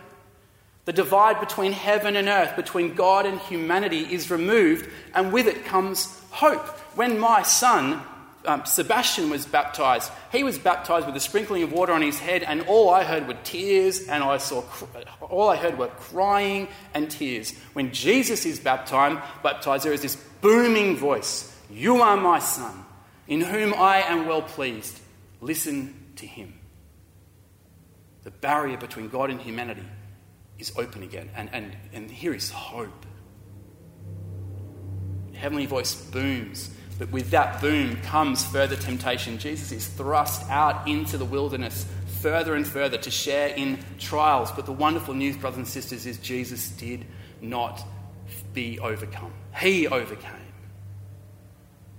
The 0.85 0.93
divide 0.93 1.41
between 1.41 1.73
heaven 1.73 2.15
and 2.15 2.29
earth, 2.29 2.55
between 2.55 2.95
God 2.95 3.25
and 3.25 3.39
humanity, 3.39 4.07
is 4.09 4.31
removed, 4.31 4.89
and 5.13 5.33
with 5.33 5.47
it 5.47 5.65
comes 5.65 6.17
hope. 6.31 6.65
When 6.95 7.19
my 7.19 7.43
son 7.43 8.01
um, 8.47 8.65
Sebastian 8.65 9.29
was 9.29 9.45
baptized, 9.45 10.11
he 10.31 10.43
was 10.43 10.57
baptized 10.57 11.05
with 11.05 11.15
a 11.15 11.19
sprinkling 11.19 11.63
of 11.63 11.71
water 11.71 11.91
on 11.91 12.01
his 12.01 12.17
head, 12.17 12.43
and 12.43 12.61
all 12.63 12.89
I 12.89 13.03
heard 13.03 13.27
were 13.27 13.37
tears, 13.43 14.07
and 14.07 14.23
I 14.23 14.37
saw 14.37 14.63
all 15.21 15.49
I 15.49 15.57
heard 15.57 15.77
were 15.77 15.87
crying 15.87 16.69
and 16.93 17.11
tears. 17.11 17.51
When 17.73 17.91
Jesus 17.91 18.45
is 18.45 18.59
baptized, 18.59 19.19
baptized, 19.43 19.83
there 19.83 19.93
is 19.93 20.01
this 20.01 20.15
booming 20.41 20.95
voice: 20.95 21.53
"You 21.69 22.01
are 22.01 22.17
my 22.17 22.39
son, 22.39 22.85
in 23.27 23.41
whom 23.41 23.73
I 23.73 23.97
am 24.01 24.27
well 24.27 24.41
pleased. 24.41 24.99
Listen 25.41 26.13
to 26.15 26.25
him." 26.25 26.53
The 28.23 28.31
barrier 28.31 28.77
between 28.77 29.09
God 29.09 29.29
and 29.29 29.39
humanity 29.39 29.85
is 30.59 30.71
open 30.75 31.03
again, 31.03 31.29
and, 31.35 31.49
and, 31.53 31.75
and 31.93 32.09
here 32.09 32.33
is 32.33 32.49
hope. 32.51 33.05
Heavenly 35.33 35.65
voice 35.65 35.93
booms 35.93 36.71
but 36.97 37.11
with 37.11 37.29
that 37.31 37.61
boom 37.61 37.97
comes 38.01 38.45
further 38.45 38.75
temptation. 38.75 39.37
Jesus 39.37 39.71
is 39.71 39.87
thrust 39.87 40.49
out 40.49 40.87
into 40.87 41.17
the 41.17 41.25
wilderness 41.25 41.85
further 42.21 42.55
and 42.55 42.65
further 42.65 42.97
to 42.97 43.11
share 43.11 43.49
in 43.49 43.79
trials. 43.99 44.51
But 44.51 44.65
the 44.65 44.73
wonderful 44.73 45.13
news, 45.13 45.37
brothers 45.37 45.57
and 45.57 45.67
sisters, 45.67 46.05
is 46.05 46.17
Jesus 46.17 46.69
did 46.69 47.05
not 47.41 47.85
be 48.53 48.79
overcome. 48.79 49.33
He 49.59 49.87
overcame. 49.87 50.31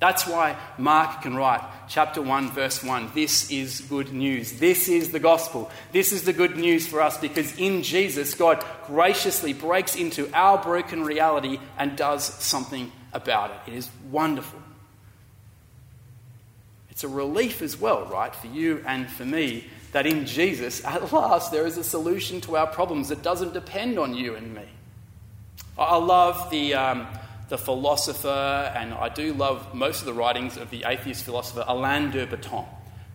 That's 0.01 0.29
why 0.29 0.57
Mark 0.79 1.23
can 1.23 1.35
write, 1.35 1.61
chapter 1.89 2.23
1, 2.23 2.53
verse 2.53 2.85
1, 2.85 3.11
this 3.15 3.51
is 3.51 3.81
good 3.81 4.13
news. 4.13 4.61
This 4.61 4.89
is 4.89 5.11
the 5.11 5.19
gospel. 5.19 5.71
This 5.91 6.13
is 6.13 6.23
the 6.23 6.33
good 6.33 6.57
news 6.57 6.87
for 6.87 7.01
us 7.01 7.19
because 7.19 7.59
in 7.59 7.83
Jesus, 7.83 8.35
God 8.35 8.65
graciously 8.87 9.53
breaks 9.53 9.97
into 9.97 10.31
our 10.33 10.63
broken 10.63 11.03
reality 11.03 11.59
and 11.77 11.97
does 11.97 12.25
something 12.25 12.93
about 13.13 13.51
it. 13.51 13.73
It 13.73 13.77
is 13.77 13.91
wonderful. 14.09 14.61
It's 16.99 17.05
a 17.05 17.07
relief 17.07 17.63
as 17.63 17.79
well, 17.79 18.07
right, 18.07 18.35
for 18.35 18.49
you 18.49 18.83
and 18.85 19.09
for 19.09 19.25
me, 19.25 19.69
that 19.93 20.05
in 20.05 20.27
Jesus, 20.27 20.85
at 20.85 21.13
last, 21.13 21.53
there 21.53 21.65
is 21.65 21.79
a 21.79 21.85
solution 21.85 22.41
to 22.41 22.57
our 22.57 22.67
problems 22.67 23.11
that 23.11 23.23
doesn't 23.23 23.53
depend 23.53 24.01
on 24.01 24.15
you 24.15 24.35
and 24.35 24.53
me. 24.53 24.65
I 25.79 25.95
love 25.95 26.51
the, 26.51 26.75
um, 26.75 27.07
the 27.51 27.57
philosopher, 27.57 28.73
and 28.75 28.93
I 28.95 29.11
do 29.11 29.33
love 29.33 29.73
most 29.73 30.01
of 30.01 30.07
the 30.07 30.13
writings 30.13 30.57
of 30.57 30.71
the 30.71 30.83
atheist 30.89 31.23
philosopher 31.23 31.65
Alain 31.69 32.11
de 32.11 32.27
Botton. 32.27 32.65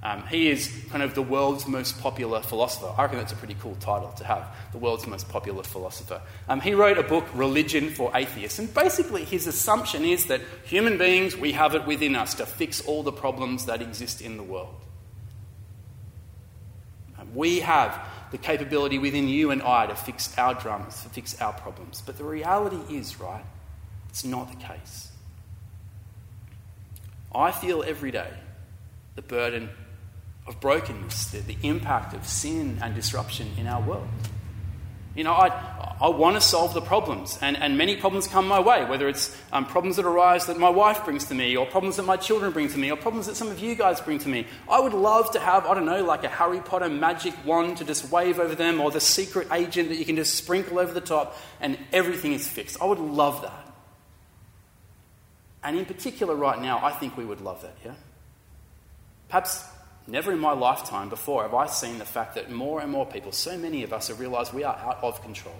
Um, 0.03 0.27
he 0.27 0.49
is 0.49 0.69
kind 0.89 1.01
of 1.01 1.15
the 1.15 1.21
world's 1.21 1.65
most 1.65 2.01
popular 2.01 2.41
philosopher. 2.41 2.93
I 2.97 3.03
reckon 3.03 3.19
that's 3.19 3.31
a 3.31 3.37
pretty 3.37 3.55
cool 3.61 3.75
title 3.75 4.11
to 4.17 4.25
have, 4.25 4.53
the 4.73 4.77
world's 4.77 5.07
most 5.07 5.29
popular 5.29 5.63
philosopher. 5.63 6.21
Um, 6.49 6.59
he 6.59 6.73
wrote 6.73 6.97
a 6.97 7.03
book, 7.03 7.25
Religion 7.33 7.89
for 7.89 8.11
Atheists, 8.13 8.59
and 8.59 8.71
basically 8.73 9.23
his 9.23 9.47
assumption 9.47 10.03
is 10.03 10.25
that 10.25 10.41
human 10.65 10.97
beings, 10.97 11.37
we 11.37 11.53
have 11.53 11.73
it 11.73 11.87
within 11.87 12.17
us 12.17 12.33
to 12.35 12.45
fix 12.45 12.85
all 12.85 13.01
the 13.01 13.13
problems 13.13 13.65
that 13.67 13.81
exist 13.81 14.19
in 14.19 14.35
the 14.35 14.43
world. 14.43 14.75
Um, 17.17 17.33
we 17.33 17.61
have 17.61 17.97
the 18.31 18.37
capability 18.37 18.99
within 18.99 19.29
you 19.29 19.51
and 19.51 19.61
I 19.61 19.87
to 19.87 19.95
fix 19.95 20.37
our 20.37 20.53
dramas, 20.53 21.01
to 21.03 21.09
fix 21.09 21.39
our 21.39 21.53
problems. 21.53 22.03
But 22.05 22.17
the 22.17 22.25
reality 22.25 22.93
is, 22.93 23.21
right, 23.21 23.45
it's 24.09 24.25
not 24.25 24.51
the 24.51 24.57
case. 24.57 25.11
I 27.33 27.51
feel 27.51 27.83
every 27.83 28.11
day 28.11 28.29
the 29.15 29.21
burden 29.21 29.69
of 30.45 30.59
brokenness, 30.59 31.27
the, 31.27 31.39
the 31.39 31.57
impact 31.63 32.13
of 32.13 32.27
sin 32.27 32.79
and 32.81 32.95
disruption 32.95 33.51
in 33.57 33.67
our 33.67 33.81
world. 33.81 34.07
You 35.15 35.23
know, 35.23 35.33
I, 35.33 35.95
I 36.01 36.09
want 36.09 36.37
to 36.37 36.41
solve 36.41 36.73
the 36.73 36.81
problems, 36.81 37.37
and, 37.39 37.55
and 37.55 37.77
many 37.77 37.97
problems 37.97 38.27
come 38.27 38.47
my 38.47 38.59
way, 38.59 38.83
whether 38.85 39.07
it's 39.07 39.37
um, 39.51 39.65
problems 39.65 39.97
that 39.97 40.05
arise 40.05 40.47
that 40.47 40.57
my 40.57 40.71
wife 40.71 41.05
brings 41.05 41.25
to 41.25 41.35
me, 41.35 41.55
or 41.55 41.67
problems 41.67 41.97
that 41.97 42.03
my 42.03 42.17
children 42.17 42.51
bring 42.51 42.67
to 42.69 42.79
me, 42.79 42.91
or 42.91 42.97
problems 42.97 43.27
that 43.27 43.35
some 43.35 43.47
of 43.49 43.59
you 43.59 43.75
guys 43.75 44.01
bring 44.01 44.17
to 44.19 44.27
me. 44.27 44.47
I 44.67 44.79
would 44.79 44.95
love 44.95 45.29
to 45.33 45.39
have, 45.39 45.67
I 45.67 45.75
don't 45.75 45.85
know, 45.85 46.03
like 46.03 46.23
a 46.23 46.29
Harry 46.29 46.59
Potter 46.61 46.89
magic 46.89 47.35
wand 47.45 47.77
to 47.77 47.85
just 47.85 48.11
wave 48.11 48.39
over 48.39 48.55
them, 48.55 48.81
or 48.81 48.89
the 48.89 48.99
secret 48.99 49.49
agent 49.51 49.89
that 49.89 49.97
you 49.97 50.05
can 50.05 50.15
just 50.15 50.33
sprinkle 50.33 50.79
over 50.79 50.91
the 50.91 51.01
top, 51.01 51.37
and 51.61 51.77
everything 51.91 52.33
is 52.33 52.47
fixed. 52.47 52.81
I 52.81 52.85
would 52.85 52.99
love 52.99 53.43
that. 53.43 53.71
And 55.63 55.77
in 55.77 55.85
particular, 55.85 56.35
right 56.35 56.59
now, 56.59 56.83
I 56.83 56.91
think 56.91 57.15
we 57.15 57.23
would 57.23 57.39
love 57.39 57.61
that, 57.61 57.77
yeah? 57.85 57.93
Perhaps 59.29 59.63
never 60.07 60.31
in 60.31 60.39
my 60.39 60.53
lifetime 60.53 61.09
before 61.09 61.43
have 61.43 61.53
I 61.53 61.67
seen 61.67 61.97
the 61.97 62.05
fact 62.05 62.35
that 62.35 62.51
more 62.51 62.81
and 62.81 62.91
more 62.91 63.05
people, 63.05 63.31
so 63.31 63.57
many 63.57 63.83
of 63.83 63.93
us, 63.93 64.09
have 64.09 64.19
realised 64.19 64.53
we 64.53 64.63
are 64.63 64.75
out 64.75 65.03
of 65.03 65.21
control. 65.21 65.55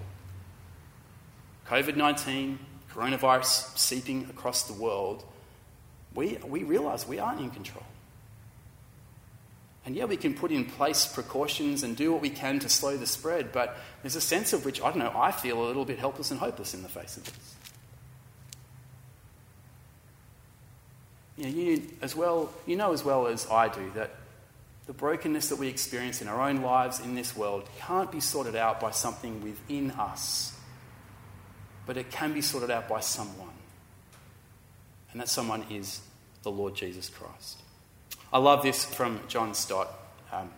COVID 1.68 1.96
19, 1.96 2.60
coronavirus 2.92 3.78
seeping 3.78 4.28
across 4.30 4.64
the 4.64 4.74
world, 4.74 5.24
we, 6.14 6.38
we 6.46 6.64
realise 6.64 7.08
we 7.08 7.20
aren't 7.20 7.40
in 7.40 7.50
control. 7.50 7.86
And 9.86 9.96
yeah, 9.96 10.06
we 10.06 10.16
can 10.16 10.34
put 10.34 10.52
in 10.52 10.66
place 10.66 11.06
precautions 11.06 11.84
and 11.84 11.98
do 11.98 12.14
what 12.14 12.22
we 12.22 12.30
can 12.30 12.60
to 12.60 12.70
slow 12.70 12.96
the 12.96 13.06
spread, 13.06 13.52
but 13.52 13.78
there's 14.02 14.16
a 14.16 14.22
sense 14.22 14.54
of 14.54 14.64
which, 14.66 14.82
I 14.82 14.86
don't 14.86 15.00
know, 15.00 15.12
I 15.14 15.32
feel 15.32 15.62
a 15.62 15.66
little 15.66 15.84
bit 15.84 16.00
helpless 16.00 16.32
and 16.32 16.40
hopeless 16.40 16.74
in 16.74 16.84
the 16.84 16.90
face 16.90 17.18
of 17.18 17.26
this. 17.26 17.56
You 21.36 21.44
know, 21.46 21.50
you, 21.50 21.82
as 22.02 22.16
well, 22.16 22.54
you 22.66 22.76
know 22.76 22.94
as 22.94 23.04
well 23.04 23.28
as 23.28 23.50
I 23.50 23.68
do 23.68 23.92
that 23.96 24.12
the 24.86 24.94
brokenness 24.94 25.50
that 25.50 25.58
we 25.58 25.68
experience 25.68 26.22
in 26.22 26.28
our 26.28 26.42
own 26.42 26.62
lives 26.62 27.00
in 27.00 27.16
this 27.16 27.36
world 27.36 27.68
can't 27.80 28.12
be 28.12 28.20
sorted 28.20 28.56
out 28.56 28.80
by 28.80 28.92
something 28.92 29.42
within 29.42 29.92
us, 29.92 30.58
but 31.86 31.96
it 31.96 32.12
can 32.12 32.34
be 32.34 32.42
sorted 32.42 32.70
out 32.70 32.90
by 32.90 33.00
someone. 33.00 33.48
And 35.12 35.22
that 35.22 35.30
someone 35.30 35.64
is 35.70 36.02
the 36.42 36.52
Lord 36.52 36.76
Jesus 36.76 37.10
Christ. 37.10 37.62
I 38.32 38.40
love 38.40 38.64
this 38.64 38.84
from 38.84 39.22
John 39.28 39.54
Stott. 39.54 39.88
Um, 40.32 40.50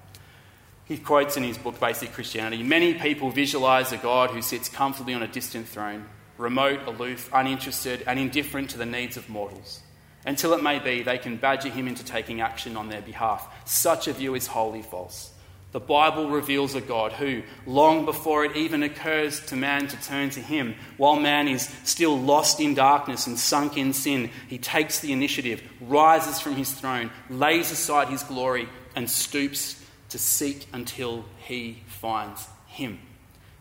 he 0.86 0.98
quotes 0.98 1.36
in 1.36 1.44
his 1.44 1.58
book, 1.58 1.80
Basic 1.80 2.14
Christianity 2.14 2.64
Many 2.64 2.94
people 2.94 3.30
visualize 3.32 3.92
a 3.92 3.98
God 3.98 4.32
who 4.32 4.42
sits 4.42 4.70
comfortably 4.70 5.14
on 5.14 5.24
a 5.24 5.28
distant 5.28 5.68
throne, 5.68 6.06
remote, 6.38 6.88
aloof, 6.88 7.30
uninterested, 7.34 8.04
and 8.08 8.18
indifferent 8.18 8.70
to 8.72 8.78
the 8.78 8.86
needs 8.86 9.18
of 9.18 9.30
mortals 9.30 9.82
until 10.26 10.54
it 10.54 10.64
may 10.64 10.80
be 10.80 11.04
they 11.04 11.18
can 11.18 11.38
badger 11.38 11.70
him 11.70 11.88
into 11.88 12.04
taking 12.04 12.42
action 12.42 12.76
on 12.76 12.90
their 12.90 13.02
behalf. 13.02 13.48
Such 13.66 14.08
a 14.08 14.14
view 14.14 14.36
is 14.36 14.48
wholly 14.48 14.82
false. 14.82 15.32
The 15.72 15.80
Bible 15.82 16.30
reveals 16.30 16.74
a 16.74 16.80
God 16.80 17.12
who, 17.12 17.44
long 17.66 18.06
before 18.06 18.46
it 18.46 18.56
even 18.56 18.82
occurs 18.82 19.46
to 19.48 19.58
man 19.58 19.90
to 19.90 20.02
turn 20.02 20.30
to 20.30 20.40
him, 20.40 20.76
while 20.96 21.18
man 21.18 21.50
is 21.50 21.70
still 21.84 22.18
lost 22.18 22.62
in 22.62 22.76
darkness 22.76 23.28
and 23.28 23.38
sunk 23.38 23.76
in 23.76 23.92
sin, 23.92 24.30
he 24.48 24.58
takes 24.58 25.02
the 25.02 25.12
initiative, 25.12 25.62
rises 25.82 26.40
from 26.40 26.56
his 26.56 26.72
throne, 26.72 27.12
lays 27.30 27.72
aside 27.72 28.08
his 28.08 28.24
glory, 28.24 28.70
and 28.96 29.10
stoops 29.10 29.84
to 30.08 30.18
seek 30.18 30.66
until 30.72 31.26
he 31.40 31.84
finds 31.88 32.48
him. 32.68 32.98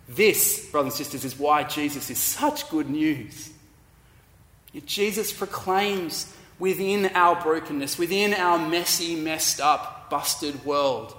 This, 0.09 0.71
brothers 0.71 0.93
and 0.93 0.99
sisters, 0.99 1.25
is 1.25 1.37
why 1.37 1.65
Jesus 1.65 2.11
is 2.11 2.19
such 2.19 2.69
good 2.71 2.89
news. 2.89 3.51
Jesus 4.87 5.33
proclaims 5.33 6.33
within 6.59 7.07
our 7.15 7.41
brokenness, 7.43 7.99
within 7.99 8.35
our 8.35 8.59
messy, 8.59 9.17
messed 9.17 9.61
up, 9.61 10.09
busted 10.11 10.65
world. 10.65 11.15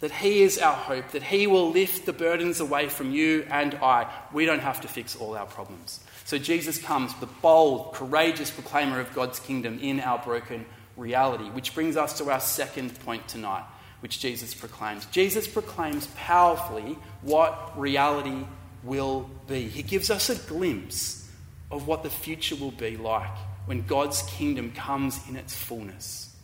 That 0.00 0.10
He 0.10 0.42
is 0.42 0.58
our 0.58 0.74
hope, 0.74 1.10
that 1.12 1.22
He 1.22 1.46
will 1.46 1.70
lift 1.70 2.06
the 2.06 2.12
burdens 2.12 2.60
away 2.60 2.88
from 2.88 3.12
you 3.12 3.46
and 3.50 3.74
I. 3.76 4.10
We 4.32 4.44
don't 4.44 4.60
have 4.60 4.80
to 4.82 4.88
fix 4.88 5.16
all 5.16 5.36
our 5.36 5.46
problems. 5.46 6.00
So 6.24 6.38
Jesus 6.38 6.78
comes, 6.78 7.14
the 7.14 7.26
bold, 7.26 7.94
courageous 7.94 8.50
proclaimer 8.50 9.00
of 9.00 9.14
God's 9.14 9.38
kingdom 9.40 9.78
in 9.80 10.00
our 10.00 10.18
broken 10.18 10.66
reality, 10.96 11.44
which 11.44 11.74
brings 11.74 11.96
us 11.96 12.18
to 12.18 12.30
our 12.30 12.40
second 12.40 12.98
point 13.00 13.28
tonight, 13.28 13.64
which 14.00 14.20
Jesus 14.20 14.54
proclaims. 14.54 15.06
Jesus 15.06 15.46
proclaims 15.46 16.08
powerfully 16.16 16.98
what 17.22 17.78
reality 17.78 18.44
will 18.82 19.30
be. 19.46 19.68
He 19.68 19.82
gives 19.82 20.10
us 20.10 20.28
a 20.28 20.36
glimpse 20.48 21.30
of 21.70 21.86
what 21.86 22.02
the 22.02 22.10
future 22.10 22.56
will 22.56 22.70
be 22.70 22.96
like 22.96 23.36
when 23.66 23.84
God's 23.86 24.22
kingdom 24.22 24.72
comes 24.72 25.20
in 25.28 25.36
its 25.36 25.54
fullness. 25.54 26.34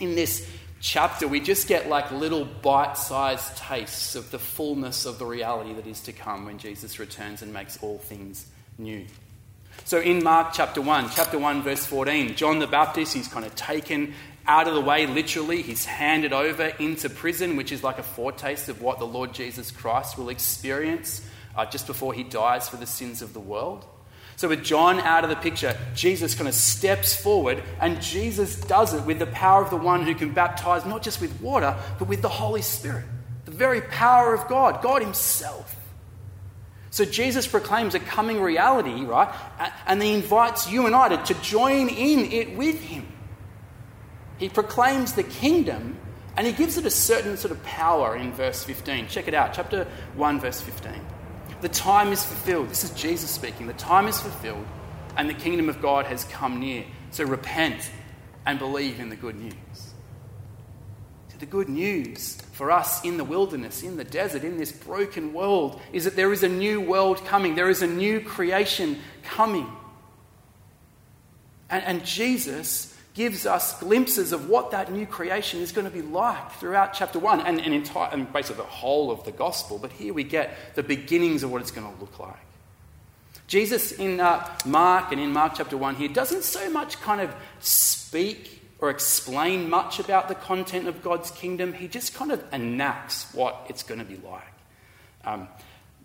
In 0.00 0.14
this 0.14 0.48
chapter, 0.80 1.26
we 1.26 1.40
just 1.40 1.68
get 1.68 1.88
like 1.88 2.10
little 2.10 2.44
bite 2.44 2.96
sized 2.96 3.56
tastes 3.56 4.14
of 4.14 4.30
the 4.30 4.38
fullness 4.38 5.04
of 5.04 5.18
the 5.18 5.26
reality 5.26 5.74
that 5.74 5.86
is 5.86 6.00
to 6.02 6.12
come 6.12 6.46
when 6.46 6.58
Jesus 6.58 6.98
returns 6.98 7.42
and 7.42 7.52
makes 7.52 7.76
all 7.82 7.98
things 7.98 8.46
new. 8.78 9.06
So 9.84 10.00
in 10.00 10.22
Mark 10.22 10.52
chapter 10.52 10.80
1, 10.80 11.10
chapter 11.14 11.38
1, 11.38 11.62
verse 11.62 11.84
14, 11.84 12.34
John 12.34 12.58
the 12.58 12.66
Baptist, 12.66 13.14
he's 13.14 13.28
kind 13.28 13.44
of 13.44 13.54
taken 13.54 14.14
out 14.46 14.68
of 14.68 14.74
the 14.74 14.80
way 14.80 15.06
literally. 15.06 15.62
He's 15.62 15.84
handed 15.84 16.32
over 16.32 16.66
into 16.78 17.10
prison, 17.10 17.56
which 17.56 17.72
is 17.72 17.82
like 17.82 17.98
a 17.98 18.02
foretaste 18.02 18.68
of 18.68 18.80
what 18.80 18.98
the 18.98 19.06
Lord 19.06 19.34
Jesus 19.34 19.70
Christ 19.70 20.16
will 20.18 20.28
experience 20.28 21.26
uh, 21.56 21.66
just 21.66 21.86
before 21.86 22.14
he 22.14 22.22
dies 22.22 22.68
for 22.68 22.76
the 22.76 22.86
sins 22.86 23.22
of 23.22 23.32
the 23.32 23.40
world. 23.40 23.86
So, 24.36 24.48
with 24.48 24.62
John 24.62 25.00
out 25.00 25.24
of 25.24 25.30
the 25.30 25.36
picture, 25.36 25.76
Jesus 25.94 26.34
kind 26.34 26.46
of 26.46 26.54
steps 26.54 27.16
forward, 27.16 27.62
and 27.80 28.02
Jesus 28.02 28.60
does 28.60 28.92
it 28.92 29.02
with 29.04 29.18
the 29.18 29.26
power 29.26 29.64
of 29.64 29.70
the 29.70 29.78
one 29.78 30.02
who 30.02 30.14
can 30.14 30.32
baptize 30.32 30.84
not 30.84 31.02
just 31.02 31.22
with 31.22 31.40
water, 31.40 31.74
but 31.98 32.06
with 32.06 32.20
the 32.20 32.28
Holy 32.28 32.60
Spirit, 32.60 33.06
the 33.46 33.50
very 33.50 33.80
power 33.80 34.34
of 34.34 34.46
God, 34.46 34.82
God 34.82 35.00
Himself. 35.00 35.74
So, 36.90 37.06
Jesus 37.06 37.46
proclaims 37.46 37.94
a 37.94 37.98
coming 37.98 38.42
reality, 38.42 39.04
right? 39.06 39.34
And 39.86 40.02
He 40.02 40.12
invites 40.12 40.70
you 40.70 40.84
and 40.84 40.94
I 40.94 41.16
to, 41.16 41.34
join 41.40 41.88
in 41.88 42.30
it 42.30 42.58
with 42.58 42.78
Him. 42.78 43.06
He 44.36 44.50
proclaims 44.50 45.14
the 45.14 45.22
kingdom 45.22 45.96
and 46.36 46.46
He 46.46 46.52
gives 46.52 46.76
it 46.76 46.84
a 46.84 46.90
certain 46.90 47.38
sort 47.38 47.52
of 47.52 47.62
power 47.64 48.14
in 48.14 48.32
verse 48.32 48.62
15. 48.64 49.08
Check 49.08 49.28
it 49.28 49.34
out, 49.34 49.54
chapter 49.54 49.86
1, 50.14 50.40
verse 50.40 50.60
15. 50.60 50.92
The 51.66 51.72
time 51.72 52.12
is 52.12 52.24
fulfilled. 52.24 52.68
This 52.68 52.84
is 52.84 52.90
Jesus 52.90 53.28
speaking. 53.28 53.66
The 53.66 53.72
time 53.72 54.06
is 54.06 54.20
fulfilled, 54.20 54.64
and 55.16 55.28
the 55.28 55.34
kingdom 55.34 55.68
of 55.68 55.82
God 55.82 56.06
has 56.06 56.22
come 56.22 56.60
near. 56.60 56.84
So 57.10 57.24
repent 57.24 57.90
and 58.46 58.56
believe 58.56 59.00
in 59.00 59.08
the 59.08 59.16
good 59.16 59.34
news. 59.34 59.54
So 61.28 61.38
the 61.40 61.46
good 61.46 61.68
news 61.68 62.36
for 62.52 62.70
us 62.70 63.04
in 63.04 63.16
the 63.16 63.24
wilderness, 63.24 63.82
in 63.82 63.96
the 63.96 64.04
desert, 64.04 64.44
in 64.44 64.58
this 64.58 64.70
broken 64.70 65.32
world, 65.32 65.80
is 65.92 66.04
that 66.04 66.14
there 66.14 66.32
is 66.32 66.44
a 66.44 66.48
new 66.48 66.80
world 66.80 67.24
coming, 67.24 67.56
there 67.56 67.68
is 67.68 67.82
a 67.82 67.88
new 67.88 68.20
creation 68.20 69.00
coming. 69.24 69.66
And, 71.68 71.82
and 71.82 72.04
Jesus 72.04 72.95
gives 73.16 73.46
us 73.46 73.80
glimpses 73.80 74.30
of 74.30 74.50
what 74.50 74.72
that 74.72 74.92
new 74.92 75.06
creation 75.06 75.60
is 75.60 75.72
going 75.72 75.86
to 75.86 75.90
be 75.90 76.02
like 76.02 76.52
throughout 76.52 76.92
chapter 76.92 77.18
1 77.18 77.40
and, 77.40 77.58
and, 77.58 77.72
entire, 77.72 78.12
and 78.12 78.30
basically 78.30 78.62
the 78.62 78.68
whole 78.68 79.10
of 79.10 79.24
the 79.24 79.32
gospel. 79.32 79.78
But 79.78 79.90
here 79.90 80.12
we 80.12 80.22
get 80.22 80.54
the 80.74 80.82
beginnings 80.82 81.42
of 81.42 81.50
what 81.50 81.62
it's 81.62 81.70
going 81.70 81.90
to 81.90 81.98
look 81.98 82.18
like. 82.18 82.36
Jesus 83.46 83.92
in 83.92 84.20
uh, 84.20 84.46
Mark 84.66 85.12
and 85.12 85.20
in 85.20 85.32
Mark 85.32 85.54
chapter 85.56 85.78
1 85.78 85.94
here 85.94 86.08
doesn't 86.08 86.42
so 86.42 86.68
much 86.68 87.00
kind 87.00 87.22
of 87.22 87.34
speak 87.58 88.62
or 88.80 88.90
explain 88.90 89.70
much 89.70 89.98
about 89.98 90.28
the 90.28 90.34
content 90.34 90.86
of 90.86 91.02
God's 91.02 91.30
kingdom. 91.30 91.72
He 91.72 91.88
just 91.88 92.14
kind 92.14 92.30
of 92.30 92.44
enacts 92.52 93.32
what 93.32 93.64
it's 93.70 93.82
going 93.82 94.00
to 94.00 94.04
be 94.04 94.20
like. 94.28 94.42
Um, 95.24 95.48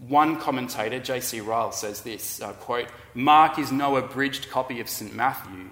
one 0.08 0.40
commentator, 0.40 1.00
J.C. 1.00 1.42
Ryle, 1.42 1.74
says 1.74 2.02
this 2.02 2.42
uh, 2.42 2.54
quote, 2.54 2.88
Mark 3.14 3.60
is 3.60 3.70
no 3.70 3.98
abridged 3.98 4.50
copy 4.50 4.80
of 4.80 4.88
St. 4.88 5.14
Matthew 5.14 5.72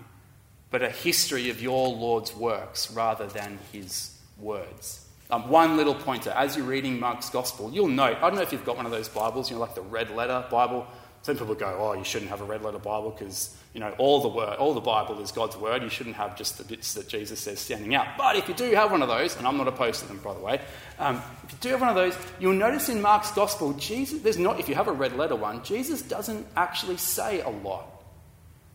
but 0.72 0.84
a 0.84 0.90
history 0.90 1.50
of 1.50 1.62
your 1.62 1.90
Lord's 1.90 2.36
works 2.36 2.92
rather 2.92 3.28
than 3.28 3.60
his 3.72 4.18
words. 4.38 5.06
Um, 5.32 5.48
one 5.50 5.78
little 5.78 5.94
pointer 5.94 6.32
as 6.32 6.58
you're 6.58 6.66
reading 6.66 7.00
Mark's 7.00 7.30
Gospel, 7.30 7.72
you'll 7.72 7.88
note, 7.88 8.18
I 8.18 8.22
don't 8.22 8.36
know 8.36 8.42
if 8.42 8.52
you've 8.52 8.66
got 8.66 8.78
one 8.78 8.86
of 8.86 8.92
those 8.92 9.10
Bibles, 9.10 9.50
you 9.50 9.56
know, 9.56 9.62
like 9.62 9.76
the 9.76 9.82
red 9.82 10.10
letter 10.10 10.44
Bible. 10.50 10.88
Some 11.22 11.38
people 11.38 11.54
go, 11.54 11.76
oh, 11.80 11.94
you 11.94 12.04
shouldn't 12.04 12.32
have 12.32 12.42
a 12.42 12.46
red 12.46 12.64
letter 12.64 12.80
Bible 12.80 13.12
because, 13.12 13.56
you 13.74 13.80
know, 13.80 13.94
all 13.98 14.22
the, 14.22 14.30
word, 14.30 14.58
all 14.58 14.74
the 14.74 14.80
Bible 14.80 15.20
is 15.22 15.32
God's 15.32 15.58
word. 15.58 15.84
You 15.84 15.90
shouldn't 15.90 16.16
have 16.16 16.38
just 16.38 16.58
the 16.58 16.64
bits 16.64 16.94
that 16.94 17.10
Jesus 17.10 17.42
says 17.42 17.60
standing 17.60 17.94
out. 17.94 18.08
But 18.18 18.38
if 18.38 18.48
you 18.48 18.56
do 18.56 18.74
have 18.74 18.90
one 18.90 19.04
of 19.04 19.10
those, 19.10 19.36
and 19.36 19.46
I'm 19.46 19.58
not 19.58 19.68
opposed 19.68 20.00
to 20.00 20.08
them, 20.08 20.20
by 20.24 20.34
the 20.34 20.40
way, 20.40 20.62
um, 20.98 21.22
if 21.44 21.52
you 21.52 21.58
do 21.62 21.70
have 21.70 21.82
one 21.82 21.90
of 21.90 21.96
those, 21.96 22.18
you'll 22.40 22.54
notice 22.54 22.90
in 22.90 23.02
Mark's 23.02 23.32
Gospel, 23.32 23.74
Jesus, 23.74 24.22
there's 24.22 24.40
not, 24.40 24.60
if 24.60 24.70
you 24.70 24.76
have 24.76 24.88
a 24.88 24.94
red 24.94 25.16
letter 25.16 25.36
one, 25.36 25.62
Jesus 25.64 26.02
doesn't 26.02 26.48
actually 26.56 26.98
say 26.98 27.42
a 27.42 27.50
lot. 27.50 27.86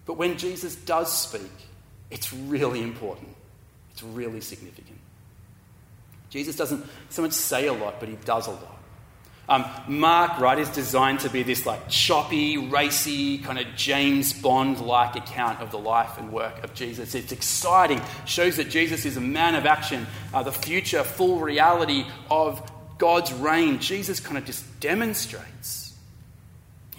But 0.05 0.19
when 0.19 0.37
Jesus 0.37 0.77
does 0.77 1.11
speak, 1.17 1.51
it's 2.11 2.33
really 2.33 2.83
important. 2.83 3.29
It's 3.93 4.03
really 4.03 4.41
significant. 4.41 4.99
Jesus 6.31 6.57
doesn't 6.57 6.85
so 7.11 7.23
much 7.23 7.33
say 7.33 7.67
a 7.67 7.73
lot, 7.73 8.01
but 8.01 8.09
he 8.09 8.17
does 8.25 8.47
a 8.47 8.51
lot. 8.51 8.71
Um, 9.47 9.67
Mark, 9.87 10.41
right, 10.41 10.59
is 10.59 10.71
designed 10.71 11.21
to 11.21 11.29
be 11.29 11.43
this 11.43 11.67
like 11.67 11.89
choppy, 11.89 12.57
racy, 12.57 13.39
kind 13.39 13.59
of 13.59 13.67
James 13.77 14.33
Bond 14.33 14.81
like 14.81 15.17
account 15.17 15.61
of 15.61 15.71
the 15.71 15.79
life 15.79 16.17
and 16.17 16.33
work 16.33 16.65
of 16.65 16.73
Jesus. 16.73 17.15
It's 17.15 17.31
exciting, 17.31 18.01
shows 18.25 18.57
that 18.57 18.71
Jesus 18.71 19.05
is 19.05 19.19
a 19.19 19.21
man 19.21 19.55
of 19.55 19.67
action, 19.67 20.07
uh, 20.33 20.43
the 20.43 20.53
future 20.53 21.05
full 21.05 21.41
reality 21.41 22.07
of 22.31 22.71
God's 22.97 23.33
reign, 23.35 23.81
Jesus 23.81 24.19
kind 24.19 24.39
of 24.39 24.47
just 24.47 24.81
demonstrates 24.81 25.85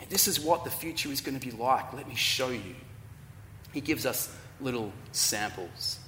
this 0.09 0.27
is 0.27 0.39
what 0.39 0.63
the 0.63 0.69
future 0.69 1.09
is 1.09 1.21
going 1.21 1.37
to 1.37 1.45
be 1.45 1.51
like. 1.51 1.91
Let 1.93 2.07
me 2.07 2.15
show 2.15 2.49
you. 2.49 2.75
He 3.73 3.81
gives 3.81 4.05
us 4.05 4.33
little 4.65 4.91
samples. 5.13 5.99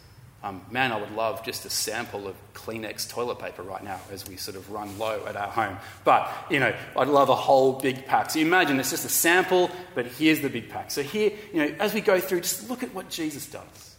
Um, 0.43 0.61
man, 0.69 0.91
I 0.91 0.99
would 0.99 1.11
love 1.11 1.43
just 1.43 1.65
a 1.65 1.69
sample 1.69 2.27
of 2.27 2.35
Kleenex 2.53 3.09
toilet 3.09 3.39
paper 3.39 3.63
right 3.63 3.83
now 3.83 3.99
as 4.11 4.27
we 4.27 4.35
sort 4.35 4.57
of 4.57 4.71
run 4.71 4.99
low 4.99 5.25
at 5.25 5.35
our 5.35 5.47
home. 5.47 5.77
But, 6.03 6.31
you 6.49 6.59
know, 6.59 6.75
I'd 6.95 7.07
love 7.07 7.29
a 7.29 7.35
whole 7.35 7.73
big 7.73 8.05
pack. 8.05 8.31
So 8.31 8.39
imagine 8.39 8.79
it's 8.79 8.91
just 8.91 9.05
a 9.05 9.09
sample, 9.09 9.71
but 9.95 10.05
here's 10.05 10.41
the 10.41 10.49
big 10.49 10.69
pack. 10.69 10.91
So 10.91 11.01
here, 11.01 11.31
you 11.53 11.59
know, 11.59 11.75
as 11.79 11.93
we 11.93 12.01
go 12.01 12.19
through, 12.19 12.41
just 12.41 12.69
look 12.69 12.83
at 12.83 12.93
what 12.93 13.09
Jesus 13.09 13.47
does. 13.47 13.95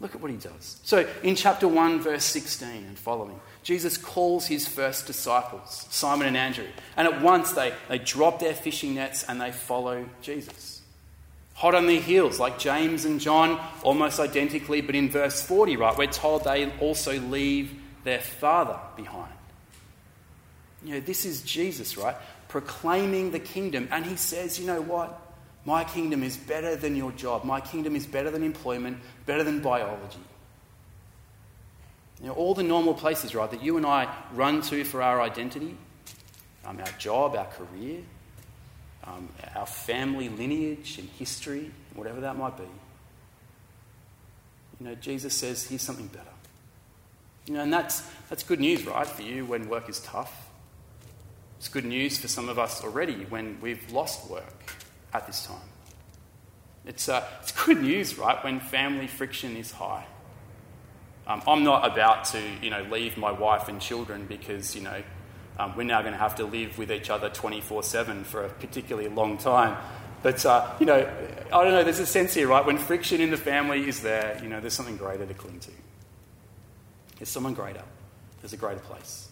Look 0.00 0.16
at 0.16 0.20
what 0.20 0.32
he 0.32 0.36
does. 0.36 0.80
So 0.82 1.08
in 1.22 1.36
chapter 1.36 1.68
1, 1.68 2.00
verse 2.00 2.24
16 2.24 2.68
and 2.68 2.98
following, 2.98 3.38
Jesus 3.62 3.96
calls 3.96 4.46
his 4.46 4.66
first 4.66 5.06
disciples, 5.06 5.86
Simon 5.90 6.26
and 6.26 6.36
Andrew, 6.36 6.66
and 6.96 7.06
at 7.06 7.22
once 7.22 7.52
they, 7.52 7.72
they 7.88 7.98
drop 7.98 8.40
their 8.40 8.54
fishing 8.54 8.96
nets 8.96 9.24
and 9.28 9.40
they 9.40 9.52
follow 9.52 10.04
Jesus. 10.20 10.71
Hot 11.62 11.76
on 11.76 11.86
their 11.86 12.00
heels, 12.00 12.40
like 12.40 12.58
James 12.58 13.04
and 13.04 13.20
John, 13.20 13.60
almost 13.84 14.18
identically, 14.18 14.80
but 14.80 14.96
in 14.96 15.08
verse 15.08 15.40
40, 15.40 15.76
right, 15.76 15.96
we're 15.96 16.08
told 16.08 16.42
they 16.42 16.68
also 16.80 17.20
leave 17.20 17.72
their 18.02 18.18
father 18.18 18.80
behind. 18.96 19.32
You 20.84 20.94
know, 20.94 21.00
this 21.00 21.24
is 21.24 21.42
Jesus, 21.42 21.96
right, 21.96 22.16
proclaiming 22.48 23.30
the 23.30 23.38
kingdom, 23.38 23.86
and 23.92 24.04
he 24.04 24.16
says, 24.16 24.58
you 24.58 24.66
know 24.66 24.80
what? 24.80 25.16
My 25.64 25.84
kingdom 25.84 26.24
is 26.24 26.36
better 26.36 26.74
than 26.74 26.96
your 26.96 27.12
job. 27.12 27.44
My 27.44 27.60
kingdom 27.60 27.94
is 27.94 28.06
better 28.08 28.32
than 28.32 28.42
employment, 28.42 28.98
better 29.24 29.44
than 29.44 29.60
biology. 29.60 30.18
You 32.20 32.26
know, 32.26 32.32
all 32.32 32.54
the 32.54 32.64
normal 32.64 32.94
places, 32.94 33.36
right, 33.36 33.48
that 33.48 33.62
you 33.62 33.76
and 33.76 33.86
I 33.86 34.12
run 34.32 34.62
to 34.62 34.82
for 34.82 35.00
our 35.00 35.22
identity, 35.22 35.76
um, 36.64 36.80
our 36.80 36.98
job, 36.98 37.36
our 37.36 37.46
career, 37.46 38.00
um, 39.04 39.28
our 39.54 39.66
family 39.66 40.28
lineage 40.28 40.98
and 40.98 41.08
history, 41.10 41.70
whatever 41.94 42.20
that 42.20 42.36
might 42.36 42.56
be. 42.56 42.64
You 44.80 44.86
know, 44.86 44.94
Jesus 44.96 45.34
says, 45.34 45.66
here's 45.66 45.82
something 45.82 46.08
better. 46.08 46.26
You 47.46 47.54
know, 47.54 47.60
and 47.60 47.72
that's, 47.72 48.02
that's 48.28 48.42
good 48.42 48.60
news, 48.60 48.86
right, 48.86 49.06
for 49.06 49.22
you 49.22 49.44
when 49.44 49.68
work 49.68 49.88
is 49.88 50.00
tough. 50.00 50.48
It's 51.58 51.68
good 51.68 51.84
news 51.84 52.18
for 52.18 52.28
some 52.28 52.48
of 52.48 52.58
us 52.58 52.82
already 52.82 53.24
when 53.24 53.58
we've 53.60 53.92
lost 53.92 54.28
work 54.30 54.72
at 55.12 55.26
this 55.26 55.46
time. 55.46 55.56
It's, 56.84 57.08
uh, 57.08 57.24
it's 57.40 57.52
good 57.52 57.80
news, 57.80 58.18
right, 58.18 58.42
when 58.42 58.58
family 58.58 59.06
friction 59.06 59.56
is 59.56 59.70
high. 59.70 60.06
Um, 61.26 61.42
I'm 61.46 61.62
not 61.62 61.90
about 61.90 62.24
to, 62.26 62.42
you 62.60 62.70
know, 62.70 62.82
leave 62.90 63.16
my 63.16 63.30
wife 63.30 63.68
and 63.68 63.80
children 63.80 64.26
because, 64.26 64.74
you 64.74 64.82
know, 64.82 65.02
um, 65.58 65.76
we're 65.76 65.84
now 65.84 66.00
going 66.00 66.12
to 66.12 66.18
have 66.18 66.36
to 66.36 66.44
live 66.44 66.78
with 66.78 66.90
each 66.90 67.10
other 67.10 67.28
24 67.28 67.82
7 67.82 68.24
for 68.24 68.44
a 68.44 68.48
particularly 68.48 69.08
long 69.08 69.38
time. 69.38 69.76
But, 70.22 70.44
uh, 70.46 70.72
you 70.78 70.86
know, 70.86 70.98
I 71.52 71.64
don't 71.64 71.72
know, 71.72 71.82
there's 71.82 71.98
a 71.98 72.06
sense 72.06 72.32
here, 72.32 72.46
right? 72.46 72.64
When 72.64 72.78
friction 72.78 73.20
in 73.20 73.30
the 73.30 73.36
family 73.36 73.88
is 73.88 74.02
there, 74.02 74.38
you 74.42 74.48
know, 74.48 74.60
there's 74.60 74.72
something 74.72 74.96
greater 74.96 75.26
to 75.26 75.34
cling 75.34 75.58
to. 75.60 75.70
There's 77.18 77.28
someone 77.28 77.54
greater, 77.54 77.82
there's 78.40 78.52
a 78.52 78.56
greater 78.56 78.80
place. 78.80 79.28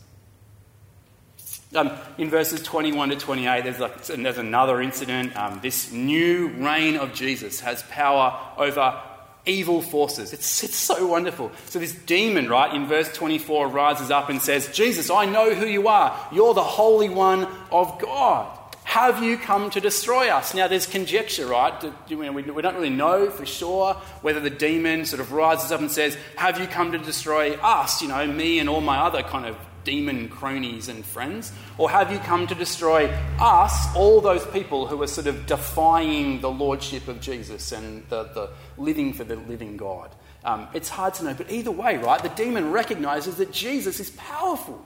Um, 1.74 1.92
in 2.18 2.28
verses 2.28 2.62
21 2.62 3.10
to 3.10 3.16
28, 3.16 3.62
there's, 3.62 3.78
like, 3.78 4.04
there's 4.04 4.38
another 4.38 4.82
incident. 4.82 5.36
Um, 5.36 5.60
this 5.62 5.92
new 5.92 6.48
reign 6.48 6.96
of 6.96 7.14
Jesus 7.14 7.60
has 7.60 7.84
power 7.84 8.36
over 8.56 9.00
evil 9.46 9.82
forces. 9.82 10.32
It's, 10.32 10.64
it's 10.64 10.76
so 10.76 11.06
wonderful. 11.06 11.50
So, 11.66 11.78
this 11.78 11.94
demon, 11.94 12.48
right, 12.48 12.74
in 12.74 12.86
verse 12.86 13.12
24, 13.12 13.68
rises 13.68 14.10
up 14.10 14.28
and 14.28 14.40
says, 14.40 14.68
Jesus, 14.68 15.10
I 15.10 15.24
know 15.24 15.54
who 15.54 15.66
you 15.66 15.88
are. 15.88 16.16
You're 16.32 16.54
the 16.54 16.62
Holy 16.62 17.08
One 17.08 17.48
of 17.70 17.98
God. 18.00 18.56
Have 18.84 19.22
you 19.22 19.36
come 19.36 19.70
to 19.70 19.80
destroy 19.80 20.30
us? 20.30 20.52
Now, 20.52 20.66
there's 20.66 20.86
conjecture, 20.86 21.46
right? 21.46 21.72
We 22.08 22.16
don't 22.26 22.74
really 22.74 22.90
know 22.90 23.30
for 23.30 23.46
sure 23.46 23.94
whether 24.22 24.40
the 24.40 24.50
demon 24.50 25.04
sort 25.06 25.20
of 25.20 25.30
rises 25.30 25.70
up 25.70 25.80
and 25.80 25.90
says, 25.90 26.16
Have 26.36 26.58
you 26.58 26.66
come 26.66 26.90
to 26.92 26.98
destroy 26.98 27.54
us? 27.54 28.02
You 28.02 28.08
know, 28.08 28.26
me 28.26 28.58
and 28.58 28.68
all 28.68 28.80
my 28.80 28.98
other 28.98 29.22
kind 29.22 29.46
of 29.46 29.56
demon 29.84 30.28
cronies 30.28 30.88
and 30.88 31.04
friends? 31.04 31.52
Or 31.78 31.90
have 31.90 32.12
you 32.12 32.18
come 32.18 32.46
to 32.46 32.54
destroy 32.54 33.06
us, 33.38 33.94
all 33.94 34.20
those 34.20 34.46
people 34.46 34.86
who 34.86 35.02
are 35.02 35.06
sort 35.06 35.26
of 35.26 35.46
defying 35.46 36.40
the 36.40 36.50
lordship 36.50 37.08
of 37.08 37.20
Jesus 37.20 37.72
and 37.72 38.06
the, 38.08 38.24
the 38.24 38.50
living 38.76 39.12
for 39.12 39.24
the 39.24 39.36
living 39.36 39.76
God? 39.76 40.10
Um, 40.44 40.68
it's 40.72 40.88
hard 40.88 41.14
to 41.14 41.24
know, 41.24 41.34
but 41.34 41.50
either 41.50 41.70
way, 41.70 41.98
right, 41.98 42.22
the 42.22 42.30
demon 42.30 42.70
recognizes 42.70 43.36
that 43.36 43.52
Jesus 43.52 44.00
is 44.00 44.10
powerful. 44.10 44.84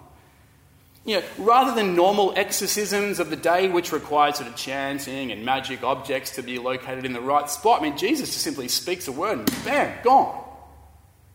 You 1.05 1.17
know, 1.17 1.23
rather 1.39 1.75
than 1.75 1.95
normal 1.95 2.33
exorcisms 2.35 3.21
of 3.21 3.29
the 3.29 3.37
day, 3.37 3.69
which 3.69 3.93
required 3.93 4.37
sort 4.37 4.49
of 4.49 4.57
chanting 4.57 5.33
and 5.33 5.45
magic 5.45 5.85
objects 5.85 6.37
to 6.37 6.43
be 6.43 6.59
located 6.59 7.05
in 7.05 7.13
the 7.13 7.21
right 7.21 7.49
spot, 7.49 7.81
I 7.81 7.83
mean, 7.85 7.99
Jesus 7.99 8.31
just 8.31 8.43
simply 8.43 8.69
speaks 8.69 9.07
a 9.07 9.13
word 9.13 9.39
and 9.39 9.65
bam, 9.65 9.99
gone. 10.03 10.43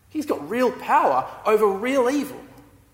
He's 0.08 0.26
got 0.26 0.50
real 0.50 0.72
power 0.72 1.24
over 1.46 1.68
real 1.68 2.10
evil. 2.10 2.40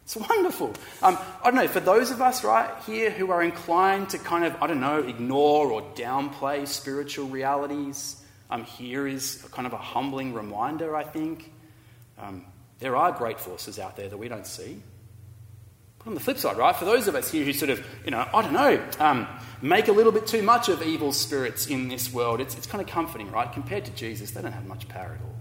It's 0.07 0.15
wonderful. 0.15 0.73
Um, 1.03 1.19
I 1.43 1.47
don't 1.47 1.57
know, 1.57 1.67
for 1.67 1.81
those 1.81 2.13
of 2.13 2.23
us 2.23 2.45
right 2.45 2.71
here 2.87 3.11
who 3.11 3.33
are 3.33 3.43
inclined 3.43 4.11
to 4.11 4.19
kind 4.19 4.45
of, 4.45 4.55
I 4.63 4.69
don't 4.69 4.79
know, 4.79 5.01
ignore 5.01 5.73
or 5.73 5.83
downplay 5.97 6.69
spiritual 6.69 7.27
realities, 7.27 8.23
um, 8.49 8.63
here 8.63 9.09
is 9.09 9.45
kind 9.51 9.67
of 9.67 9.73
a 9.73 9.79
humbling 9.79 10.33
reminder, 10.33 10.95
I 10.95 11.03
think. 11.03 11.53
Um, 12.21 12.45
there 12.79 12.95
are 12.95 13.11
great 13.11 13.41
forces 13.41 13.81
out 13.81 13.97
there 13.97 14.09
that 14.09 14.17
we 14.17 14.29
don't 14.29 14.47
see. 14.47 14.81
But 15.99 16.07
on 16.07 16.15
the 16.15 16.21
flip 16.21 16.39
side, 16.39 16.57
right, 16.57 16.77
for 16.77 16.85
those 16.85 17.09
of 17.09 17.17
us 17.17 17.33
here 17.33 17.45
who 17.45 17.53
sort 17.53 17.71
of, 17.71 17.85
you 18.05 18.13
know, 18.13 18.29
I 18.33 18.43
don't 18.43 18.53
know, 18.53 18.81
um, 19.01 19.27
make 19.61 19.89
a 19.89 19.93
little 19.93 20.13
bit 20.13 20.29
too 20.29 20.43
much 20.43 20.69
of 20.69 20.83
evil 20.83 21.13
spirits 21.13 21.67
in 21.67 21.89
this 21.89 22.13
world, 22.13 22.41
it's, 22.41 22.57
it's 22.57 22.69
kind 22.69 22.81
of 22.81 22.87
comforting, 22.87 23.33
right? 23.33 23.53
Compared 23.53 23.85
to 23.87 23.91
Jesus, 23.91 24.31
they 24.31 24.41
don't 24.41 24.53
have 24.53 24.69
much 24.69 24.87
power 24.87 25.19
at 25.19 25.21
all. 25.21 25.35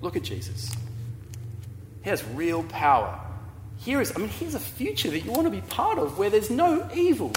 Look 0.00 0.16
at 0.16 0.22
Jesus. 0.22 0.74
He 2.02 2.10
has 2.10 2.24
real 2.24 2.62
power. 2.64 3.18
Here 3.78 4.00
is, 4.00 4.12
I 4.14 4.18
mean, 4.18 4.28
here's 4.28 4.54
a 4.54 4.60
future 4.60 5.10
that 5.10 5.20
you 5.20 5.32
want 5.32 5.44
to 5.44 5.50
be 5.50 5.60
part 5.60 5.98
of 5.98 6.18
where 6.18 6.30
there's 6.30 6.50
no 6.50 6.88
evil, 6.94 7.32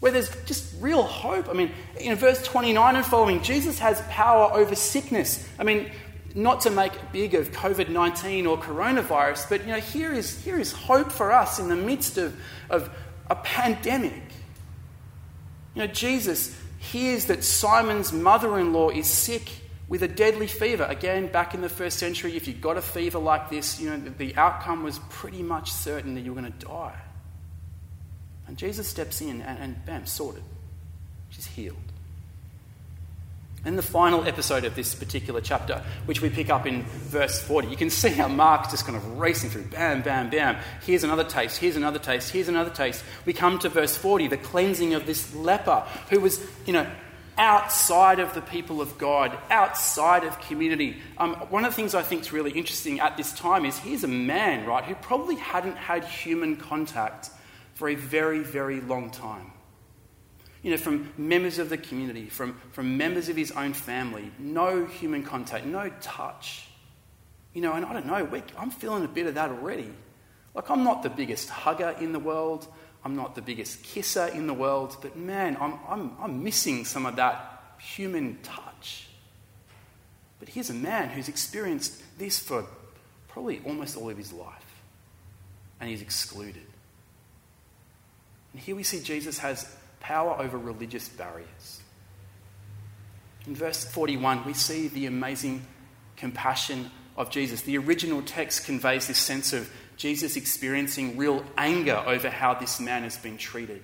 where 0.00 0.12
there's 0.12 0.30
just 0.44 0.74
real 0.80 1.02
hope. 1.02 1.48
I 1.48 1.52
mean, 1.52 1.70
in 2.00 2.16
verse 2.16 2.42
29 2.42 2.96
and 2.96 3.04
following, 3.04 3.42
Jesus 3.42 3.78
has 3.78 4.00
power 4.08 4.52
over 4.52 4.74
sickness. 4.74 5.48
I 5.58 5.64
mean, 5.64 5.90
not 6.34 6.60
to 6.62 6.70
make 6.70 6.92
big 7.12 7.34
of 7.34 7.50
COVID 7.50 7.88
19 7.88 8.46
or 8.46 8.58
coronavirus, 8.58 9.48
but 9.48 9.62
you 9.62 9.68
know, 9.68 9.80
here 9.80 10.12
is, 10.12 10.42
here 10.42 10.58
is 10.58 10.72
hope 10.72 11.10
for 11.10 11.32
us 11.32 11.58
in 11.58 11.68
the 11.68 11.76
midst 11.76 12.18
of, 12.18 12.38
of 12.68 12.90
a 13.30 13.36
pandemic. 13.36 14.22
You 15.74 15.82
know, 15.82 15.86
Jesus 15.86 16.56
hears 16.78 17.26
that 17.26 17.42
Simon's 17.42 18.12
mother 18.12 18.58
in 18.58 18.72
law 18.72 18.90
is 18.90 19.06
sick 19.06 19.50
with 19.88 20.02
a 20.02 20.08
deadly 20.08 20.46
fever. 20.46 20.84
Again, 20.84 21.28
back 21.28 21.54
in 21.54 21.60
the 21.60 21.68
first 21.68 21.98
century, 21.98 22.36
if 22.36 22.48
you 22.48 22.54
got 22.54 22.76
a 22.76 22.82
fever 22.82 23.18
like 23.18 23.50
this, 23.50 23.80
you 23.80 23.90
know, 23.90 23.96
the 24.18 24.36
outcome 24.36 24.82
was 24.82 24.98
pretty 25.10 25.42
much 25.42 25.72
certain 25.72 26.14
that 26.14 26.22
you 26.22 26.32
were 26.32 26.40
going 26.40 26.52
to 26.52 26.66
die. 26.66 27.00
And 28.48 28.56
Jesus 28.56 28.88
steps 28.88 29.20
in 29.20 29.42
and, 29.42 29.58
and 29.58 29.86
bam, 29.86 30.06
sorted. 30.06 30.42
She's 31.30 31.46
healed. 31.46 31.76
In 33.64 33.74
the 33.74 33.82
final 33.82 34.24
episode 34.24 34.64
of 34.64 34.76
this 34.76 34.94
particular 34.94 35.40
chapter, 35.40 35.82
which 36.04 36.22
we 36.22 36.30
pick 36.30 36.50
up 36.50 36.66
in 36.66 36.84
verse 36.84 37.42
40, 37.42 37.66
you 37.66 37.76
can 37.76 37.90
see 37.90 38.10
how 38.10 38.28
Mark's 38.28 38.70
just 38.70 38.86
kind 38.86 38.96
of 38.96 39.18
racing 39.18 39.50
through 39.50 39.64
bam, 39.64 40.02
bam, 40.02 40.30
bam. 40.30 40.56
Here's 40.82 41.02
another 41.02 41.24
taste, 41.24 41.58
here's 41.58 41.74
another 41.74 41.98
taste, 41.98 42.30
here's 42.30 42.46
another 42.46 42.70
taste. 42.70 43.02
We 43.24 43.32
come 43.32 43.58
to 43.60 43.68
verse 43.68 43.96
40, 43.96 44.28
the 44.28 44.36
cleansing 44.36 44.94
of 44.94 45.04
this 45.04 45.34
leper 45.34 45.84
who 46.10 46.20
was, 46.20 46.40
you 46.64 46.72
know, 46.74 46.86
outside 47.38 48.18
of 48.18 48.34
the 48.34 48.40
people 48.40 48.80
of 48.80 48.96
God, 48.98 49.36
outside 49.50 50.24
of 50.24 50.38
community. 50.40 50.96
Um, 51.18 51.34
one 51.50 51.64
of 51.64 51.72
the 51.72 51.76
things 51.76 51.94
I 51.94 52.02
think 52.02 52.22
is 52.22 52.32
really 52.32 52.52
interesting 52.52 53.00
at 53.00 53.16
this 53.16 53.32
time 53.32 53.64
is 53.64 53.78
here's 53.78 54.04
a 54.04 54.08
man, 54.08 54.66
right, 54.66 54.84
who 54.84 54.94
probably 54.94 55.36
hadn't 55.36 55.76
had 55.76 56.04
human 56.04 56.56
contact 56.56 57.30
for 57.74 57.88
a 57.88 57.94
very, 57.94 58.40
very 58.40 58.80
long 58.80 59.10
time. 59.10 59.52
You 60.62 60.70
know, 60.70 60.78
from 60.78 61.12
members 61.16 61.58
of 61.58 61.68
the 61.68 61.76
community, 61.76 62.28
from, 62.28 62.58
from 62.72 62.96
members 62.96 63.28
of 63.28 63.36
his 63.36 63.52
own 63.52 63.72
family, 63.72 64.32
no 64.38 64.86
human 64.86 65.22
contact, 65.22 65.66
no 65.66 65.90
touch. 66.00 66.66
You 67.52 67.60
know, 67.60 67.74
and 67.74 67.84
I 67.84 67.92
don't 67.92 68.06
know, 68.06 68.42
I'm 68.58 68.70
feeling 68.70 69.04
a 69.04 69.08
bit 69.08 69.26
of 69.26 69.34
that 69.34 69.50
already. 69.50 69.92
Like, 70.54 70.70
I'm 70.70 70.84
not 70.84 71.02
the 71.02 71.10
biggest 71.10 71.50
hugger 71.50 71.94
in 72.00 72.12
the 72.12 72.18
world. 72.18 72.66
I'm 73.06 73.14
not 73.14 73.36
the 73.36 73.40
biggest 73.40 73.84
kisser 73.84 74.26
in 74.26 74.48
the 74.48 74.52
world, 74.52 74.96
but 75.00 75.16
man, 75.16 75.56
I'm, 75.60 75.78
I'm, 75.88 76.10
I'm 76.20 76.42
missing 76.42 76.84
some 76.84 77.06
of 77.06 77.14
that 77.14 77.62
human 77.78 78.36
touch. 78.42 79.06
But 80.40 80.48
here's 80.48 80.70
a 80.70 80.74
man 80.74 81.10
who's 81.10 81.28
experienced 81.28 82.02
this 82.18 82.40
for 82.40 82.66
probably 83.28 83.60
almost 83.64 83.96
all 83.96 84.10
of 84.10 84.16
his 84.16 84.32
life, 84.32 84.82
and 85.78 85.88
he's 85.88 86.02
excluded. 86.02 86.66
And 88.52 88.60
here 88.60 88.74
we 88.74 88.82
see 88.82 89.00
Jesus 89.00 89.38
has 89.38 89.72
power 90.00 90.36
over 90.40 90.58
religious 90.58 91.08
barriers. 91.08 91.82
In 93.46 93.54
verse 93.54 93.84
41, 93.84 94.44
we 94.44 94.52
see 94.52 94.88
the 94.88 95.06
amazing 95.06 95.64
compassion 96.16 96.90
of 97.16 97.30
Jesus. 97.30 97.60
The 97.62 97.78
original 97.78 98.20
text 98.22 98.66
conveys 98.66 99.06
this 99.06 99.18
sense 99.18 99.52
of 99.52 99.70
Jesus 99.96 100.36
experiencing 100.36 101.16
real 101.16 101.44
anger 101.56 102.02
over 102.06 102.28
how 102.28 102.54
this 102.54 102.80
man 102.80 103.02
has 103.02 103.16
been 103.16 103.38
treated. 103.38 103.82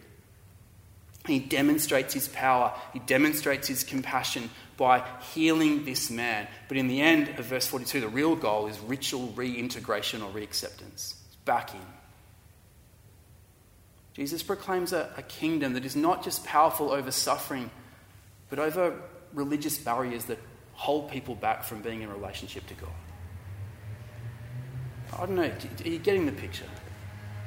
He 1.27 1.39
demonstrates 1.39 2.13
his 2.15 2.29
power, 2.29 2.75
he 2.93 2.99
demonstrates 2.99 3.69
his 3.69 3.85
compassion 3.85 4.51
by 4.77 5.07
healing 5.33 5.85
this 5.85 6.11
man. 6.11 6.49
But 6.67 6.77
in 6.77 6.89
the 6.89 7.01
end 7.01 7.29
of 7.39 7.45
verse 7.45 7.67
42, 7.67 8.01
the 8.01 8.09
real 8.09 8.35
goal 8.35 8.67
is 8.67 8.79
ritual 8.81 9.29
reintegration 9.37 10.23
or 10.23 10.31
reacceptance. 10.31 11.15
It's 11.27 11.37
back 11.45 11.75
in. 11.75 11.81
Jesus 14.15 14.43
proclaims 14.43 14.93
a, 14.93 15.11
a 15.17 15.23
kingdom 15.23 15.75
that 15.75 15.85
is 15.85 15.97
not 15.97 16.25
just 16.25 16.45
powerful 16.45 16.91
over 16.91 17.11
suffering, 17.11 17.71
but 18.51 18.59
over 18.59 19.01
religious 19.33 19.79
barriers 19.79 20.25
that 20.27 20.39
hold 20.75 21.11
people 21.11 21.35
back 21.35 21.65
from 21.65 21.81
being 21.81 22.03
in 22.03 22.11
relationship 22.11 22.67
to 22.67 22.75
God. 22.75 22.91
I 25.23 25.27
don't 25.27 25.37
know, 25.37 25.43
are 25.85 25.89
you 25.89 26.01
getting 26.01 26.27
the 26.27 26.33
picture? 26.33 26.67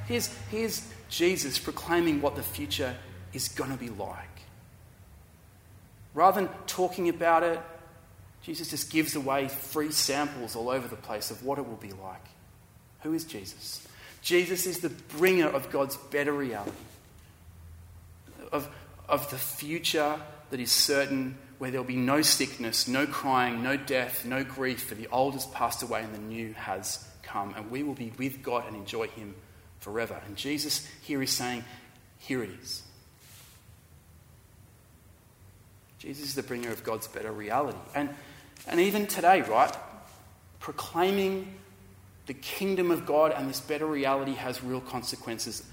Here's, 0.07 0.33
here's 0.49 0.87
Jesus 1.09 1.59
proclaiming 1.59 2.21
what 2.21 2.37
the 2.37 2.41
future 2.41 2.95
is 3.33 3.49
going 3.49 3.69
to 3.69 3.75
be 3.75 3.89
like. 3.89 4.29
Rather 6.13 6.39
than 6.39 6.49
talking 6.67 7.09
about 7.09 7.43
it, 7.43 7.59
Jesus 8.43 8.69
just 8.69 8.89
gives 8.89 9.17
away 9.17 9.49
free 9.49 9.91
samples 9.91 10.55
all 10.55 10.69
over 10.69 10.87
the 10.87 10.95
place 10.95 11.31
of 11.31 11.43
what 11.43 11.59
it 11.59 11.67
will 11.67 11.75
be 11.75 11.91
like. 11.91 12.23
Who 13.01 13.11
is 13.11 13.25
Jesus? 13.25 13.85
Jesus 14.21 14.65
is 14.65 14.79
the 14.79 14.89
bringer 14.89 15.49
of 15.49 15.69
God's 15.69 15.97
better 15.97 16.31
reality, 16.31 16.71
of, 18.53 18.69
of 19.09 19.29
the 19.31 19.37
future 19.37 20.17
that 20.49 20.61
is 20.61 20.71
certain, 20.71 21.37
where 21.57 21.71
there'll 21.71 21.85
be 21.85 21.97
no 21.97 22.21
sickness, 22.21 22.87
no 22.87 23.05
crying, 23.05 23.61
no 23.61 23.75
death, 23.75 24.23
no 24.23 24.45
grief, 24.45 24.83
for 24.83 24.95
the 24.95 25.07
old 25.07 25.33
has 25.33 25.45
passed 25.47 25.83
away 25.83 26.03
and 26.03 26.15
the 26.15 26.19
new 26.19 26.53
has 26.53 27.05
come, 27.25 27.53
and 27.55 27.69
we 27.69 27.83
will 27.83 27.93
be 27.93 28.11
with 28.17 28.41
God 28.41 28.65
and 28.67 28.75
enjoy 28.75 29.07
Him 29.07 29.35
forever. 29.79 30.19
And 30.25 30.35
Jesus 30.35 30.87
here 31.01 31.21
is 31.21 31.31
saying, 31.31 31.63
Here 32.19 32.43
it 32.43 32.49
is. 32.61 32.83
Jesus 35.99 36.29
is 36.29 36.35
the 36.35 36.43
bringer 36.43 36.71
of 36.71 36.83
God's 36.83 37.07
better 37.07 37.31
reality. 37.31 37.77
And, 37.95 38.09
and 38.67 38.79
even 38.79 39.07
today, 39.07 39.41
right, 39.41 39.75
proclaiming 40.59 41.55
the 42.27 42.33
kingdom 42.33 42.91
of 42.91 43.05
God 43.05 43.31
and 43.31 43.49
this 43.49 43.61
better 43.61 43.85
reality 43.85 44.33
has 44.33 44.63
real 44.63 44.81
consequences. 44.81 45.63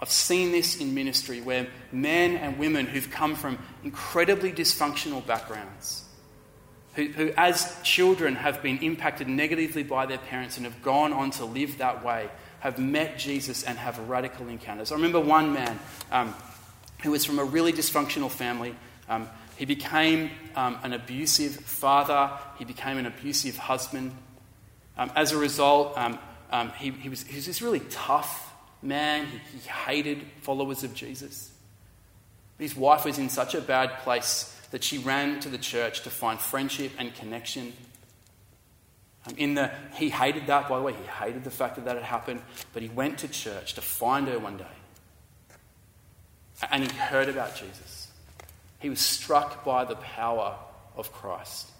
I've 0.00 0.10
seen 0.10 0.52
this 0.52 0.80
in 0.80 0.94
ministry 0.94 1.40
where 1.40 1.66
men 1.90 2.36
and 2.36 2.58
women 2.58 2.86
who've 2.86 3.10
come 3.10 3.34
from 3.34 3.58
incredibly 3.82 4.52
dysfunctional 4.52 5.24
backgrounds, 5.26 6.04
who, 6.96 7.08
who 7.08 7.30
as 7.36 7.76
children 7.82 8.34
have 8.34 8.62
been 8.62 8.78
impacted 8.78 9.28
negatively 9.28 9.82
by 9.82 10.06
their 10.06 10.18
parents 10.18 10.56
and 10.56 10.64
have 10.64 10.82
gone 10.82 11.12
on 11.12 11.30
to 11.32 11.44
live 11.44 11.78
that 11.78 12.04
way, 12.04 12.28
have 12.60 12.78
met 12.78 13.18
Jesus 13.18 13.62
and 13.62 13.78
have 13.78 13.98
radical 14.08 14.48
encounters. 14.48 14.90
I 14.90 14.94
remember 14.96 15.20
one 15.20 15.52
man 15.52 15.78
um, 16.10 16.34
who 17.02 17.10
was 17.10 17.24
from 17.24 17.38
a 17.38 17.44
really 17.44 17.72
dysfunctional 17.72 18.30
family. 18.30 18.74
Um, 19.08 19.28
he 19.56 19.66
became 19.66 20.30
um, 20.56 20.78
an 20.82 20.94
abusive 20.94 21.54
father, 21.54 22.30
he 22.58 22.64
became 22.64 22.96
an 22.96 23.06
abusive 23.06 23.56
husband. 23.56 24.12
Um, 24.96 25.12
as 25.14 25.32
a 25.32 25.36
result, 25.36 25.96
um, 25.98 26.18
um, 26.50 26.70
he, 26.78 26.90
he, 26.90 27.10
was, 27.10 27.22
he 27.22 27.36
was 27.36 27.44
this 27.44 27.60
really 27.60 27.80
tough 27.90 28.54
man. 28.82 29.26
He, 29.26 29.58
he 29.58 29.68
hated 29.68 30.22
followers 30.40 30.82
of 30.82 30.94
Jesus. 30.94 31.52
His 32.58 32.74
wife 32.74 33.04
was 33.04 33.18
in 33.18 33.28
such 33.28 33.54
a 33.54 33.60
bad 33.60 33.98
place 33.98 34.55
that 34.76 34.84
she 34.84 34.98
ran 34.98 35.40
to 35.40 35.48
the 35.48 35.56
church 35.56 36.02
to 36.02 36.10
find 36.10 36.38
friendship 36.38 36.92
and 36.98 37.14
connection. 37.14 37.72
Um, 39.26 39.32
in 39.38 39.54
the, 39.54 39.70
he 39.94 40.10
hated 40.10 40.48
that, 40.48 40.68
by 40.68 40.76
the 40.76 40.84
way, 40.84 40.92
he 40.92 41.02
hated 41.24 41.44
the 41.44 41.50
fact 41.50 41.76
that 41.76 41.86
that 41.86 41.94
had 41.94 42.04
happened, 42.04 42.42
but 42.74 42.82
he 42.82 42.90
went 42.90 43.20
to 43.20 43.28
church 43.28 43.72
to 43.76 43.80
find 43.80 44.28
her 44.28 44.38
one 44.38 44.58
day. 44.58 44.76
And 46.70 46.84
he 46.84 46.94
heard 46.94 47.30
about 47.30 47.56
Jesus. 47.56 48.08
He 48.78 48.90
was 48.90 49.00
struck 49.00 49.64
by 49.64 49.86
the 49.86 49.96
power 49.96 50.58
of 50.94 51.10
Christ 51.10 51.70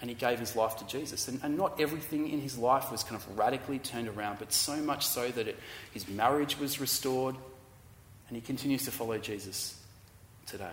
and 0.00 0.08
he 0.08 0.16
gave 0.16 0.40
his 0.40 0.56
life 0.56 0.78
to 0.78 0.86
Jesus. 0.86 1.28
And, 1.28 1.40
and, 1.42 1.58
not 1.58 1.78
everything 1.78 2.30
in 2.30 2.40
his 2.40 2.56
life 2.56 2.90
was 2.90 3.02
kind 3.02 3.16
of 3.16 3.38
radically 3.38 3.80
turned 3.80 4.08
around, 4.08 4.38
but 4.38 4.50
so 4.50 4.76
much 4.76 5.06
so 5.06 5.28
that 5.28 5.46
it, 5.46 5.58
his 5.92 6.08
marriage 6.08 6.58
was 6.58 6.80
restored, 6.80 7.36
and 8.28 8.34
he 8.34 8.40
continues 8.40 8.86
to 8.86 8.90
follow 8.90 9.18
Jesus 9.18 9.78
today. 10.46 10.72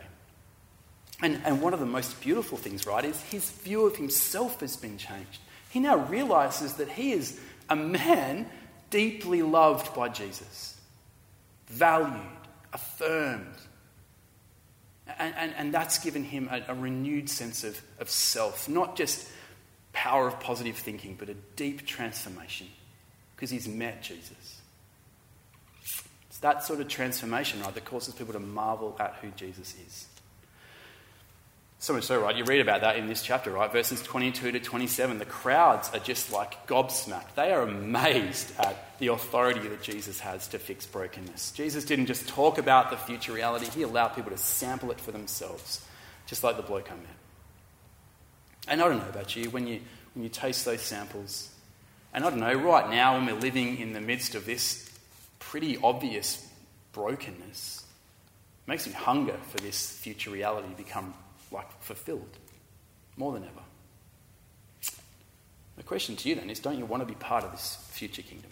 And, 1.21 1.39
and 1.45 1.61
one 1.61 1.73
of 1.73 1.79
the 1.79 1.85
most 1.85 2.19
beautiful 2.21 2.57
things, 2.57 2.85
right, 2.85 3.05
is 3.05 3.21
his 3.23 3.49
view 3.49 3.85
of 3.85 3.95
himself 3.95 4.59
has 4.61 4.75
been 4.75 4.97
changed. 4.97 5.39
He 5.69 5.79
now 5.79 5.97
realizes 5.97 6.73
that 6.73 6.89
he 6.89 7.11
is 7.11 7.39
a 7.69 7.75
man 7.75 8.49
deeply 8.89 9.41
loved 9.41 9.93
by 9.95 10.09
Jesus, 10.09 10.77
valued, 11.67 12.21
affirmed, 12.73 13.45
and, 15.19 15.33
and, 15.35 15.53
and 15.57 15.73
that's 15.73 15.99
given 15.99 16.23
him 16.23 16.49
a, 16.51 16.63
a 16.67 16.75
renewed 16.75 17.29
sense 17.29 17.63
of, 17.63 17.79
of 17.99 18.09
self, 18.09 18.67
not 18.67 18.95
just 18.95 19.27
power 19.93 20.27
of 20.27 20.39
positive 20.39 20.77
thinking, 20.77 21.15
but 21.19 21.29
a 21.29 21.33
deep 21.55 21.85
transformation 21.85 22.67
because 23.35 23.49
he's 23.49 23.67
met 23.67 24.01
Jesus. 24.01 24.61
It's 26.29 26.39
that 26.39 26.63
sort 26.63 26.79
of 26.79 26.87
transformation, 26.87 27.61
right, 27.61 27.73
that 27.73 27.85
causes 27.85 28.13
people 28.13 28.33
to 28.33 28.39
marvel 28.39 28.95
at 28.99 29.15
who 29.21 29.29
Jesus 29.31 29.75
is. 29.85 30.07
So 31.81 31.93
much 31.93 32.03
so, 32.03 32.21
right? 32.21 32.35
You 32.35 32.43
read 32.43 32.61
about 32.61 32.81
that 32.81 32.97
in 32.97 33.07
this 33.07 33.23
chapter, 33.23 33.49
right? 33.49 33.71
Verses 33.71 34.03
22 34.03 34.51
to 34.51 34.59
27. 34.59 35.17
The 35.17 35.25
crowds 35.25 35.89
are 35.91 35.99
just 35.99 36.31
like 36.31 36.67
gobsmacked. 36.67 37.33
They 37.35 37.51
are 37.51 37.63
amazed 37.63 38.51
at 38.59 38.99
the 38.99 39.07
authority 39.07 39.67
that 39.67 39.81
Jesus 39.81 40.19
has 40.19 40.47
to 40.49 40.59
fix 40.59 40.85
brokenness. 40.85 41.53
Jesus 41.53 41.83
didn't 41.83 42.05
just 42.05 42.27
talk 42.27 42.59
about 42.59 42.91
the 42.91 42.97
future 42.97 43.33
reality, 43.33 43.65
he 43.65 43.81
allowed 43.81 44.09
people 44.09 44.29
to 44.29 44.37
sample 44.37 44.91
it 44.91 45.01
for 45.01 45.11
themselves, 45.11 45.83
just 46.27 46.43
like 46.43 46.55
the 46.55 46.61
bloke 46.61 46.91
I 46.91 46.93
met. 46.93 47.17
And 48.67 48.79
I 48.79 48.87
don't 48.87 48.99
know 48.99 49.09
about 49.09 49.35
you, 49.35 49.49
when 49.49 49.65
you, 49.65 49.79
when 50.13 50.21
you 50.21 50.29
taste 50.29 50.65
those 50.65 50.81
samples, 50.81 51.49
and 52.13 52.23
I 52.23 52.29
don't 52.29 52.41
know, 52.41 52.53
right 52.53 52.91
now 52.91 53.15
when 53.15 53.25
we're 53.25 53.41
living 53.41 53.79
in 53.79 53.93
the 53.93 54.01
midst 54.01 54.35
of 54.35 54.45
this 54.45 54.87
pretty 55.39 55.79
obvious 55.83 56.47
brokenness, 56.93 57.83
it 58.67 58.69
makes 58.69 58.85
me 58.85 58.93
hunger 58.93 59.37
for 59.49 59.57
this 59.57 59.91
future 59.91 60.29
reality 60.29 60.69
to 60.69 60.75
become 60.75 61.15
like 61.51 61.81
fulfilled 61.81 62.37
more 63.17 63.33
than 63.33 63.43
ever. 63.43 63.61
The 65.77 65.83
question 65.83 66.15
to 66.17 66.29
you 66.29 66.35
then 66.35 66.49
is 66.49 66.59
don't 66.59 66.77
you 66.77 66.85
want 66.85 67.01
to 67.01 67.07
be 67.07 67.15
part 67.15 67.43
of 67.43 67.51
this 67.51 67.77
future 67.91 68.21
kingdom? 68.21 68.51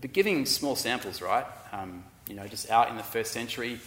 But 0.00 0.12
giving 0.12 0.46
small 0.46 0.76
samples, 0.76 1.20
right? 1.20 1.46
Um, 1.72 2.04
you 2.28 2.34
know, 2.34 2.46
just 2.46 2.70
out 2.70 2.90
in 2.90 2.96
the 2.96 3.02
first 3.02 3.32
century 3.32 3.80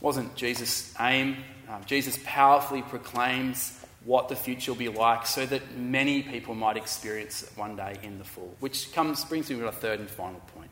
wasn't 0.00 0.34
Jesus' 0.34 0.92
aim. 1.00 1.36
Um, 1.68 1.82
Jesus 1.86 2.18
powerfully 2.24 2.82
proclaims 2.82 3.78
what 4.04 4.28
the 4.28 4.36
future 4.36 4.72
will 4.72 4.78
be 4.78 4.88
like 4.88 5.26
so 5.26 5.44
that 5.46 5.76
many 5.76 6.22
people 6.22 6.54
might 6.54 6.76
experience 6.76 7.42
it 7.42 7.50
one 7.56 7.76
day 7.76 7.98
in 8.02 8.18
the 8.18 8.24
full, 8.24 8.54
which 8.60 8.92
comes, 8.92 9.24
brings 9.24 9.50
me 9.50 9.56
to 9.56 9.66
a 9.66 9.72
third 9.72 10.00
and 10.00 10.08
final 10.08 10.40
point. 10.54 10.70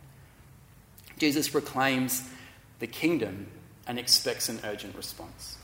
Jesus 1.19 1.49
proclaims 1.49 2.23
the 2.79 2.87
kingdom 2.87 3.47
and 3.87 3.99
expects 3.99 4.49
an 4.49 4.61
urgent 4.64 4.97
response. 4.97 5.59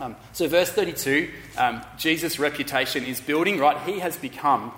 Um, 0.00 0.16
so, 0.32 0.46
verse 0.46 0.70
32, 0.70 1.30
um, 1.56 1.82
Jesus' 1.96 2.38
reputation 2.38 3.04
is 3.04 3.20
building, 3.20 3.58
right? 3.58 3.76
He 3.84 3.98
has 3.98 4.16
become 4.16 4.72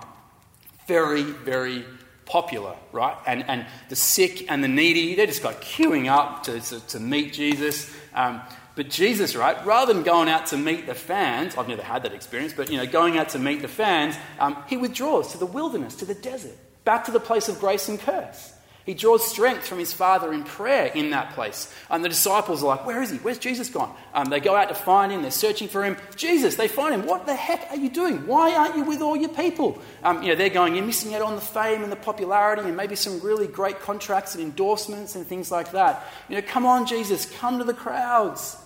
very, 0.87 1.23
very 1.23 1.85
popular, 2.25 2.75
right? 2.93 3.17
And, 3.27 3.45
and 3.49 3.67
the 3.89 3.97
sick 3.97 4.51
and 4.51 4.65
the 4.65 4.69
needy, 4.69 5.15
they're 5.15 5.27
just 5.27 5.45
like 5.45 5.61
queuing 5.61 6.11
up 6.11 6.45
to, 6.45 6.61
to, 6.61 6.81
to 6.89 7.01
meet 7.01 7.33
Jesus. 7.33 7.95
Um, 8.15 8.41
but 8.77 8.89
Jesus, 8.89 9.37
right, 9.37 9.63
rather 9.67 9.93
than 9.93 10.05
going 10.05 10.29
out 10.29 10.47
to 10.47 10.57
meet 10.57 10.87
the 10.87 10.95
fans, 10.95 11.57
I've 11.57 11.69
never 11.69 11.83
had 11.83 12.05
that 12.05 12.15
experience, 12.15 12.55
but 12.55 12.71
you 12.71 12.79
know, 12.79 12.87
going 12.87 13.19
out 13.19 13.31
to 13.31 13.39
meet 13.39 13.61
the 13.61 13.69
fans, 13.69 14.15
um, 14.39 14.57
he 14.69 14.77
withdraws 14.77 15.33
to 15.33 15.39
the 15.39 15.47
wilderness, 15.47 15.97
to 15.97 16.07
the 16.07 16.15
desert, 16.15 16.57
back 16.85 17.05
to 17.05 17.11
the 17.11 17.21
place 17.21 17.49
of 17.49 17.59
grace 17.61 17.89
and 17.89 18.01
curse. 18.01 18.55
He 18.91 18.95
draws 18.95 19.25
strength 19.25 19.69
from 19.69 19.79
his 19.79 19.93
Father 19.93 20.33
in 20.33 20.43
prayer 20.43 20.87
in 20.87 21.11
that 21.11 21.35
place. 21.35 21.73
And 21.91 22.05
the 22.05 22.09
disciples 22.09 22.65
are 22.65 22.67
like, 22.67 22.85
Where 22.85 23.01
is 23.01 23.13
he? 23.13 23.19
Where's 23.19 23.39
Jesus 23.39 23.71
gone? 23.71 23.95
Um, 24.13 24.31
they 24.31 24.41
go 24.41 24.57
out 24.57 24.69
to 24.69 24.75
find 24.75 25.13
him. 25.13 25.23
They're 25.23 25.31
searching 25.31 25.69
for 25.69 25.85
him. 25.85 25.97
Jesus, 26.17 26.57
they 26.57 26.67
find 26.67 26.93
him. 26.93 27.07
What 27.07 27.25
the 27.25 27.37
heck 27.37 27.71
are 27.71 27.77
you 27.77 27.89
doing? 27.89 28.27
Why 28.27 28.53
aren't 28.53 28.75
you 28.75 28.83
with 28.83 29.01
all 29.01 29.17
your 29.17 29.29
people? 29.29 29.81
Um, 30.03 30.25
you 30.25 30.31
know, 30.31 30.35
they're 30.35 30.51
going, 30.51 30.75
You're 30.75 30.85
missing 30.85 31.15
out 31.15 31.23
on 31.23 31.37
the 31.37 31.41
fame 31.41 31.85
and 31.85 31.93
the 31.93 31.95
popularity 31.95 32.63
and 32.63 32.77
maybe 32.77 32.97
some 32.97 33.21
really 33.21 33.47
great 33.47 33.79
contracts 33.79 34.35
and 34.35 34.43
endorsements 34.43 35.15
and 35.15 35.25
things 35.25 35.53
like 35.53 35.71
that. 35.71 36.05
You 36.29 36.35
know, 36.35 36.43
come 36.45 36.67
on, 36.67 36.85
Jesus, 36.85 37.27
come 37.39 37.59
to 37.59 37.65
the 37.65 37.73
crowds. 37.73 38.57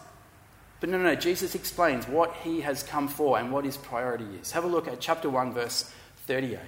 But 0.81 0.89
no, 0.89 0.97
no, 0.97 1.05
no. 1.05 1.17
Jesus 1.17 1.55
explains 1.55 2.09
what 2.09 2.33
he 2.37 2.63
has 2.63 2.83
come 2.83 3.09
for 3.09 3.39
and 3.39 3.53
what 3.53 3.67
his 3.67 3.77
priority 3.77 4.39
is. 4.41 4.53
Have 4.53 4.65
a 4.65 4.69
look 4.69 4.89
at 4.89 5.01
chapter 5.01 5.29
1, 5.29 5.53
verse 5.53 5.93
38. 6.27 6.59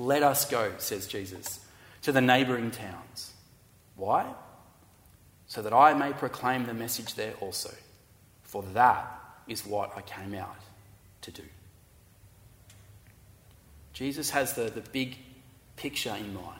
Let 0.00 0.24
us 0.24 0.44
go, 0.50 0.72
says 0.78 1.06
Jesus 1.06 1.61
to 2.02 2.12
the 2.12 2.20
neighbouring 2.20 2.70
towns. 2.70 3.32
Why? 3.96 4.26
So 5.46 5.62
that 5.62 5.72
I 5.72 5.94
may 5.94 6.12
proclaim 6.12 6.66
the 6.66 6.74
message 6.74 7.14
there 7.14 7.34
also. 7.40 7.72
For 8.42 8.62
that 8.74 9.20
is 9.48 9.66
what 9.66 9.92
I 9.96 10.02
came 10.02 10.34
out 10.34 10.56
to 11.22 11.30
do. 11.30 11.42
Jesus 13.92 14.30
has 14.30 14.54
the, 14.54 14.64
the 14.64 14.80
big 14.80 15.16
picture 15.76 16.14
in 16.18 16.34
mind. 16.34 16.58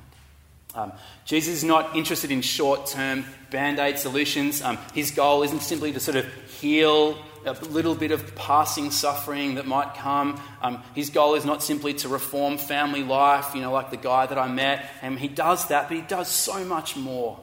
Um, 0.74 0.92
Jesus 1.24 1.56
is 1.56 1.64
not 1.64 1.96
interested 1.96 2.30
in 2.30 2.40
short 2.40 2.86
term 2.86 3.24
band 3.50 3.78
aid 3.78 3.98
solutions. 3.98 4.62
Um, 4.62 4.78
his 4.94 5.10
goal 5.10 5.42
isn't 5.42 5.60
simply 5.60 5.92
to 5.92 6.00
sort 6.00 6.16
of 6.16 6.26
heal 6.60 7.18
a 7.44 7.52
little 7.66 7.94
bit 7.94 8.10
of 8.10 8.34
passing 8.34 8.90
suffering 8.90 9.56
that 9.56 9.66
might 9.66 9.94
come. 9.94 10.40
Um, 10.60 10.82
his 10.94 11.10
goal 11.10 11.34
is 11.34 11.44
not 11.44 11.62
simply 11.62 11.94
to 11.94 12.08
reform 12.08 12.58
family 12.58 13.02
life, 13.02 13.54
you 13.54 13.60
know, 13.60 13.72
like 13.72 13.90
the 13.90 13.96
guy 13.96 14.26
that 14.26 14.38
I 14.38 14.48
met. 14.48 14.88
And 15.02 15.18
he 15.18 15.28
does 15.28 15.68
that, 15.68 15.88
but 15.88 15.96
he 15.96 16.02
does 16.02 16.28
so 16.28 16.64
much 16.64 16.96
more. 16.96 17.40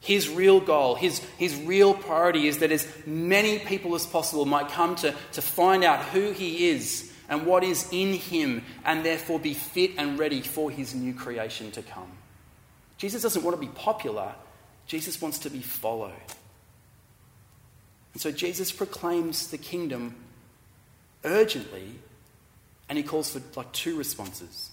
His 0.00 0.28
real 0.28 0.60
goal, 0.60 0.96
his, 0.96 1.20
his 1.38 1.56
real 1.56 1.94
priority 1.94 2.46
is 2.46 2.58
that 2.58 2.70
as 2.70 2.86
many 3.06 3.58
people 3.58 3.94
as 3.94 4.04
possible 4.04 4.44
might 4.44 4.68
come 4.68 4.96
to, 4.96 5.14
to 5.32 5.42
find 5.42 5.82
out 5.82 6.04
who 6.06 6.32
he 6.32 6.68
is 6.68 7.10
and 7.28 7.46
what 7.46 7.64
is 7.64 7.88
in 7.90 8.12
him, 8.12 8.62
and 8.84 9.02
therefore 9.02 9.40
be 9.40 9.54
fit 9.54 9.92
and 9.96 10.18
ready 10.18 10.42
for 10.42 10.70
his 10.70 10.94
new 10.94 11.14
creation 11.14 11.70
to 11.70 11.82
come. 11.82 12.10
Jesus 12.98 13.22
doesn't 13.22 13.42
want 13.42 13.56
to 13.56 13.60
be 13.60 13.72
popular, 13.72 14.34
Jesus 14.86 15.20
wants 15.22 15.38
to 15.40 15.50
be 15.50 15.60
followed. 15.60 16.12
And 18.14 18.22
so 18.22 18.30
Jesus 18.30 18.72
proclaims 18.72 19.48
the 19.48 19.58
kingdom 19.58 20.14
urgently, 21.24 21.96
and 22.88 22.96
he 22.96 23.04
calls 23.04 23.30
for 23.30 23.42
like 23.56 23.72
two 23.72 23.98
responses. 23.98 24.70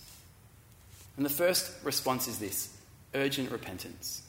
And 1.17 1.25
the 1.25 1.29
first 1.29 1.71
response 1.83 2.27
is 2.27 2.39
this 2.39 2.75
urgent 3.13 3.51
repentance. 3.51 4.21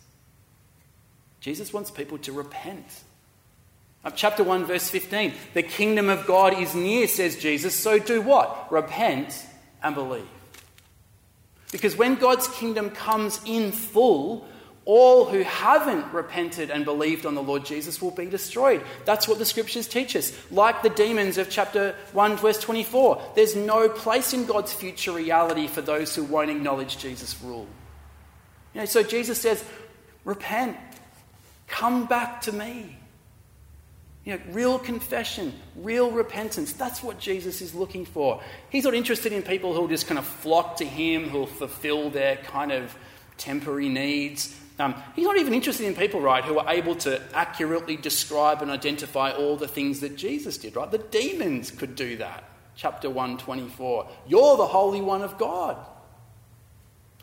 Jesus 1.41 1.73
wants 1.73 1.91
people 1.91 2.19
to 2.19 2.33
repent. 2.33 2.87
Up 4.05 4.15
chapter 4.17 4.43
1, 4.43 4.65
verse 4.65 4.89
15. 4.89 5.33
The 5.55 5.63
kingdom 5.63 6.09
of 6.09 6.27
God 6.27 6.59
is 6.59 6.75
near, 6.75 7.07
says 7.07 7.37
Jesus. 7.37 7.75
So 7.75 7.99
do 7.99 8.21
what? 8.21 8.73
Repent 8.73 9.45
and 9.83 9.95
believe. 9.95 10.27
Because 11.71 11.97
when 11.97 12.17
God's 12.17 12.49
kingdom 12.49 12.91
comes 12.91 13.41
in 13.45 13.73
full, 13.73 14.47
all 14.85 15.27
who 15.27 15.43
haven't 15.43 16.13
repented 16.13 16.71
and 16.71 16.85
believed 16.85 17.25
on 17.25 17.35
the 17.35 17.43
Lord 17.43 17.65
Jesus 17.65 18.03
will 18.03 18.11
be 18.11 18.27
destroyed. 18.27 18.83
That's 19.05 19.29
what 19.29 19.39
the 19.39 19.45
scriptures 19.45 19.87
teach 19.87 20.17
us. 20.17 20.33
Like 20.51 20.83
the 20.83 20.91
demons 20.91 21.39
of 21.39 21.49
chapter 21.49 21.95
1, 22.13 22.37
verse 22.37 22.59
24, 22.59 23.33
there's 23.37 23.55
no 23.55 23.89
place 23.89 24.33
in 24.33 24.47
God's 24.47 24.73
future 24.73 25.13
reality 25.13 25.69
for 25.69 25.83
those 25.83 26.15
who 26.17 26.25
won't 26.25 26.51
acknowledge 26.51 26.99
Jesus' 26.99 27.41
rule. 27.43 27.69
You 28.75 28.81
know, 28.81 28.87
so 28.87 29.03
Jesus 29.03 29.41
says, 29.41 29.65
Repent, 30.25 30.77
Come 31.73 32.05
back 32.05 32.43
to 32.43 32.53
me. 32.53 32.99
You 34.25 34.35
know, 34.35 34.41
real 34.51 34.79
confession, 34.79 35.55
real 35.75 36.11
repentance. 36.11 36.75
That's 36.75 37.03
what 37.03 37.19
Jesus 37.19 37.63
is 37.63 37.75
looking 37.75 38.05
for. 38.05 38.43
He's 38.69 38.85
not 38.85 38.95
interested 38.95 39.33
in 39.33 39.43
people 39.43 39.73
who'll 39.75 39.89
just 39.89 40.07
kind 40.07 40.19
of 40.19 40.27
flock 40.27 40.77
to 40.77 40.85
him, 40.85 41.31
who'll 41.31 41.47
fulfill 41.47 42.11
their 42.11 42.37
kind 42.37 42.73
of 42.73 42.95
temporary 43.39 43.89
needs. 43.89 44.55
Um, 44.79 44.95
he's 45.15 45.25
not 45.25 45.37
even 45.39 45.55
interested 45.55 45.87
in 45.87 45.95
people, 45.95 46.21
right, 46.21 46.45
who 46.45 46.59
are 46.59 46.71
able 46.71 46.95
to 46.97 47.21
accurately 47.35 47.97
describe 47.97 48.63
and 48.63 48.71
identify 48.71 49.31
all 49.33 49.57
the 49.57 49.69
things 49.69 50.01
that 50.01 50.17
Jesus 50.17 50.59
did, 50.59 50.77
right? 50.77 50.91
The 50.91 50.99
demons 50.99 51.71
could 51.71 51.95
do 51.95 52.17
that. 52.17 52.45
Chapter 52.75 53.11
124. 53.11 54.09
You're 54.27 54.57
the 54.57 54.67
Holy 54.67 55.01
One 55.01 55.23
of 55.23 55.39
God. 55.39 55.77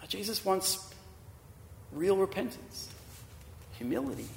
Jesus 0.09 0.43
wants 0.43 0.91
real 1.91 2.17
repentance, 2.17 2.89
humility, 3.77 4.27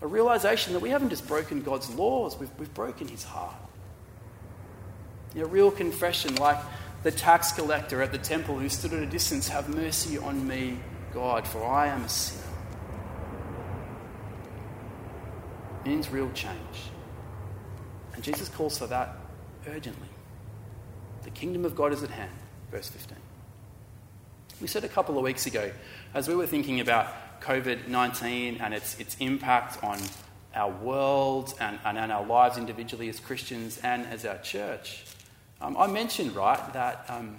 a 0.00 0.06
realization 0.06 0.72
that 0.72 0.80
we 0.80 0.90
haven't 0.90 1.10
just 1.10 1.26
broken 1.28 1.62
God's 1.62 1.88
laws, 1.94 2.36
we've, 2.36 2.50
we've 2.58 2.74
broken 2.74 3.06
his 3.06 3.22
heart. 3.22 3.54
A 5.36 5.46
real 5.46 5.70
confession, 5.70 6.34
like 6.34 6.58
the 7.04 7.12
tax 7.12 7.52
collector 7.52 8.02
at 8.02 8.10
the 8.10 8.18
temple 8.18 8.58
who 8.58 8.68
stood 8.68 8.92
at 8.92 9.02
a 9.02 9.06
distance 9.06 9.48
Have 9.48 9.68
mercy 9.68 10.18
on 10.18 10.46
me, 10.46 10.78
God, 11.12 11.46
for 11.46 11.64
I 11.64 11.88
am 11.88 12.02
a 12.02 12.08
sinner. 12.08 12.42
Means 15.84 16.10
real 16.10 16.30
change. 16.32 16.90
And 18.14 18.22
Jesus 18.22 18.48
calls 18.48 18.78
for 18.78 18.86
that 18.86 19.16
urgently. 19.68 20.08
The 21.24 21.30
kingdom 21.30 21.64
of 21.64 21.74
God 21.74 21.92
is 21.92 22.02
at 22.02 22.10
hand, 22.10 22.30
verse 22.70 22.88
15. 22.88 23.16
We 24.60 24.66
said 24.66 24.84
a 24.84 24.88
couple 24.88 25.16
of 25.16 25.24
weeks 25.24 25.46
ago, 25.46 25.72
as 26.14 26.28
we 26.28 26.34
were 26.34 26.46
thinking 26.46 26.80
about 26.80 27.40
COVID 27.40 27.88
19 27.88 28.58
and 28.60 28.74
its, 28.74 28.98
its 29.00 29.16
impact 29.18 29.82
on 29.82 29.98
our 30.54 30.70
world 30.70 31.54
and, 31.58 31.78
and, 31.84 31.98
and, 31.98 32.12
our 32.12 32.24
lives 32.24 32.58
individually 32.58 33.08
as 33.08 33.18
Christians 33.18 33.78
and 33.82 34.06
as 34.06 34.24
our 34.24 34.38
church. 34.38 35.04
Um, 35.60 35.76
I 35.76 35.86
mentioned, 35.86 36.36
right, 36.36 36.72
that, 36.74 37.06
um, 37.08 37.36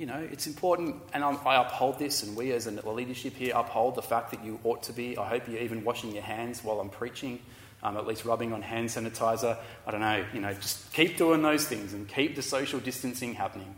you 0.00 0.06
know, 0.06 0.26
it's 0.32 0.46
important, 0.46 0.96
and 1.12 1.22
I'm, 1.22 1.36
i 1.44 1.56
uphold 1.56 1.98
this, 1.98 2.22
and 2.22 2.34
we 2.34 2.52
as 2.52 2.66
a 2.66 2.70
leadership 2.90 3.34
here 3.34 3.52
uphold 3.54 3.96
the 3.96 4.02
fact 4.02 4.30
that 4.30 4.42
you 4.42 4.58
ought 4.64 4.82
to 4.84 4.94
be, 4.94 5.18
I 5.18 5.28
hope 5.28 5.46
you're 5.46 5.60
even 5.60 5.84
washing 5.84 6.12
your 6.12 6.22
hands 6.22 6.64
while 6.64 6.80
I'm 6.80 6.88
preaching, 6.88 7.38
um, 7.82 7.98
at 7.98 8.06
least 8.06 8.24
rubbing 8.24 8.54
on 8.54 8.62
hand 8.62 8.88
sanitizer. 8.88 9.58
I 9.86 9.90
don't 9.90 10.00
know, 10.00 10.24
you 10.32 10.40
know, 10.40 10.54
just 10.54 10.90
keep 10.94 11.18
doing 11.18 11.42
those 11.42 11.66
things 11.66 11.92
and 11.92 12.08
keep 12.08 12.34
the 12.34 12.40
social 12.40 12.80
distancing 12.80 13.34
happening. 13.34 13.74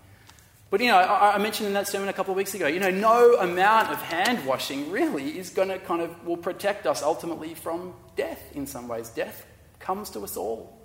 But 0.70 0.80
you 0.80 0.86
know, 0.86 0.98
I, 0.98 1.34
I 1.34 1.38
mentioned 1.38 1.66
in 1.66 1.72
that 1.74 1.88
sermon 1.88 2.08
a 2.08 2.12
couple 2.12 2.30
of 2.30 2.36
weeks 2.36 2.54
ago, 2.54 2.68
you 2.68 2.78
know, 2.78 2.92
no 2.92 3.34
amount 3.40 3.90
of 3.90 4.00
hand 4.00 4.46
washing 4.46 4.92
really 4.92 5.36
is 5.36 5.50
going 5.50 5.70
to 5.70 5.78
kind 5.80 6.02
of 6.02 6.24
will 6.24 6.36
protect 6.36 6.86
us 6.86 7.02
ultimately 7.02 7.54
from 7.54 7.94
death 8.14 8.40
in 8.54 8.68
some 8.68 8.86
ways. 8.86 9.08
Death 9.08 9.44
comes 9.80 10.08
to 10.10 10.20
us 10.20 10.36
all. 10.36 10.78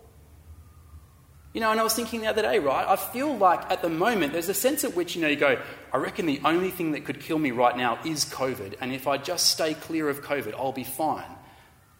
You 1.58 1.62
know, 1.62 1.72
and 1.72 1.80
I 1.80 1.84
was 1.84 1.96
thinking 1.96 2.22
the 2.22 2.28
other 2.28 2.44
day, 2.44 2.60
right? 2.60 2.88
I 2.88 2.96
feel 2.96 3.36
like 3.36 3.72
at 3.72 3.82
the 3.82 3.90
moment 3.90 4.32
there's 4.32 4.48
a 4.48 4.54
sense 4.54 4.84
at 4.84 4.96
which, 4.96 5.16
you 5.16 5.24
know, 5.24 5.28
you 5.28 5.36
go, 5.36 5.60
I 5.92 5.98
reckon 5.98 6.28
the 6.28 6.40
only 6.46 6.70
thing 6.70 6.92
that 6.92 7.04
could 7.04 7.20
kill 7.20 7.40
me 7.40 7.50
right 7.50 7.76
now 7.76 7.98
is 8.06 8.26
COVID, 8.26 8.76
and 8.80 8.94
if 8.94 9.08
I 9.08 9.18
just 9.18 9.48
stay 9.48 9.74
clear 9.74 10.08
of 10.08 10.22
COVID, 10.22 10.54
I'll 10.54 10.72
be 10.72 10.84
fine. 10.84 11.26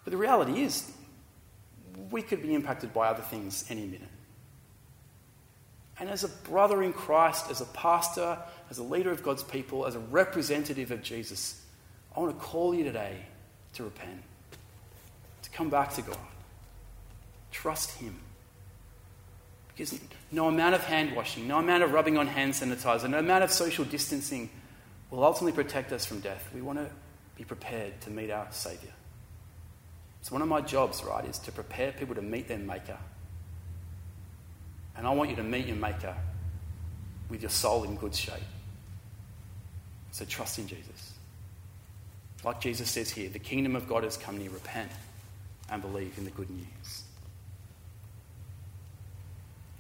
But 0.04 0.12
the 0.12 0.18
reality 0.18 0.62
is, 0.62 0.92
we 2.12 2.22
could 2.22 2.44
be 2.44 2.54
impacted 2.54 2.94
by 2.94 3.08
other 3.08 3.24
things 3.24 3.66
any 3.68 3.88
minute. 3.88 4.12
And 6.00 6.08
as 6.08 6.24
a 6.24 6.30
brother 6.30 6.84
in 6.84 6.94
Christ, 6.94 7.50
as 7.50 7.60
a 7.60 7.66
pastor, 7.66 8.38
as 8.70 8.78
a 8.78 8.84
leader 8.84 9.10
of 9.10 9.24
God's 9.24 9.42
people, 9.42 9.88
as 9.88 9.96
a 9.96 10.00
representative 10.00 10.92
of 10.92 11.02
Jesus, 11.02 11.60
I 12.16 12.20
want 12.20 12.40
to 12.40 12.46
call 12.46 12.76
you 12.76 12.84
today 12.84 13.26
to 13.74 13.86
repent, 13.86 14.22
to 15.42 15.50
come 15.50 15.72
back 15.72 15.96
to 15.96 16.04
God. 16.04 16.20
Trust 17.50 17.98
Him. 17.98 18.20
Because 19.78 20.00
no 20.32 20.48
amount 20.48 20.74
of 20.74 20.84
hand 20.84 21.16
washing, 21.16 21.48
no 21.48 21.60
amount 21.60 21.84
of 21.84 21.94
rubbing 21.94 22.18
on 22.18 22.26
hand 22.26 22.54
sanitizer, 22.54 23.08
no 23.08 23.20
amount 23.20 23.44
of 23.44 23.52
social 23.52 23.86
distancing 23.86 24.50
will 25.12 25.24
ultimately 25.24 25.52
protect 25.52 25.92
us 25.92 26.04
from 26.04 26.20
death. 26.20 26.50
We 26.52 26.62
want 26.62 26.80
to 26.80 26.90
be 27.36 27.44
prepared 27.44 28.02
to 28.02 28.10
meet 28.10 28.32
our 28.32 28.48
Saviour. 28.50 28.92
So, 30.24 30.34
one 30.34 30.42
of 30.42 30.48
my 30.48 30.62
jobs, 30.62 31.04
right, 31.04 31.24
is 31.24 31.38
to 31.40 31.52
prepare 31.52 31.92
people 31.92 32.16
to 32.16 32.24
meet 32.24 32.48
their 32.48 32.58
Maker. 32.58 32.98
And 34.98 35.06
I 35.06 35.12
want 35.12 35.30
you 35.30 35.36
to 35.36 35.44
meet 35.44 35.68
your 35.68 35.76
Maker 35.76 36.16
with 37.30 37.42
your 37.42 37.52
soul 37.52 37.84
in 37.84 37.96
good 37.98 38.16
shape. 38.16 38.34
So 40.12 40.26
trust 40.26 40.58
in 40.58 40.68
Jesus. 40.68 41.14
Like 42.44 42.60
Jesus 42.62 42.90
says 42.90 43.12
here, 43.12 43.30
the 43.30 43.40
kingdom 43.40 43.76
of 43.76 43.88
God 43.88 44.04
has 44.04 44.18
come 44.18 44.38
near. 44.38 44.50
Repent 44.50 44.92
and 45.70 45.82
believe 45.82 46.18
in 46.18 46.26
the 46.26 46.32
good 46.32 46.50
news. 46.50 47.04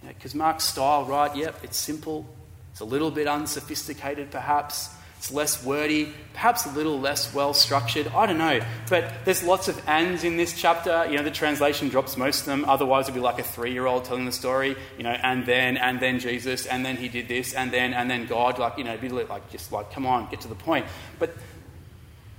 Because 0.07 0.35
Mark's 0.35 0.65
style, 0.65 1.05
right? 1.05 1.35
Yep, 1.35 1.63
it's 1.63 1.77
simple. 1.77 2.25
It's 2.71 2.81
a 2.81 2.85
little 2.85 3.11
bit 3.11 3.27
unsophisticated, 3.27 4.31
perhaps. 4.31 4.89
It's 5.17 5.31
less 5.31 5.65
wordy, 5.65 6.13
perhaps 6.33 6.67
a 6.67 6.69
little 6.69 6.99
less 6.99 7.33
well 7.33 7.53
structured. 7.53 8.07
I 8.09 8.27
don't 8.27 8.37
know. 8.37 8.59
But 8.87 9.25
there's 9.25 9.43
lots 9.43 9.67
of 9.67 9.89
ands 9.89 10.23
in 10.23 10.37
this 10.37 10.53
chapter. 10.53 11.07
You 11.09 11.17
know, 11.17 11.23
the 11.23 11.31
translation 11.31 11.89
drops 11.89 12.17
most 12.17 12.41
of 12.41 12.45
them. 12.45 12.65
Otherwise, 12.65 13.05
it'd 13.05 13.15
be 13.15 13.19
like 13.19 13.39
a 13.39 13.43
three 13.43 13.73
year 13.73 13.87
old 13.87 14.05
telling 14.05 14.25
the 14.25 14.31
story, 14.31 14.75
you 14.95 15.03
know, 15.03 15.17
and 15.23 15.45
then, 15.45 15.75
and 15.77 15.99
then 15.99 16.19
Jesus, 16.19 16.67
and 16.67 16.85
then 16.85 16.97
he 16.97 17.09
did 17.09 17.27
this, 17.27 17.53
and 17.53 17.71
then, 17.71 17.93
and 17.93 18.11
then 18.11 18.27
God. 18.27 18.59
Like, 18.59 18.77
you 18.77 18.83
know, 18.83 18.95
be 18.97 19.09
like, 19.09 19.49
just 19.49 19.71
like, 19.71 19.91
come 19.91 20.05
on, 20.05 20.29
get 20.29 20.41
to 20.41 20.47
the 20.47 20.55
point. 20.55 20.85
But 21.17 21.35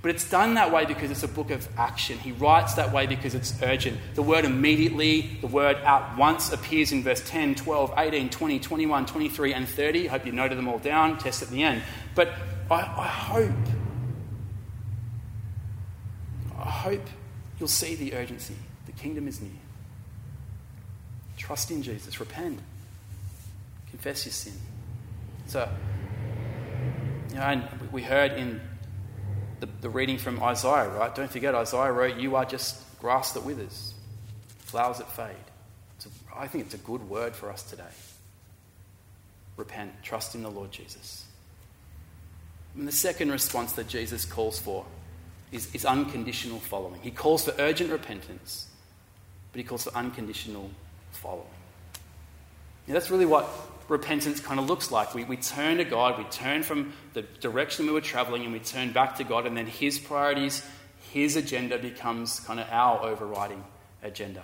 but 0.01 0.11
it's 0.11 0.29
done 0.29 0.53
that 0.53 0.71
way 0.71 0.85
because 0.85 1.11
it's 1.11 1.23
a 1.23 1.27
book 1.27 1.51
of 1.51 1.67
action. 1.77 2.17
He 2.19 2.31
writes 2.31 2.75
that 2.75 2.93
way 2.93 3.05
because 3.05 3.35
it's 3.35 3.61
urgent. 3.61 3.99
The 4.15 4.23
word 4.23 4.45
immediately, 4.45 5.37
the 5.41 5.47
word 5.47 5.75
at 5.77 6.17
once 6.17 6.53
appears 6.53 6.93
in 6.93 7.03
verse 7.03 7.21
10, 7.27 7.55
12, 7.55 7.93
18, 7.97 8.29
20, 8.29 8.59
21, 8.59 9.05
23, 9.05 9.53
and 9.53 9.67
30. 9.67 10.07
I 10.07 10.11
hope 10.11 10.25
you 10.25 10.31
noted 10.31 10.57
them 10.57 10.69
all 10.69 10.79
down, 10.79 11.17
test 11.17 11.41
at 11.41 11.49
the 11.49 11.63
end. 11.63 11.83
But 12.15 12.29
I, 12.71 12.75
I 12.75 13.07
hope, 13.07 13.51
I 16.57 16.69
hope 16.69 17.05
you'll 17.59 17.67
see 17.67 17.95
the 17.95 18.13
urgency. 18.13 18.55
The 18.85 18.93
kingdom 18.93 19.27
is 19.27 19.41
near. 19.41 19.51
Trust 21.35 21.71
in 21.71 21.83
Jesus. 21.83 22.21
Repent. 22.21 22.59
Confess 23.89 24.25
your 24.25 24.31
sin. 24.31 24.53
So, 25.47 25.67
you 27.29 27.35
know, 27.35 27.41
and 27.41 27.91
we 27.91 28.01
heard 28.01 28.31
in 28.33 28.61
the, 29.59 29.67
the 29.81 29.89
reading 29.89 30.17
from 30.17 30.41
Isaiah, 30.41 30.89
right? 30.89 31.13
Don't 31.13 31.29
forget, 31.29 31.55
Isaiah 31.55 31.91
wrote, 31.91 32.17
You 32.17 32.35
are 32.35 32.45
just 32.45 32.77
grass 32.99 33.33
that 33.33 33.43
withers, 33.43 33.93
flowers 34.59 34.97
that 34.97 35.11
fade. 35.11 35.35
So 35.99 36.09
I 36.35 36.47
think 36.47 36.65
it's 36.65 36.73
a 36.73 36.79
good 36.79 37.09
word 37.09 37.35
for 37.35 37.51
us 37.51 37.63
today. 37.63 37.83
Repent, 39.57 39.91
trust 40.03 40.35
in 40.35 40.43
the 40.43 40.49
Lord 40.49 40.71
Jesus. 40.71 41.25
And 42.75 42.87
the 42.87 42.91
second 42.91 43.31
response 43.31 43.73
that 43.73 43.87
Jesus 43.87 44.23
calls 44.25 44.59
for 44.59 44.85
is, 45.51 45.73
is 45.73 45.85
unconditional 45.85 46.59
following. 46.59 47.01
He 47.01 47.11
calls 47.11 47.43
for 47.43 47.53
urgent 47.59 47.91
repentance, 47.91 48.67
but 49.51 49.57
he 49.57 49.63
calls 49.63 49.83
for 49.83 49.95
unconditional 49.95 50.69
following. 51.11 51.47
Now, 52.87 52.93
that's 52.93 53.09
really 53.09 53.25
what 53.25 53.49
repentance 53.89 54.39
kind 54.39 54.59
of 54.59 54.67
looks 54.67 54.91
like. 54.91 55.13
We, 55.13 55.25
we 55.25 55.37
turn 55.37 55.77
to 55.77 55.83
God, 55.83 56.17
we 56.17 56.23
turn 56.25 56.63
from 56.63 56.93
the 57.13 57.23
direction 57.23 57.87
we 57.87 57.91
were 57.91 58.01
traveling, 58.01 58.43
and 58.43 58.53
we 58.53 58.59
turn 58.59 58.93
back 58.93 59.17
to 59.17 59.23
God, 59.23 59.45
and 59.45 59.57
then 59.57 59.67
His 59.67 59.99
priorities, 59.99 60.65
His 61.11 61.35
agenda 61.35 61.77
becomes 61.77 62.39
kind 62.41 62.59
of 62.59 62.67
our 62.69 63.03
overriding 63.03 63.63
agenda. 64.03 64.43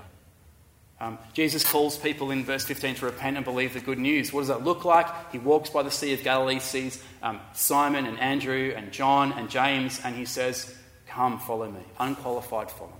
Um, 0.99 1.17
Jesus 1.33 1.69
calls 1.69 1.97
people 1.97 2.31
in 2.31 2.45
verse 2.45 2.63
15 2.65 2.95
to 2.95 3.05
repent 3.05 3.35
and 3.35 3.45
believe 3.45 3.73
the 3.73 3.81
good 3.81 3.99
news. 3.99 4.31
What 4.31 4.41
does 4.41 4.47
that 4.47 4.63
look 4.63 4.85
like? 4.85 5.07
He 5.31 5.37
walks 5.37 5.69
by 5.69 5.83
the 5.83 5.91
Sea 5.91 6.13
of 6.13 6.23
Galilee, 6.23 6.59
sees 6.59 7.03
um, 7.21 7.39
Simon 7.53 8.05
and 8.05 8.17
Andrew 8.19 8.73
and 8.75 8.91
John 8.93 9.33
and 9.33 9.49
James, 9.49 9.99
and 10.03 10.15
he 10.15 10.25
says, 10.25 10.73
Come, 11.07 11.39
follow 11.39 11.69
me. 11.69 11.81
Unqualified 11.99 12.71
following. 12.71 12.93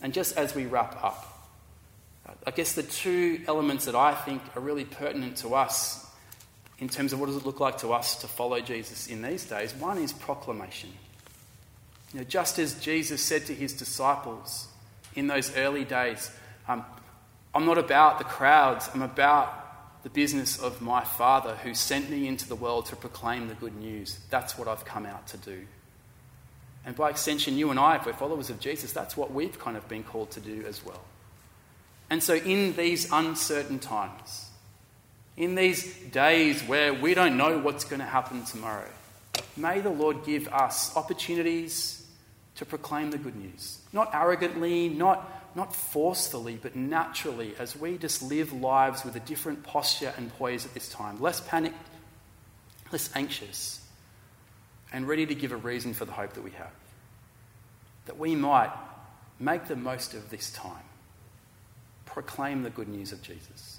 And 0.00 0.14
just 0.14 0.36
as 0.36 0.54
we 0.54 0.66
wrap 0.66 1.02
up, 1.02 1.27
I 2.46 2.50
guess 2.50 2.72
the 2.72 2.82
two 2.82 3.42
elements 3.46 3.86
that 3.86 3.94
I 3.94 4.14
think 4.14 4.42
are 4.56 4.60
really 4.60 4.84
pertinent 4.84 5.38
to 5.38 5.54
us 5.54 6.06
in 6.78 6.88
terms 6.88 7.12
of 7.12 7.20
what 7.20 7.26
does 7.26 7.36
it 7.36 7.44
look 7.44 7.60
like 7.60 7.78
to 7.78 7.92
us 7.92 8.16
to 8.16 8.28
follow 8.28 8.60
Jesus 8.60 9.08
in 9.08 9.22
these 9.22 9.44
days, 9.44 9.74
one 9.74 9.98
is 9.98 10.12
proclamation. 10.12 10.90
You 12.12 12.20
know, 12.20 12.24
just 12.24 12.58
as 12.58 12.80
Jesus 12.80 13.22
said 13.22 13.46
to 13.46 13.54
his 13.54 13.72
disciples 13.72 14.68
in 15.14 15.26
those 15.26 15.54
early 15.56 15.84
days, 15.84 16.30
um, 16.68 16.84
I'm 17.54 17.66
not 17.66 17.78
about 17.78 18.18
the 18.18 18.24
crowds, 18.24 18.88
I'm 18.94 19.02
about 19.02 20.02
the 20.04 20.10
business 20.10 20.58
of 20.58 20.80
my 20.80 21.02
Father 21.02 21.56
who 21.56 21.74
sent 21.74 22.08
me 22.08 22.28
into 22.28 22.48
the 22.48 22.54
world 22.54 22.86
to 22.86 22.96
proclaim 22.96 23.48
the 23.48 23.54
good 23.54 23.76
news. 23.76 24.18
That's 24.30 24.56
what 24.56 24.68
I've 24.68 24.84
come 24.84 25.04
out 25.04 25.26
to 25.28 25.36
do. 25.36 25.66
And 26.86 26.94
by 26.94 27.10
extension, 27.10 27.58
you 27.58 27.70
and 27.70 27.80
I, 27.80 27.96
if 27.96 28.06
we're 28.06 28.12
followers 28.12 28.48
of 28.48 28.60
Jesus, 28.60 28.92
that's 28.92 29.16
what 29.16 29.32
we've 29.32 29.58
kind 29.58 29.76
of 29.76 29.86
been 29.88 30.04
called 30.04 30.30
to 30.32 30.40
do 30.40 30.64
as 30.66 30.84
well. 30.84 31.02
And 32.10 32.22
so, 32.22 32.34
in 32.34 32.74
these 32.74 33.10
uncertain 33.12 33.78
times, 33.78 34.48
in 35.36 35.54
these 35.54 35.94
days 36.10 36.62
where 36.62 36.94
we 36.94 37.14
don't 37.14 37.36
know 37.36 37.58
what's 37.58 37.84
going 37.84 38.00
to 38.00 38.06
happen 38.06 38.44
tomorrow, 38.44 38.88
may 39.56 39.80
the 39.80 39.90
Lord 39.90 40.24
give 40.24 40.48
us 40.48 40.96
opportunities 40.96 42.06
to 42.56 42.64
proclaim 42.64 43.10
the 43.10 43.18
good 43.18 43.36
news. 43.36 43.78
Not 43.92 44.12
arrogantly, 44.14 44.88
not, 44.88 45.54
not 45.54 45.74
forcefully, 45.74 46.58
but 46.60 46.74
naturally, 46.74 47.54
as 47.58 47.76
we 47.76 47.98
just 47.98 48.22
live 48.22 48.52
lives 48.52 49.04
with 49.04 49.14
a 49.14 49.20
different 49.20 49.62
posture 49.62 50.12
and 50.16 50.32
poise 50.38 50.64
at 50.66 50.74
this 50.74 50.88
time. 50.88 51.20
Less 51.20 51.40
panicked, 51.40 51.76
less 52.90 53.10
anxious, 53.14 53.86
and 54.92 55.06
ready 55.06 55.26
to 55.26 55.34
give 55.34 55.52
a 55.52 55.56
reason 55.56 55.94
for 55.94 56.04
the 56.04 56.12
hope 56.12 56.32
that 56.32 56.42
we 56.42 56.50
have. 56.52 56.72
That 58.06 58.18
we 58.18 58.34
might 58.34 58.72
make 59.38 59.66
the 59.66 59.76
most 59.76 60.14
of 60.14 60.30
this 60.30 60.50
time 60.50 60.82
proclaim 62.08 62.62
the 62.62 62.70
good 62.70 62.88
news 62.88 63.12
of 63.12 63.22
Jesus. 63.22 63.78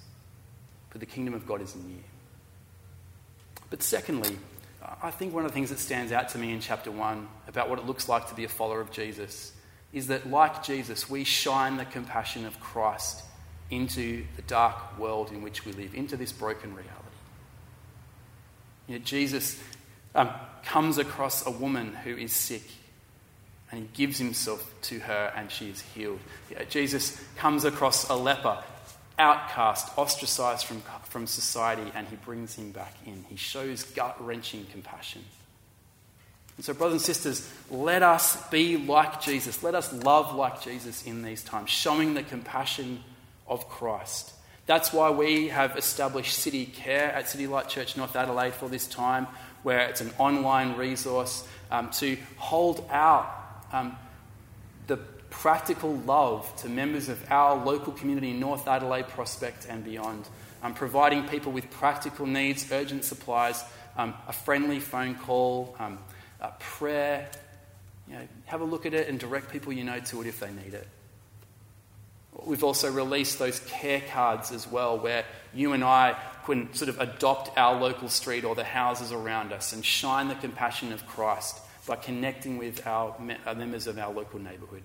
For 0.90 0.98
the 0.98 1.06
kingdom 1.06 1.34
of 1.34 1.48
God 1.48 1.62
is 1.62 1.76
near. 1.76 2.04
But 3.70 3.84
secondly, 3.84 4.38
I 5.04 5.12
think 5.12 5.34
one 5.34 5.46
of 5.46 5.52
the 5.52 5.54
things 5.54 5.70
that 5.70 5.80
stands 5.80 6.12
out 6.12 6.30
to 6.30 6.38
me 6.38 6.52
in 6.52 6.60
chapter 6.62 6.90
1 6.90 7.28
about 7.48 7.70
what 7.70 7.80
it 7.80 7.86
looks 7.86 8.10
like 8.10 8.28
to 8.30 8.36
be 8.36 8.44
a 8.44 8.50
follower 8.50 8.82
of 8.82 8.92
Jesus 8.92 9.54
is 9.92 10.08
that, 10.08 10.30
like 10.30 10.64
Jesus, 10.64 11.10
we 11.10 11.24
shine 11.24 11.78
the 11.78 11.86
compassion 11.86 12.46
of 12.46 12.60
Christ 12.60 13.24
into 13.70 14.26
the 14.36 14.42
dark 14.44 14.98
world 14.98 15.32
in 15.32 15.42
which 15.42 15.66
we 15.66 15.74
live, 15.74 15.94
into 15.94 16.18
this 16.18 16.32
broken 16.32 16.72
reality. 16.72 16.94
You 18.88 18.98
know, 18.98 19.06
Jesus 19.06 19.62
um, 20.16 20.30
comes 20.64 20.98
across 20.98 21.46
a 21.46 21.52
woman 21.52 21.94
who 21.94 22.16
is 22.16 22.34
sick 22.34 22.64
and 23.72 23.82
he 23.82 23.90
gives 23.94 24.18
himself 24.18 24.74
to 24.84 25.00
her 25.00 25.32
and 25.36 25.52
she 25.52 25.70
is 25.70 25.82
healed. 25.82 26.20
Yeah, 26.52 26.64
Jesus 26.64 27.22
comes 27.36 27.66
across 27.66 28.10
a 28.10 28.16
leper, 28.16 28.64
outcast, 29.18 29.96
ostracized 29.98 30.66
from, 30.66 30.82
from 31.04 31.28
society, 31.28 31.92
and 31.94 32.08
he 32.08 32.16
brings 32.16 32.56
him 32.56 32.72
back 32.72 32.96
in. 33.06 33.26
He 33.30 33.36
shows 33.36 33.84
gut 33.84 34.16
wrenching 34.24 34.66
compassion. 34.72 35.24
And 36.58 36.66
so, 36.66 36.74
brothers 36.74 36.96
and 36.96 37.02
sisters, 37.02 37.50
let 37.70 38.04
us 38.04 38.50
be 38.50 38.76
like 38.76 39.22
Jesus. 39.22 39.64
Let 39.64 39.76
us 39.76 39.94
love 39.94 40.36
like 40.36 40.62
Jesus 40.62 41.06
in 41.06 41.22
these 41.22 41.44
times, 41.44 41.70
showing 41.70 42.16
the 42.16 42.24
compassion 42.24 43.04
of 43.48 43.70
Christ. 43.70 44.34
That's 44.66 44.92
why 44.92 45.10
we 45.10 45.48
have 45.48 45.78
established 45.78 46.34
City 46.34 46.66
Care 46.66 47.12
at 47.14 47.30
City 47.30 47.48
Light 47.48 47.70
Church 47.70 47.96
North 47.98 48.16
Adelaide 48.16 48.54
for 48.54 48.68
this 48.68 48.88
time, 48.88 49.26
where 49.64 49.88
it's 49.88 50.02
an 50.02 50.12
online 50.18 50.76
resource 50.76 51.48
um, 51.72 51.90
to 51.92 52.18
hold 52.38 52.86
out 52.92 53.39
um, 53.72 53.96
the 54.88 54.98
practical 55.30 55.96
love 55.98 56.54
to 56.58 56.70
members 56.70 57.10
of 57.10 57.24
our 57.32 57.64
local 57.64 57.94
community 57.94 58.32
in 58.32 58.40
North 58.40 58.68
Adelaide, 58.68 59.08
Prospect, 59.08 59.68
and 59.70 59.84
beyond, 59.84 60.28
um, 60.64 60.74
providing 60.74 61.28
people 61.28 61.52
with 61.52 61.70
practical 61.70 62.26
needs, 62.26 62.72
urgent 62.72 63.04
supplies, 63.06 63.64
um, 63.98 64.14
a 64.28 64.34
friendly 64.34 64.80
phone 64.80 65.16
call, 65.16 65.76
um, 65.80 66.00
a 66.42 66.52
prayer. 66.60 67.30
You 68.08 68.16
know, 68.16 68.28
have 68.46 68.62
a 68.62 68.66
look 68.66 68.86
at 68.86 68.94
it 68.94 69.08
and 69.08 69.20
direct 69.20 69.52
people 69.52 69.72
you 69.72 69.84
know 69.84 70.00
to 70.00 70.22
it 70.22 70.28
if 70.28 70.40
they 70.40 70.52
need 70.52 70.74
it. 70.74 70.88
We've 72.46 72.64
also 72.64 72.92
released 72.92 73.38
those 73.38 73.60
care 73.60 74.02
cards 74.02 74.52
as 74.52 74.68
well, 74.68 74.98
where 74.98 75.26
you 75.54 75.74
and 75.74 75.84
I 75.84 76.16
can 76.46 76.74
sort 76.74 76.90
of 76.90 77.00
adopt 77.00 77.56
our 77.58 77.80
local 77.80 78.10
street 78.10 78.46
or 78.46 78.56
the 78.56 78.64
houses 78.64 79.12
around 79.12 79.52
us 79.52 79.74
and 79.74 79.86
shine 79.86 80.30
the 80.30 80.36
compassion 80.36 80.92
of 80.92 81.06
Christ 81.06 81.60
by 81.90 81.96
connecting 81.96 82.60
with 82.60 82.86
our, 82.86 83.16
our 83.48 83.56
members 83.56 83.88
of 83.88 83.98
our 83.98 84.14
local 84.14 84.40
neighbourhood. 84.40 84.84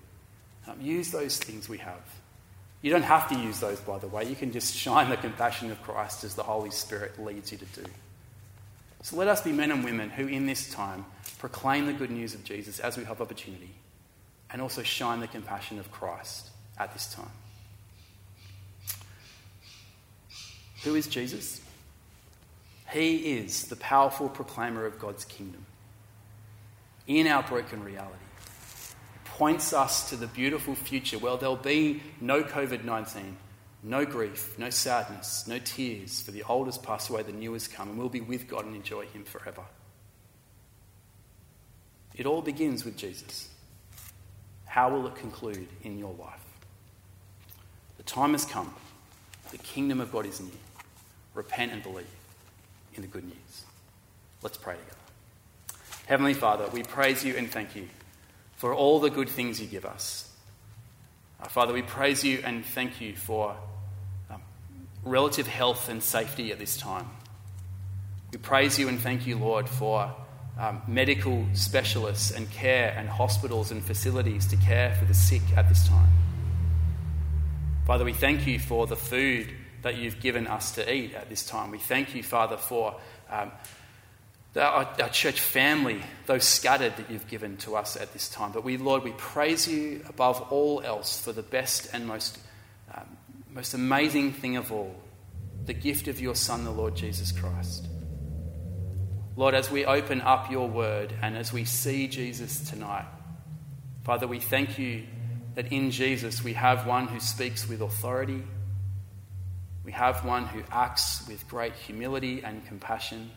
Um, 0.67 0.81
use 0.81 1.11
those 1.11 1.37
things 1.37 1.69
we 1.69 1.77
have. 1.77 2.01
You 2.81 2.91
don't 2.91 3.03
have 3.03 3.29
to 3.29 3.35
use 3.35 3.59
those, 3.59 3.79
by 3.79 3.99
the 3.99 4.07
way. 4.07 4.27
You 4.27 4.35
can 4.35 4.51
just 4.51 4.75
shine 4.75 5.11
the 5.11 5.17
compassion 5.17 5.71
of 5.71 5.81
Christ 5.83 6.23
as 6.23 6.33
the 6.33 6.43
Holy 6.43 6.71
Spirit 6.71 7.23
leads 7.23 7.51
you 7.51 7.59
to 7.59 7.65
do. 7.65 7.83
So 9.03 9.17
let 9.17 9.27
us 9.27 9.41
be 9.41 9.51
men 9.51 9.69
and 9.69 9.85
women 9.85 10.09
who, 10.09 10.25
in 10.25 10.47
this 10.47 10.71
time, 10.71 11.05
proclaim 11.37 11.85
the 11.85 11.93
good 11.93 12.09
news 12.09 12.33
of 12.33 12.43
Jesus 12.43 12.79
as 12.79 12.97
we 12.97 13.03
have 13.03 13.21
opportunity 13.21 13.69
and 14.49 14.59
also 14.59 14.81
shine 14.81 15.19
the 15.19 15.27
compassion 15.27 15.77
of 15.77 15.91
Christ 15.91 16.49
at 16.79 16.91
this 16.91 17.13
time. 17.13 17.31
Who 20.83 20.95
is 20.95 21.05
Jesus? 21.05 21.61
He 22.91 23.37
is 23.37 23.65
the 23.65 23.75
powerful 23.75 24.27
proclaimer 24.27 24.87
of 24.87 24.97
God's 24.97 25.25
kingdom 25.25 25.67
in 27.07 27.27
our 27.27 27.43
broken 27.43 27.83
reality. 27.83 28.15
Points 29.25 29.73
us 29.73 30.09
to 30.09 30.15
the 30.15 30.27
beautiful 30.27 30.75
future 30.75 31.17
where 31.17 31.37
there'll 31.37 31.57
be 31.57 32.01
no 32.21 32.43
COVID 32.43 32.85
19, 32.85 33.37
no 33.83 34.05
grief, 34.05 34.57
no 34.57 34.69
sadness, 34.69 35.45
no 35.47 35.59
tears, 35.59 36.21
for 36.21 36.31
the 36.31 36.43
old 36.43 36.67
has 36.67 36.77
passed 36.77 37.09
away, 37.09 37.23
the 37.23 37.31
new 37.31 37.53
has 37.53 37.67
come, 37.67 37.89
and 37.89 37.97
we'll 37.97 38.09
be 38.09 38.21
with 38.21 38.47
God 38.47 38.65
and 38.65 38.75
enjoy 38.75 39.05
Him 39.07 39.23
forever. 39.23 39.63
It 42.15 42.25
all 42.25 42.41
begins 42.41 42.85
with 42.85 42.95
Jesus. 42.95 43.49
How 44.65 44.89
will 44.89 45.05
it 45.07 45.15
conclude 45.15 45.67
in 45.83 45.99
your 45.99 46.13
life? 46.13 46.43
The 47.97 48.03
time 48.03 48.31
has 48.31 48.45
come. 48.45 48.73
The 49.51 49.57
kingdom 49.57 50.01
of 50.01 50.11
God 50.11 50.25
is 50.25 50.39
near. 50.39 50.51
Repent 51.33 51.71
and 51.71 51.83
believe 51.83 52.07
in 52.93 53.01
the 53.01 53.07
good 53.07 53.25
news. 53.25 53.65
Let's 54.41 54.57
pray 54.57 54.75
together. 54.75 54.94
Heavenly 56.05 56.35
Father, 56.35 56.67
we 56.71 56.83
praise 56.83 57.25
you 57.25 57.35
and 57.35 57.49
thank 57.49 57.75
you 57.75 57.87
for 58.57 58.75
all 58.75 58.99
the 58.99 59.09
good 59.09 59.27
things 59.27 59.59
you 59.59 59.65
give 59.65 59.85
us. 59.85 60.31
Uh, 61.41 61.47
Father, 61.47 61.73
we 61.73 61.81
praise 61.81 62.23
you 62.23 62.41
and 62.43 62.63
thank 62.63 63.01
you 63.01 63.15
for 63.15 63.55
um, 64.29 64.41
relative 65.03 65.47
health 65.47 65.89
and 65.89 66.03
safety 66.03 66.51
at 66.51 66.59
this 66.59 66.77
time. 66.77 67.09
We 68.31 68.37
praise 68.37 68.77
you 68.77 68.87
and 68.87 68.99
thank 68.99 69.25
you, 69.25 69.37
Lord, 69.37 69.67
for 69.67 70.13
um, 70.59 70.83
medical 70.87 71.45
specialists 71.53 72.29
and 72.31 72.49
care 72.51 72.93
and 72.95 73.09
hospitals 73.09 73.71
and 73.71 73.83
facilities 73.83 74.45
to 74.47 74.57
care 74.57 74.93
for 74.95 75.05
the 75.05 75.13
sick 75.13 75.41
at 75.57 75.67
this 75.69 75.87
time. 75.87 76.09
Father, 77.87 78.05
we 78.05 78.13
thank 78.13 78.45
you 78.45 78.59
for 78.59 78.85
the 78.85 78.95
food 78.95 79.51
that 79.81 79.95
you've 79.95 80.19
given 80.19 80.45
us 80.45 80.71
to 80.73 80.93
eat 80.93 81.15
at 81.15 81.29
this 81.29 81.45
time. 81.45 81.71
We 81.71 81.79
thank 81.79 82.13
you, 82.13 82.21
Father, 82.23 82.57
for 82.57 82.95
um, 83.29 83.51
our, 84.61 84.87
our, 85.01 85.09
church 85.09 85.39
family, 85.39 86.01
those 86.25 86.45
scattered 86.45 86.95
that 86.97 87.09
you've 87.09 87.27
given 87.27 87.57
to 87.57 87.75
us 87.75 87.97
at 87.97 88.13
this 88.13 88.29
time. 88.29 88.51
But 88.51 88.63
we, 88.63 88.77
Lord, 88.77 89.03
we 89.03 89.11
praise 89.11 89.67
you 89.67 90.01
above 90.07 90.41
all 90.51 90.81
else 90.81 91.19
for 91.19 91.31
the 91.31 91.41
best 91.43 91.89
and 91.93 92.07
most, 92.07 92.39
um, 92.93 93.17
most 93.49 93.73
amazing 93.73 94.33
thing 94.33 94.55
of 94.55 94.71
all 94.71 94.95
the 95.65 95.73
gift 95.73 96.07
of 96.07 96.19
your 96.19 96.35
Son, 96.35 96.63
the 96.63 96.71
Lord 96.71 96.95
Jesus 96.95 97.31
Christ. 97.31 97.87
Lord, 99.35 99.55
as 99.55 99.69
we 99.69 99.85
open 99.85 100.21
up 100.21 100.49
your 100.49 100.69
word 100.69 101.13
and 101.21 101.35
as 101.35 101.51
we 101.51 101.65
see 101.65 102.07
Jesus 102.07 102.69
tonight, 102.69 103.05
Father, 104.03 104.27
we 104.27 104.39
thank 104.39 104.77
you 104.77 105.03
that 105.55 105.71
in 105.71 105.91
Jesus 105.91 106.43
we 106.43 106.53
have 106.53 106.85
one 106.85 107.07
who 107.07 107.19
speaks 107.19 107.67
with 107.67 107.81
authority 107.81 108.43
We 109.85 109.91
have 109.91 110.25
one 110.25 110.47
who 110.47 110.63
acts 110.71 111.27
with 111.27 111.47
great 111.47 111.73
humility 111.73 112.41
and 112.43 112.65
compassion. 112.65 113.29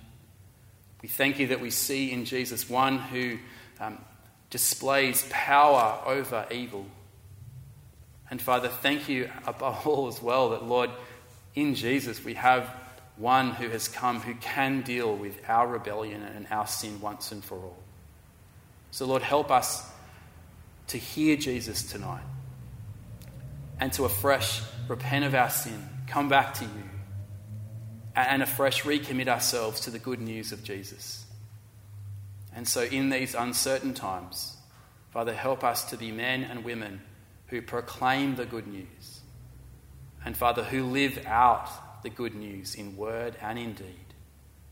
We 1.03 1.09
thank 1.09 1.39
you 1.39 1.49
that 1.49 1.61
we 1.61 1.71
see 1.71 2.13
in 2.13 2.25
Jesus 2.25 2.69
one 2.69 2.99
who 2.99 3.39
um, 3.81 3.99
displays 4.51 5.27
power 5.31 6.01
over 6.05 6.47
evil. 6.51 6.87
And 8.31 8.43
Father, 8.43 8.69
thank 8.69 9.09
you 9.09 9.31
above 9.47 9.87
all 9.87 10.09
as 10.09 10.21
well 10.21 10.51
that, 10.51 10.65
Lord, 10.65 10.91
in 11.55 11.75
Jesus 11.75 12.25
we 12.25 12.35
have 12.35 12.69
one 13.17 13.51
who 13.51 13.69
has 13.69 13.89
come 13.89 14.21
who 14.21 14.35
can 14.35 14.83
deal 14.83 15.15
with 15.15 15.41
our 15.49 15.67
rebellion 15.67 16.23
and 16.23 16.47
our 16.51 16.67
sin 16.67 17.01
once 17.01 17.33
and 17.33 17.45
for 17.45 17.57
all. 17.57 17.79
So, 18.91 19.07
Lord, 19.07 19.23
help 19.23 19.51
us 19.51 19.85
to 20.89 20.99
hear 20.99 21.37
Jesus 21.37 21.83
tonight 21.83 22.23
and 23.81 23.93
to 23.95 24.05
afresh 24.05 24.63
repent 24.89 25.25
of 25.25 25.35
our 25.35 25.51
sin, 25.51 25.89
come 26.07 26.29
back 26.29 26.55
to 26.55 26.65
you, 26.65 26.91
and 28.27 28.43
afresh 28.43 28.83
recommit 28.83 29.29
ourselves 29.29 29.81
to 29.81 29.91
the 29.91 29.99
good 29.99 30.21
news 30.21 30.53
of 30.53 30.65
Jesus. 30.65 31.25
And 32.55 32.67
so, 32.67 32.83
in 32.83 33.11
these 33.11 33.35
uncertain 33.35 33.95
times, 33.95 34.57
Father, 35.11 35.35
help 35.35 35.63
us 35.63 35.91
to 35.91 35.97
be 35.97 36.11
men 36.11 36.43
and 36.45 36.65
women 36.65 37.01
who 37.47 37.63
proclaim 37.63 38.35
the 38.35 38.47
good 38.47 38.67
news. 38.67 39.21
And, 40.25 40.37
Father, 40.37 40.65
who 40.65 40.85
live 40.85 41.25
out 41.27 42.03
the 42.03 42.11
good 42.11 42.35
news 42.35 42.75
in 42.75 42.97
word 42.97 43.37
and 43.41 43.59
in 43.59 43.75
deed 43.75 44.15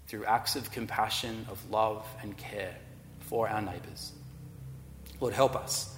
through 0.07 0.25
acts 0.25 0.57
of 0.57 0.71
compassion, 0.71 1.47
of 1.51 1.71
love, 1.71 2.07
and 2.23 2.37
care 2.37 2.75
for 3.21 3.49
our 3.49 3.63
neighbours. 3.63 4.13
Lord, 5.21 5.35
help 5.35 5.57
us 5.57 5.95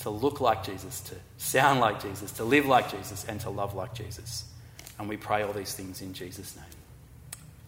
to 0.00 0.10
look 0.10 0.40
like 0.40 0.64
Jesus, 0.64 1.00
to 1.02 1.14
sound 1.36 1.80
like 1.80 2.02
Jesus, 2.02 2.32
to 2.32 2.44
live 2.44 2.66
like 2.66 2.90
Jesus, 2.90 3.24
and 3.24 3.40
to 3.40 3.50
love 3.50 3.74
like 3.74 3.94
Jesus. 3.94 4.44
And 4.98 5.08
we 5.08 5.16
pray 5.16 5.42
all 5.42 5.52
these 5.52 5.74
things 5.74 6.02
in 6.02 6.12
Jesus' 6.12 6.56
name. 6.56 6.64